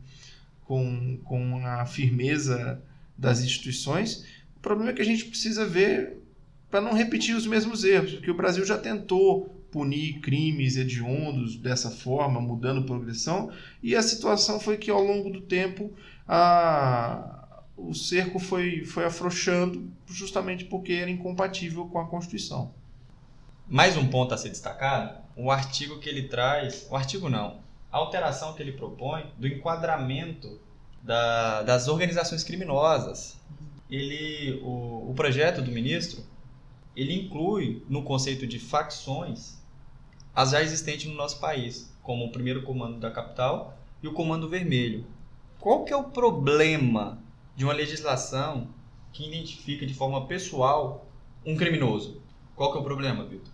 com, 0.65 1.19
com 1.23 1.67
a 1.67 1.85
firmeza 1.85 2.81
das 3.17 3.41
instituições. 3.41 4.23
O 4.59 4.61
problema 4.61 4.91
é 4.91 4.93
que 4.93 5.01
a 5.01 5.05
gente 5.05 5.25
precisa 5.25 5.65
ver 5.65 6.21
para 6.69 6.81
não 6.81 6.93
repetir 6.93 7.35
os 7.35 7.47
mesmos 7.47 7.83
erros, 7.83 8.13
porque 8.13 8.29
o 8.29 8.35
Brasil 8.35 8.65
já 8.65 8.77
tentou 8.77 9.45
punir 9.71 10.19
crimes 10.19 10.75
hediondos 10.77 11.55
dessa 11.55 11.89
forma, 11.89 12.41
mudando 12.41 12.83
progressão, 12.85 13.51
e 13.81 13.95
a 13.95 14.01
situação 14.01 14.59
foi 14.59 14.77
que 14.77 14.91
ao 14.91 15.01
longo 15.03 15.29
do 15.29 15.41
tempo 15.41 15.91
a, 16.27 17.61
o 17.77 17.93
cerco 17.93 18.39
foi, 18.39 18.83
foi 18.83 19.05
afrouxando 19.05 19.89
justamente 20.07 20.65
porque 20.65 20.93
era 20.93 21.09
incompatível 21.09 21.85
com 21.85 21.99
a 21.99 22.07
Constituição. 22.07 22.73
Mais 23.67 23.95
um 23.95 24.07
ponto 24.07 24.33
a 24.33 24.37
ser 24.37 24.49
destacado, 24.49 25.17
o 25.35 25.49
artigo 25.51 25.99
que 25.99 26.09
ele 26.09 26.23
traz, 26.23 26.87
o 26.89 26.95
artigo 26.95 27.29
não, 27.29 27.61
a 27.91 27.97
alteração 27.97 28.53
que 28.53 28.61
ele 28.61 28.73
propõe 28.73 29.25
do 29.37 29.47
enquadramento 29.47 30.59
da- 31.03 31.63
das 31.63 31.87
organizações 31.87 32.43
criminosas. 32.43 33.38
Ele, 33.89 34.59
o, 34.61 35.09
o 35.09 35.13
projeto 35.15 35.61
do 35.61 35.71
ministro, 35.71 36.23
ele 36.95 37.13
inclui 37.13 37.83
no 37.89 38.03
conceito 38.03 38.45
de 38.45 38.59
facções 38.59 39.57
as 40.35 40.51
já 40.51 40.61
existentes 40.61 41.07
no 41.07 41.15
nosso 41.15 41.39
país, 41.39 41.93
como 42.01 42.25
o 42.25 42.31
primeiro 42.31 42.63
comando 42.63 42.99
da 42.99 43.11
capital 43.11 43.77
e 44.01 44.07
o 44.07 44.13
comando 44.13 44.47
vermelho. 44.47 45.05
Qual 45.59 45.83
que 45.83 45.91
é 45.91 45.95
o 45.95 46.05
problema 46.05 47.21
de 47.55 47.65
uma 47.65 47.73
legislação 47.73 48.67
que 49.11 49.27
identifica 49.27 49.85
de 49.85 49.93
forma 49.93 50.27
pessoal 50.27 51.07
um 51.45 51.57
criminoso? 51.57 52.21
Qual 52.55 52.71
que 52.71 52.77
é 52.77 52.81
o 52.81 52.83
problema, 52.83 53.25
Vitor? 53.25 53.51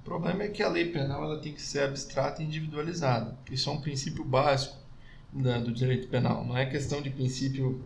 O 0.00 0.04
problema 0.04 0.42
é 0.42 0.48
que 0.48 0.62
a 0.62 0.68
lei 0.68 0.90
penal 0.90 1.24
ela 1.24 1.40
tem 1.40 1.52
que 1.52 1.62
ser 1.62 1.80
abstrata 1.80 2.42
e 2.42 2.44
individualizada. 2.44 3.38
Isso 3.50 3.70
é 3.70 3.72
um 3.72 3.80
princípio 3.80 4.24
básico 4.24 4.76
do 5.32 5.72
direito 5.72 6.08
penal. 6.08 6.44
Não 6.44 6.56
é 6.56 6.66
questão 6.66 7.00
de 7.02 7.10
princípio 7.10 7.82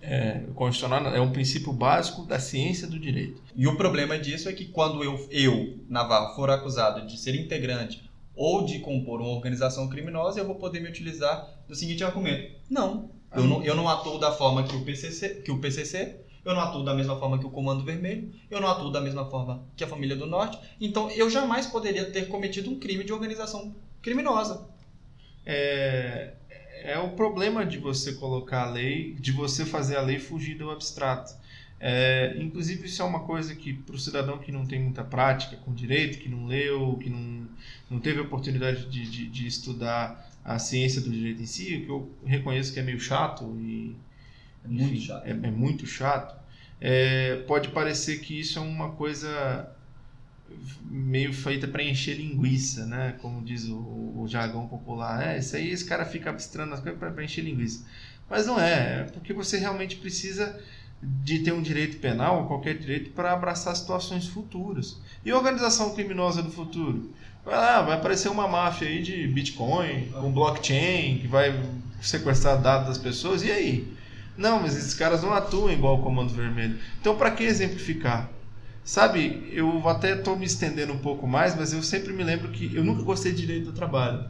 é, 0.00 0.42
constitucional, 0.54 1.14
é 1.14 1.20
um 1.20 1.32
princípio 1.32 1.72
básico 1.72 2.24
da 2.24 2.38
ciência 2.38 2.86
do 2.86 2.98
direito. 2.98 3.42
E 3.56 3.66
o 3.66 3.76
problema 3.76 4.18
disso 4.18 4.48
é 4.48 4.52
que 4.52 4.66
quando 4.66 5.02
eu, 5.02 5.26
eu, 5.30 5.78
Navarro, 5.88 6.34
for 6.34 6.50
acusado 6.50 7.06
de 7.06 7.18
ser 7.18 7.34
integrante 7.34 8.02
ou 8.36 8.64
de 8.64 8.80
compor 8.80 9.20
uma 9.20 9.30
organização 9.30 9.88
criminosa, 9.88 10.40
eu 10.40 10.46
vou 10.46 10.56
poder 10.56 10.80
me 10.80 10.88
utilizar 10.88 11.48
do 11.68 11.74
seguinte 11.74 12.04
argumento. 12.04 12.52
Não, 12.68 13.10
eu 13.34 13.44
não, 13.44 13.62
eu 13.64 13.74
não 13.74 13.88
atuo 13.88 14.18
da 14.18 14.32
forma 14.32 14.62
que 14.64 14.76
o, 14.76 14.84
PCC, 14.84 15.36
que 15.36 15.50
o 15.50 15.58
PCC, 15.58 16.16
eu 16.44 16.54
não 16.54 16.60
atuo 16.60 16.84
da 16.84 16.94
mesma 16.94 17.18
forma 17.18 17.38
que 17.38 17.46
o 17.46 17.50
Comando 17.50 17.84
Vermelho, 17.84 18.32
eu 18.50 18.60
não 18.60 18.68
atuo 18.68 18.90
da 18.90 19.00
mesma 19.00 19.24
forma 19.30 19.64
que 19.76 19.82
a 19.82 19.88
Família 19.88 20.16
do 20.16 20.26
Norte, 20.26 20.58
então 20.80 21.10
eu 21.10 21.30
jamais 21.30 21.66
poderia 21.66 22.04
ter 22.10 22.28
cometido 22.28 22.70
um 22.70 22.78
crime 22.78 23.04
de 23.04 23.12
organização 23.12 23.74
criminosa. 24.02 24.68
É, 25.46 26.34
é 26.84 26.98
o 26.98 27.08
problema 27.10 27.64
de 27.64 27.78
você 27.78 28.12
colocar 28.12 28.64
a 28.64 28.70
lei, 28.70 29.14
de 29.14 29.32
você 29.32 29.64
fazer 29.64 29.96
a 29.96 30.02
lei 30.02 30.18
fugir 30.18 30.56
do 30.56 30.70
abstrato. 30.70 31.34
É, 31.80 32.36
inclusive, 32.38 32.86
isso 32.86 33.00
é 33.00 33.04
uma 33.04 33.20
coisa 33.20 33.54
que, 33.54 33.72
para 33.72 33.94
o 33.94 33.98
cidadão 33.98 34.38
que 34.38 34.52
não 34.52 34.66
tem 34.66 34.80
muita 34.80 35.02
prática 35.02 35.56
com 35.56 35.72
direito, 35.72 36.18
que 36.18 36.28
não 36.28 36.46
leu, 36.46 36.98
que 37.02 37.08
não, 37.08 37.48
não 37.90 37.98
teve 37.98 38.20
oportunidade 38.20 38.86
de, 38.86 39.08
de, 39.10 39.26
de 39.26 39.46
estudar 39.46 40.30
a 40.44 40.58
ciência 40.58 41.00
do 41.00 41.10
direito 41.10 41.42
em 41.42 41.46
si, 41.46 41.80
que 41.80 41.88
eu 41.88 42.12
reconheço 42.24 42.72
que 42.72 42.78
é 42.78 42.82
meio 42.82 43.00
chato 43.00 43.44
e. 43.58 43.96
É 44.62 44.68
muito 44.68 44.94
enfim, 44.94 45.06
chato. 45.06 45.26
É, 45.26 45.30
é 45.30 45.50
muito 45.50 45.86
chato. 45.86 46.44
É, 46.80 47.36
pode 47.46 47.68
parecer 47.68 48.20
que 48.20 48.38
isso 48.38 48.58
é 48.58 48.62
uma 48.62 48.90
coisa 48.90 49.73
meio 50.84 51.32
feita 51.32 51.66
para 51.66 51.82
encher 51.82 52.16
linguiça, 52.16 52.86
né? 52.86 53.14
Como 53.20 53.42
diz 53.42 53.66
o, 53.66 53.76
o 53.76 54.26
jargão 54.28 54.66
popular. 54.66 55.26
É, 55.26 55.38
isso 55.38 55.56
aí 55.56 55.70
esse 55.70 55.84
cara 55.84 56.04
fica 56.04 56.30
abstrando 56.30 56.74
as 56.74 56.80
coisas 56.80 56.98
para 56.98 57.24
encher 57.24 57.42
linguiça. 57.42 57.84
Mas 58.28 58.46
não 58.46 58.60
é, 58.60 59.00
é 59.00 59.02
porque 59.12 59.32
você 59.32 59.58
realmente 59.58 59.96
precisa 59.96 60.58
de 61.02 61.40
ter 61.40 61.52
um 61.52 61.60
direito 61.60 61.98
penal, 61.98 62.40
ou 62.40 62.46
qualquer 62.46 62.78
direito, 62.78 63.10
para 63.10 63.32
abraçar 63.32 63.76
situações 63.76 64.26
futuras. 64.26 64.98
E 65.24 65.32
organização 65.32 65.94
criminosa 65.94 66.42
do 66.42 66.50
futuro? 66.50 67.12
Vai 67.44 67.56
lá, 67.56 67.82
vai 67.82 67.96
aparecer 67.96 68.30
uma 68.30 68.48
máfia 68.48 68.88
aí 68.88 69.02
de 69.02 69.26
Bitcoin, 69.28 70.08
com 70.12 70.32
blockchain, 70.32 71.18
que 71.18 71.26
vai 71.26 71.62
sequestrar 72.00 72.60
dados 72.60 72.88
das 72.88 72.98
pessoas, 72.98 73.42
e 73.42 73.50
aí? 73.50 73.94
Não, 74.36 74.60
mas 74.60 74.76
esses 74.76 74.94
caras 74.94 75.22
não 75.22 75.32
atuam 75.32 75.70
igual 75.70 75.98
o 75.98 76.02
Comando 76.02 76.32
Vermelho. 76.32 76.78
Então, 77.00 77.16
para 77.16 77.30
que 77.30 77.44
exemplificar? 77.44 78.30
Sabe, 78.84 79.48
eu 79.50 79.88
até 79.88 80.12
estou 80.18 80.36
me 80.36 80.44
estendendo 80.44 80.92
um 80.92 80.98
pouco 80.98 81.26
mais, 81.26 81.56
mas 81.56 81.72
eu 81.72 81.82
sempre 81.82 82.12
me 82.12 82.22
lembro 82.22 82.50
que 82.52 82.74
eu 82.74 82.84
nunca 82.84 83.02
gostei 83.02 83.32
de 83.32 83.40
direito 83.40 83.66
do 83.66 83.72
trabalho. 83.72 84.28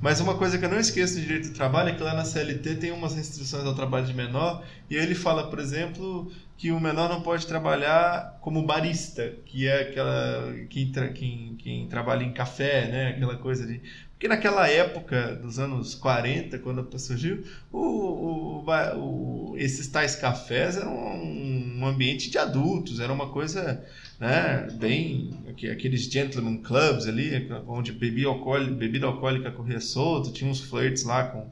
Mas 0.00 0.20
uma 0.20 0.36
coisa 0.36 0.56
que 0.56 0.64
eu 0.64 0.68
não 0.68 0.78
esqueço 0.78 1.16
do 1.16 1.20
direito 1.22 1.48
do 1.48 1.54
trabalho 1.54 1.88
é 1.88 1.94
que 1.94 2.02
lá 2.02 2.14
na 2.14 2.24
CLT 2.24 2.76
tem 2.76 2.92
umas 2.92 3.16
restrições 3.16 3.64
ao 3.64 3.74
trabalho 3.74 4.06
de 4.06 4.14
menor, 4.14 4.64
e 4.88 4.96
aí 4.96 5.02
ele 5.02 5.16
fala, 5.16 5.50
por 5.50 5.58
exemplo, 5.58 6.30
que 6.56 6.70
o 6.70 6.78
menor 6.78 7.08
não 7.08 7.22
pode 7.22 7.44
trabalhar 7.48 8.38
como 8.40 8.64
barista, 8.64 9.34
que 9.44 9.66
é 9.66 9.82
aquela 9.82 10.54
quem, 10.70 10.92
tra 10.92 11.08
quem, 11.08 11.56
quem 11.58 11.88
trabalha 11.88 12.22
em 12.22 12.32
café, 12.32 12.86
né, 12.86 13.08
aquela 13.08 13.36
coisa 13.36 13.66
de 13.66 13.82
porque 14.18 14.26
naquela 14.26 14.68
época 14.68 15.36
dos 15.36 15.60
anos 15.60 15.94
40, 15.94 16.58
quando 16.58 16.98
surgiu, 16.98 17.44
o, 17.70 17.78
o, 17.78 18.64
o, 18.96 19.56
esses 19.56 19.86
tais 19.86 20.16
cafés 20.16 20.76
eram 20.76 20.92
um, 20.92 21.86
ambiente 21.86 22.28
de 22.28 22.36
adultos, 22.36 22.98
era 22.98 23.12
uma 23.12 23.28
coisa 23.28 23.80
né, 24.18 24.66
bem. 24.72 25.30
aqueles 25.70 26.02
gentleman 26.10 26.56
clubs 26.56 27.06
ali, 27.06 27.48
onde 27.68 27.92
bebida 27.92 28.26
alcoólica, 28.26 28.74
bebida 28.74 29.06
alcoólica 29.06 29.52
corria 29.52 29.78
solto, 29.80 30.32
tinha 30.32 30.50
uns 30.50 30.62
flirts 30.62 31.04
lá 31.04 31.28
com, 31.28 31.46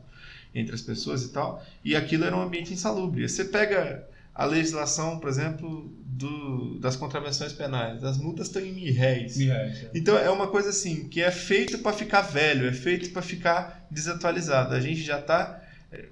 entre 0.52 0.74
as 0.74 0.82
pessoas 0.82 1.22
e 1.22 1.28
tal, 1.28 1.64
e 1.84 1.94
aquilo 1.94 2.24
era 2.24 2.36
um 2.36 2.42
ambiente 2.42 2.72
insalubre. 2.72 3.28
Você 3.28 3.44
pega 3.44 4.04
a 4.34 4.44
legislação, 4.44 5.20
por 5.20 5.30
exemplo, 5.30 5.88
do, 6.16 6.78
das 6.78 6.96
contravenções 6.96 7.52
penais. 7.52 8.02
As 8.02 8.16
multas 8.16 8.46
estão 8.48 8.62
em 8.62 8.72
mil 8.72 8.94
réis. 8.94 9.36
Mil 9.36 9.52
réis, 9.52 9.84
é. 9.84 9.90
Então 9.94 10.16
é 10.16 10.30
uma 10.30 10.48
coisa 10.48 10.70
assim, 10.70 11.08
que 11.08 11.20
é 11.20 11.30
feito 11.30 11.78
para 11.78 11.92
ficar 11.92 12.22
velho, 12.22 12.68
é 12.68 12.72
feito 12.72 13.10
para 13.10 13.22
ficar 13.22 13.86
desatualizado. 13.90 14.74
A 14.74 14.80
gente 14.80 15.02
já 15.02 15.18
está 15.20 15.62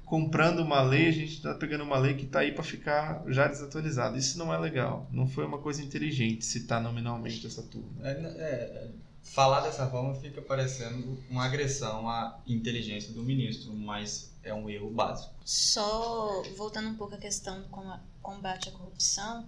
comprando 0.04 0.60
uma 0.60 0.82
lei, 0.82 1.08
a 1.08 1.12
gente 1.12 1.34
está 1.34 1.54
pegando 1.54 1.84
uma 1.84 1.98
lei 1.98 2.14
que 2.14 2.24
está 2.24 2.40
aí 2.40 2.52
para 2.52 2.62
ficar 2.62 3.22
já 3.28 3.46
desatualizada. 3.48 4.16
Isso 4.16 4.38
não 4.38 4.52
é 4.52 4.58
legal. 4.58 5.08
Não 5.10 5.26
foi 5.26 5.44
uma 5.44 5.58
coisa 5.58 5.82
inteligente 5.82 6.44
citar 6.44 6.80
nominalmente 6.80 7.46
essa 7.46 7.62
turma. 7.62 7.90
É, 8.02 8.10
é, 8.10 8.88
falar 9.22 9.60
dessa 9.60 9.86
forma 9.88 10.14
fica 10.14 10.40
parecendo 10.42 11.18
uma 11.30 11.44
agressão 11.44 12.08
à 12.08 12.38
inteligência 12.46 13.12
do 13.12 13.22
ministro, 13.22 13.72
mas 13.72 14.32
é 14.42 14.52
um 14.52 14.68
erro 14.68 14.90
básico. 14.90 15.32
Só 15.44 16.42
voltando 16.56 16.88
um 16.88 16.94
pouco 16.94 17.14
à 17.14 17.18
questão 17.18 17.60
do 17.60 17.68
combate 18.22 18.68
à 18.68 18.72
corrupção, 18.72 19.46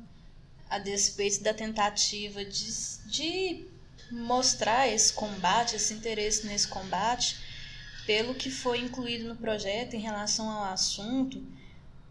a 0.69 0.79
despeito 0.79 1.43
da 1.43 1.55
tentativa 1.55 2.45
de, 2.45 2.73
de 3.07 3.67
mostrar 4.11 4.89
esse 4.89 5.12
combate, 5.12 5.77
esse 5.77 5.95
interesse 5.95 6.47
nesse 6.47 6.69
combate, 6.69 7.37
pelo 8.07 8.35
que 8.35 8.51
foi 8.51 8.81
incluído 8.81 9.29
no 9.29 9.37
projeto 9.37 9.95
em 9.95 10.01
relação 10.01 10.49
ao 10.49 10.73
assunto, 10.73 11.45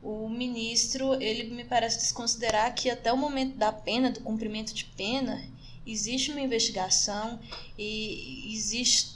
o 0.01 0.29
ministro 0.29 1.19
ele 1.21 1.55
me 1.55 1.63
parece 1.63 1.97
desconsiderar 1.97 2.73
que 2.75 2.89
até 2.89 3.11
o 3.11 3.17
momento 3.17 3.55
da 3.57 3.71
pena, 3.71 4.11
do 4.11 4.19
cumprimento 4.19 4.73
de 4.73 4.85
pena, 4.85 5.43
existe 5.85 6.31
uma 6.31 6.41
investigação 6.41 7.39
e 7.77 8.53
existe 8.53 9.15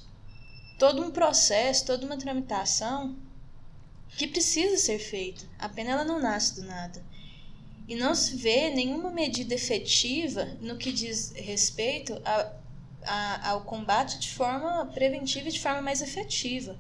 todo 0.78 1.04
um 1.04 1.12
processo, 1.12 1.86
toda 1.86 2.06
uma 2.06 2.18
tramitação 2.18 3.16
que 4.18 4.28
precisa 4.28 4.78
ser 4.78 5.00
feita. 5.00 5.46
A 5.60 5.70
pena 5.70 5.92
ela 5.92 6.04
não 6.04 6.20
nasce 6.20 6.56
do 6.56 6.64
nada. 6.64 7.04
E 7.90 7.96
não 7.96 8.14
se 8.14 8.36
vê 8.36 8.70
nenhuma 8.70 9.10
medida 9.10 9.56
efetiva 9.56 10.46
no 10.62 10.78
que 10.78 10.92
diz 10.92 11.32
respeito 11.32 12.22
a, 12.24 12.54
a, 13.04 13.50
ao 13.50 13.62
combate 13.62 14.20
de 14.20 14.30
forma 14.30 14.86
preventiva 14.94 15.50
e 15.50 15.52
de 15.52 15.60
forma 15.60 15.82
mais 15.82 16.00
efetiva. 16.00 16.78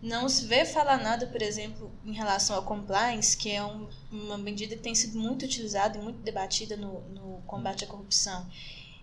Não 0.00 0.26
se 0.30 0.46
vê 0.46 0.64
falar 0.64 0.96
nada, 0.96 1.26
por 1.26 1.42
exemplo, 1.42 1.92
em 2.06 2.14
relação 2.14 2.56
ao 2.56 2.62
compliance, 2.62 3.36
que 3.36 3.50
é 3.50 3.62
um, 3.62 3.86
uma 4.10 4.38
medida 4.38 4.74
que 4.74 4.82
tem 4.82 4.94
sido 4.94 5.18
muito 5.18 5.44
utilizada 5.44 5.98
e 5.98 6.00
muito 6.00 6.20
debatida 6.20 6.74
no, 6.74 7.02
no 7.10 7.42
combate 7.46 7.84
à 7.84 7.86
corrupção. 7.86 8.46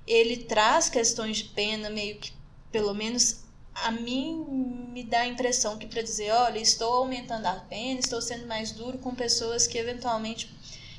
Ele 0.07 0.37
traz 0.37 0.89
questões 0.89 1.37
de 1.37 1.43
pena 1.45 1.87
meio 1.87 2.17
que, 2.17 2.33
pelo 2.71 2.95
menos 2.95 3.43
a 3.75 3.91
mim 3.91 4.43
me 4.91 5.03
dá 5.03 5.21
a 5.21 5.27
impressão 5.27 5.77
que 5.77 5.85
para 5.85 6.01
dizer, 6.01 6.31
olha, 6.31 6.59
estou 6.59 6.93
aumentando 6.93 7.45
a 7.45 7.55
pena, 7.55 7.99
estou 7.99 8.21
sendo 8.21 8.47
mais 8.47 8.71
duro 8.71 8.97
com 8.97 9.13
pessoas 9.13 9.67
que 9.67 9.77
eventualmente 9.77 10.51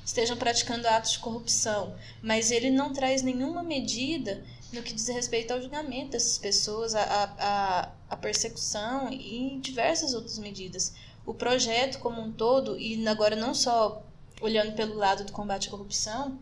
estejam 0.05 0.37
praticando 0.37 0.87
atos 0.87 1.13
de 1.13 1.19
corrupção, 1.19 1.97
mas 2.23 2.51
ele 2.51 2.71
não 2.71 2.93
traz 2.93 3.23
nenhuma 3.23 3.63
medida 3.63 4.45
no 4.73 4.83
que 4.83 4.93
diz 4.93 5.09
respeito 5.09 5.53
ao 5.53 5.63
julgamento 5.63 6.11
dessas 6.11 6.37
pessoas, 6.37 6.95
a 6.95 8.19
persecução 8.21 9.13
e 9.13 9.59
diversas 9.61 10.15
outras 10.15 10.39
medidas. 10.39 10.93
O 11.25 11.33
projeto 11.33 11.99
como 12.01 12.21
um 12.21 12.31
todo, 12.31 12.79
e 12.79 13.07
agora 13.09 13.35
não 13.35 13.55
só 13.55 14.03
olhando 14.41 14.75
pelo 14.75 14.95
lado 14.95 15.25
do 15.25 15.33
combate 15.33 15.69
à 15.69 15.71
corrupção, 15.71 16.39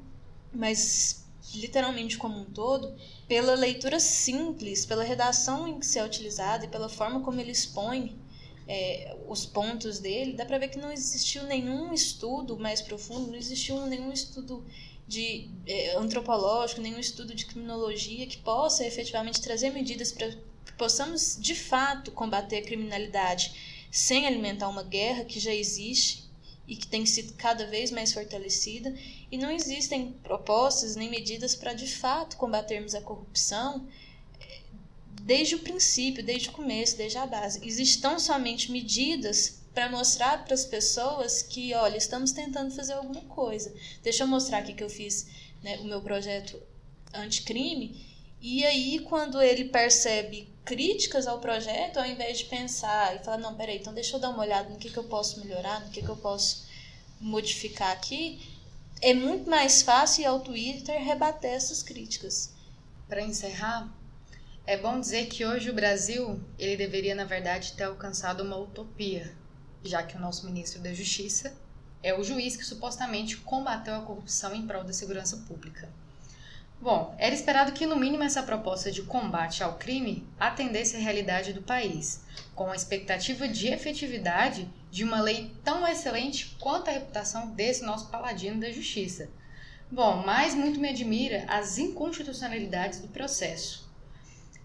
mas 0.52 1.24
literalmente 1.54 2.16
como 2.16 2.38
um 2.38 2.44
todo, 2.44 2.94
pela 3.28 3.54
leitura 3.54 4.00
simples, 4.00 4.86
pela 4.86 5.04
redação 5.04 5.68
em 5.68 5.78
que 5.78 5.86
se 5.86 5.98
é 5.98 6.04
utilizada 6.04 6.64
e 6.64 6.68
pela 6.68 6.88
forma 6.88 7.20
como 7.20 7.40
ele 7.40 7.52
expõe 7.52 8.18
é, 8.74 9.14
os 9.28 9.44
pontos 9.44 9.98
dele, 9.98 10.32
dá 10.32 10.46
para 10.46 10.56
ver 10.56 10.68
que 10.68 10.78
não 10.78 10.90
existiu 10.90 11.42
nenhum 11.42 11.92
estudo 11.92 12.58
mais 12.58 12.80
profundo, 12.80 13.30
não 13.30 13.36
existiu 13.36 13.84
nenhum 13.84 14.10
estudo 14.10 14.64
de 15.06 15.50
é, 15.66 15.94
antropológico, 15.96 16.80
nenhum 16.80 16.98
estudo 16.98 17.34
de 17.34 17.44
criminologia 17.44 18.26
que 18.26 18.38
possa 18.38 18.86
efetivamente 18.86 19.42
trazer 19.42 19.70
medidas 19.70 20.10
para 20.10 20.30
que 20.30 20.72
possamos 20.78 21.36
de 21.38 21.54
fato 21.54 22.12
combater 22.12 22.58
a 22.60 22.62
criminalidade 22.62 23.86
sem 23.90 24.26
alimentar 24.26 24.70
uma 24.70 24.82
guerra 24.82 25.26
que 25.26 25.38
já 25.38 25.52
existe 25.52 26.24
e 26.66 26.74
que 26.74 26.86
tem 26.86 27.04
sido 27.04 27.34
cada 27.34 27.66
vez 27.66 27.90
mais 27.90 28.14
fortalecida, 28.14 28.94
e 29.30 29.36
não 29.36 29.50
existem 29.50 30.12
propostas 30.22 30.96
nem 30.96 31.10
medidas 31.10 31.54
para 31.54 31.74
de 31.74 31.86
fato 31.86 32.38
combatermos 32.38 32.94
a 32.94 33.02
corrupção 33.02 33.86
desde 35.24 35.54
o 35.54 35.60
princípio, 35.60 36.24
desde 36.24 36.48
o 36.48 36.52
começo, 36.52 36.96
desde 36.96 37.18
a 37.18 37.26
base. 37.26 37.60
Existem 37.66 38.18
somente 38.18 38.70
medidas 38.70 39.60
para 39.72 39.88
mostrar 39.88 40.44
para 40.44 40.54
as 40.54 40.64
pessoas 40.64 41.42
que, 41.42 41.72
olha, 41.74 41.96
estamos 41.96 42.32
tentando 42.32 42.74
fazer 42.74 42.94
alguma 42.94 43.22
coisa. 43.22 43.72
Deixa 44.02 44.24
eu 44.24 44.26
mostrar 44.26 44.58
aqui 44.58 44.74
que 44.74 44.84
eu 44.84 44.90
fiz 44.90 45.26
né, 45.62 45.78
o 45.78 45.84
meu 45.84 46.02
projeto 46.02 46.60
anticrime. 47.14 48.12
E 48.40 48.64
aí, 48.64 48.98
quando 48.98 49.40
ele 49.40 49.66
percebe 49.66 50.48
críticas 50.64 51.26
ao 51.26 51.38
projeto, 51.38 51.98
ao 51.98 52.06
invés 52.06 52.38
de 52.38 52.44
pensar 52.46 53.14
e 53.14 53.20
falar, 53.20 53.38
não, 53.38 53.54
peraí, 53.54 53.78
então 53.78 53.94
deixa 53.94 54.16
eu 54.16 54.20
dar 54.20 54.30
uma 54.30 54.42
olhada 54.42 54.68
no 54.68 54.78
que, 54.78 54.90
que 54.90 54.98
eu 54.98 55.04
posso 55.04 55.40
melhorar, 55.40 55.80
no 55.80 55.90
que, 55.90 56.02
que 56.02 56.08
eu 56.08 56.16
posso 56.16 56.66
modificar 57.20 57.92
aqui, 57.92 58.40
é 59.00 59.14
muito 59.14 59.48
mais 59.48 59.82
fácil 59.82 60.22
ir 60.22 60.26
ao 60.26 60.40
Twitter 60.40 61.02
rebater 61.02 61.52
essas 61.52 61.82
críticas. 61.82 62.52
Para 63.08 63.22
encerrar, 63.22 63.92
é 64.64 64.76
bom 64.76 65.00
dizer 65.00 65.26
que 65.26 65.44
hoje 65.44 65.70
o 65.70 65.74
Brasil, 65.74 66.40
ele 66.58 66.76
deveria, 66.76 67.14
na 67.14 67.24
verdade, 67.24 67.72
ter 67.72 67.84
alcançado 67.84 68.44
uma 68.44 68.56
utopia, 68.56 69.34
já 69.82 70.02
que 70.02 70.16
o 70.16 70.20
nosso 70.20 70.46
ministro 70.46 70.80
da 70.80 70.94
Justiça 70.94 71.52
é 72.02 72.14
o 72.14 72.22
juiz 72.22 72.56
que 72.56 72.64
supostamente 72.64 73.36
combateu 73.38 73.94
a 73.94 74.02
corrupção 74.02 74.54
em 74.54 74.66
prol 74.66 74.84
da 74.84 74.92
segurança 74.92 75.36
pública. 75.48 75.88
Bom, 76.80 77.14
era 77.18 77.34
esperado 77.34 77.72
que 77.72 77.86
no 77.86 77.96
mínimo 77.96 78.24
essa 78.24 78.42
proposta 78.42 78.90
de 78.90 79.02
combate 79.02 79.62
ao 79.62 79.78
crime 79.78 80.26
atendesse 80.38 80.96
à 80.96 80.98
realidade 80.98 81.52
do 81.52 81.62
país, 81.62 82.24
com 82.54 82.70
a 82.70 82.76
expectativa 82.76 83.46
de 83.46 83.68
efetividade 83.68 84.68
de 84.90 85.04
uma 85.04 85.20
lei 85.20 85.54
tão 85.62 85.86
excelente 85.86 86.56
quanto 86.60 86.88
a 86.88 86.92
reputação 86.92 87.50
desse 87.52 87.84
nosso 87.84 88.08
paladino 88.10 88.60
da 88.60 88.70
justiça. 88.70 89.28
Bom, 89.90 90.22
mas 90.24 90.54
muito 90.54 90.80
me 90.80 90.88
admira 90.88 91.44
as 91.48 91.78
inconstitucionalidades 91.78 93.00
do 93.00 93.08
processo. 93.08 93.81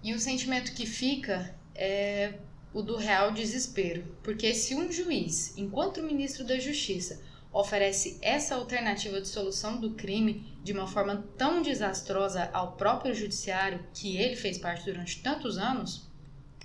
E 0.03 0.13
o 0.13 0.19
sentimento 0.19 0.73
que 0.73 0.85
fica 0.85 1.53
é 1.75 2.33
o 2.73 2.81
do 2.81 2.95
real 2.95 3.31
desespero. 3.31 4.03
Porque 4.23 4.53
se 4.53 4.75
um 4.75 4.91
juiz, 4.91 5.57
enquanto 5.57 6.03
ministro 6.03 6.45
da 6.45 6.59
Justiça, 6.59 7.21
oferece 7.51 8.17
essa 8.21 8.55
alternativa 8.55 9.19
de 9.19 9.27
solução 9.27 9.79
do 9.79 9.91
crime 9.91 10.57
de 10.63 10.73
uma 10.73 10.85
forma 10.85 11.23
tão 11.37 11.61
desastrosa 11.61 12.49
ao 12.53 12.73
próprio 12.73 13.15
judiciário 13.15 13.83
que 13.93 14.17
ele 14.17 14.35
fez 14.35 14.57
parte 14.57 14.85
durante 14.85 15.21
tantos 15.21 15.57
anos, 15.57 16.07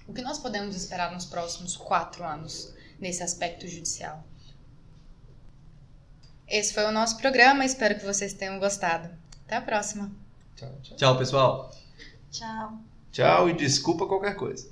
o 0.06 0.12
que 0.12 0.22
nós 0.22 0.38
podemos 0.38 0.76
esperar 0.76 1.12
nos 1.12 1.24
próximos 1.24 1.76
quatro 1.76 2.24
anos 2.24 2.74
nesse 3.00 3.22
aspecto 3.22 3.66
judicial? 3.66 4.24
Esse 6.46 6.74
foi 6.74 6.84
o 6.84 6.92
nosso 6.92 7.16
programa, 7.16 7.64
espero 7.64 7.98
que 7.98 8.04
vocês 8.04 8.34
tenham 8.34 8.58
gostado. 8.58 9.08
Até 9.46 9.56
a 9.56 9.62
próxima. 9.62 10.12
Tchau, 10.56 10.78
tchau. 10.82 10.96
Tchau, 10.96 11.18
pessoal. 11.18 11.74
Tchau. 12.30 12.91
Tchau 13.12 13.48
e 13.48 13.52
desculpa 13.52 14.06
qualquer 14.06 14.34
coisa. 14.34 14.71